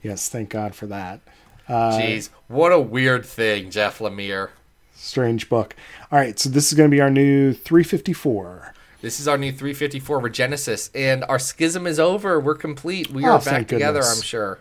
Yes, 0.00 0.28
thank 0.28 0.50
God 0.50 0.76
for 0.76 0.86
that. 0.86 1.20
Uh, 1.68 1.98
Jeez, 1.98 2.30
what 2.46 2.70
a 2.72 2.78
weird 2.78 3.26
thing, 3.26 3.70
Jeff 3.70 3.98
Lemire. 3.98 4.50
Strange 4.94 5.48
book. 5.48 5.74
All 6.12 6.18
right, 6.18 6.38
so 6.38 6.48
this 6.48 6.68
is 6.68 6.74
going 6.74 6.88
to 6.88 6.94
be 6.94 7.00
our 7.00 7.10
new 7.10 7.52
354. 7.52 8.74
This 9.00 9.20
is 9.20 9.26
our 9.28 9.36
new 9.38 9.50
354 9.50 10.20
Regenesis, 10.20 10.90
and 10.94 11.24
our 11.28 11.38
schism 11.38 11.86
is 11.86 11.98
over. 12.00 12.38
We're 12.38 12.54
complete. 12.54 13.10
We 13.10 13.24
Oh, 13.24 13.32
are 13.32 13.40
back 13.40 13.68
together, 13.68 14.00
goodness. 14.00 14.16
I'm 14.18 14.22
sure. 14.22 14.60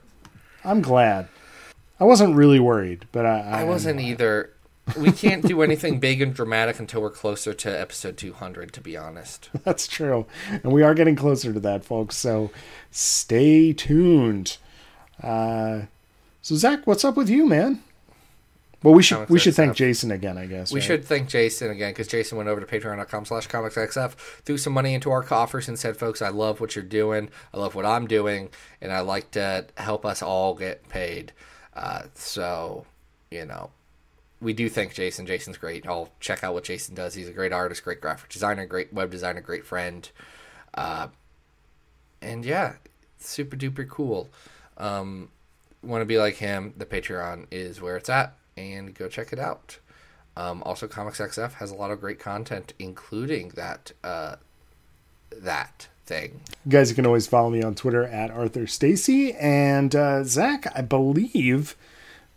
I'm 0.63 0.81
glad. 0.81 1.27
I 1.99 2.03
wasn't 2.03 2.35
really 2.35 2.59
worried, 2.59 3.05
but 3.11 3.25
I, 3.25 3.39
I, 3.39 3.61
I 3.61 3.63
wasn't 3.63 3.99
either. 3.99 4.51
We 4.95 5.11
can't 5.11 5.45
do 5.45 5.61
anything 5.61 5.99
big 5.99 6.21
and 6.21 6.33
dramatic 6.33 6.79
until 6.79 7.01
we're 7.01 7.09
closer 7.09 7.53
to 7.53 7.69
episode 7.69 8.17
200, 8.17 8.71
to 8.73 8.81
be 8.81 8.95
honest. 8.95 9.49
That's 9.63 9.87
true, 9.87 10.25
and 10.49 10.71
we 10.71 10.83
are 10.83 10.93
getting 10.93 11.15
closer 11.15 11.51
to 11.51 11.59
that, 11.59 11.83
folks. 11.83 12.15
So 12.15 12.51
stay 12.91 13.73
tuned. 13.73 14.57
Uh, 15.21 15.81
so 16.41 16.55
Zach, 16.55 16.87
what's 16.87 17.03
up 17.03 17.17
with 17.17 17.29
you, 17.29 17.45
man? 17.45 17.83
Well, 18.83 18.93
we 18.93 19.01
should 19.01 19.27
we 19.27 19.39
should 19.39 19.55
thank 19.55 19.75
Jason 19.75 20.11
again, 20.11 20.37
I 20.37 20.45
guess. 20.45 20.71
We 20.71 20.79
right? 20.79 20.85
should 20.85 21.05
thank 21.05 21.29
Jason 21.29 21.71
again 21.71 21.91
because 21.91 22.07
Jason 22.07 22.37
went 22.37 22.47
over 22.47 22.61
to 22.61 22.67
patreon.com 22.67 23.25
slash 23.25 23.47
comicsxf, 23.47 24.11
threw 24.13 24.57
some 24.57 24.73
money 24.73 24.93
into 24.93 25.09
our 25.09 25.23
coffers 25.23 25.67
and 25.67 25.79
said, 25.79 25.97
folks, 25.97 26.21
I 26.21 26.29
love 26.29 26.61
what 26.61 26.75
you're 26.75 26.85
doing. 26.85 27.29
I 27.53 27.57
love 27.57 27.73
what 27.73 27.85
I'm 27.85 28.05
doing. 28.05 28.49
And 28.79 28.91
I 28.91 28.99
like 28.99 29.31
to 29.31 29.65
help 29.77 30.05
us 30.05 30.21
all 30.21 30.53
get 30.53 30.87
paid. 30.89 31.33
Uh, 31.75 32.03
so, 32.13 32.85
you 33.31 33.45
know, 33.45 33.71
we 34.39 34.53
do 34.53 34.69
thank 34.69 34.93
Jason. 34.93 35.25
Jason's 35.25 35.57
great. 35.57 35.87
I'll 35.87 36.09
check 36.19 36.43
out 36.43 36.53
what 36.53 36.63
Jason 36.63 36.95
does. 36.95 37.13
He's 37.13 37.27
a 37.27 37.33
great 37.33 37.51
artist, 37.51 37.83
great 37.83 38.01
graphic 38.01 38.29
designer, 38.29 38.65
great 38.65 38.93
web 38.93 39.09
designer, 39.09 39.41
great 39.41 39.65
friend. 39.65 40.09
Uh, 40.73 41.07
and 42.21 42.45
yeah, 42.45 42.73
super 43.17 43.55
duper 43.55 43.87
cool. 43.87 44.29
Um, 44.77 45.29
want 45.81 46.01
to 46.01 46.05
be 46.05 46.17
like 46.17 46.35
him? 46.35 46.73
The 46.77 46.85
Patreon 46.85 47.47
is 47.51 47.81
where 47.81 47.97
it's 47.97 48.09
at, 48.09 48.35
and 48.55 48.93
go 48.93 49.07
check 49.07 49.33
it 49.33 49.39
out. 49.39 49.79
Um, 50.35 50.61
also, 50.63 50.87
Comics 50.87 51.19
XF 51.19 51.53
has 51.53 51.71
a 51.71 51.75
lot 51.75 51.89
of 51.89 51.99
great 51.99 52.19
content, 52.19 52.73
including 52.77 53.49
that 53.55 53.91
uh, 54.03 54.35
that 55.31 55.87
thing. 56.05 56.41
You 56.65 56.71
guys 56.71 56.93
can 56.93 57.07
always 57.07 57.25
follow 57.25 57.49
me 57.49 57.63
on 57.63 57.73
Twitter 57.73 58.03
at 58.03 58.29
Arthur 58.29 58.67
Stacy 58.67 59.33
and 59.33 59.95
uh, 59.95 60.23
Zach. 60.23 60.67
I 60.75 60.81
believe 60.81 61.75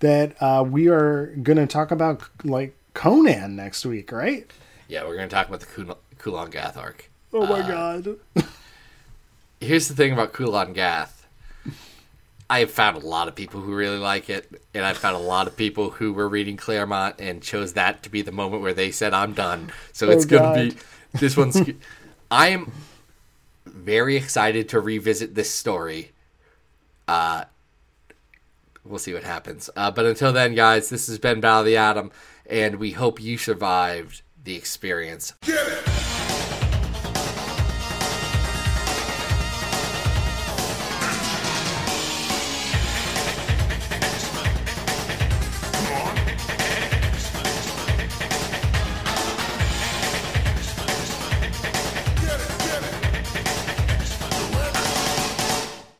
that 0.01 0.37
uh, 0.43 0.65
we 0.67 0.89
are 0.89 1.27
going 1.43 1.59
to 1.59 1.67
talk 1.67 1.91
about 1.91 2.23
like 2.45 2.77
Conan 2.95 3.57
next 3.57 3.85
week, 3.87 4.13
right? 4.13 4.51
Yeah, 4.89 5.05
we're 5.05 5.17
going 5.17 5.29
to 5.29 5.35
talk 5.35 5.49
about 5.49 5.61
the 5.61 5.67
Kul- 5.67 5.99
Kulan 6.19 6.51
Gath 6.51 6.77
arc. 6.77 7.11
Oh 7.33 7.45
Uh, 7.45 7.47
my 7.47 7.63
god! 7.63 8.19
Here's 9.61 9.89
the 9.89 9.95
thing 9.95 10.13
about 10.13 10.33
Kulan 10.33 10.73
Gath. 10.73 11.27
I 12.49 12.61
have 12.61 12.71
found 12.73 12.97
a 12.97 13.07
lot 13.07 13.29
of 13.29 13.37
people 13.37 13.61
who 13.61 13.75
really 13.75 13.99
like 13.99 14.29
it, 14.29 14.61
and 14.75 14.85
I've 14.85 14.99
found 14.99 15.15
a 15.15 15.21
lot 15.21 15.47
of 15.47 15.57
people 15.57 15.91
who 15.91 16.13
were 16.13 16.29
reading 16.29 16.57
Claremont 16.57 17.17
and 17.21 17.41
chose 17.43 17.75
that 17.75 18.03
to 18.03 18.11
be 18.11 18.23
the 18.23 18.33
moment 18.33 18.63
where 18.63 18.75
they 18.75 18.91
said, 18.91 19.15
"I'm 19.15 19.35
done." 19.35 19.71
So 19.93 20.11
it's 20.11 20.25
Oh, 20.25 20.29
going 20.29 20.43
to 20.43 20.51
be 20.51 20.77
this 21.19 21.37
one's. 21.37 21.63
I 22.31 22.49
am 22.49 22.73
very 23.67 24.17
excited 24.17 24.69
to 24.71 24.81
revisit 24.81 25.35
this 25.35 25.51
story. 25.55 26.13
Uh, 27.09 27.45
we'll 28.91 28.99
see 28.99 29.15
what 29.15 29.25
happens. 29.25 29.71
Uh, 29.77 29.91
but 29.91 30.05
until 30.05 30.33
then, 30.33 30.55
guys, 30.55 30.91
this 30.91 31.07
has 31.07 31.19
been 31.19 31.41
Battle 31.41 31.61
of 31.61 31.67
the 31.67 31.77
Atom, 31.77 32.11
and 32.47 32.77
we 32.77 32.93
hope 32.93 33.21
you 33.21 33.39
survived 33.39 34.23
the 34.43 34.57
experience. 34.57 35.33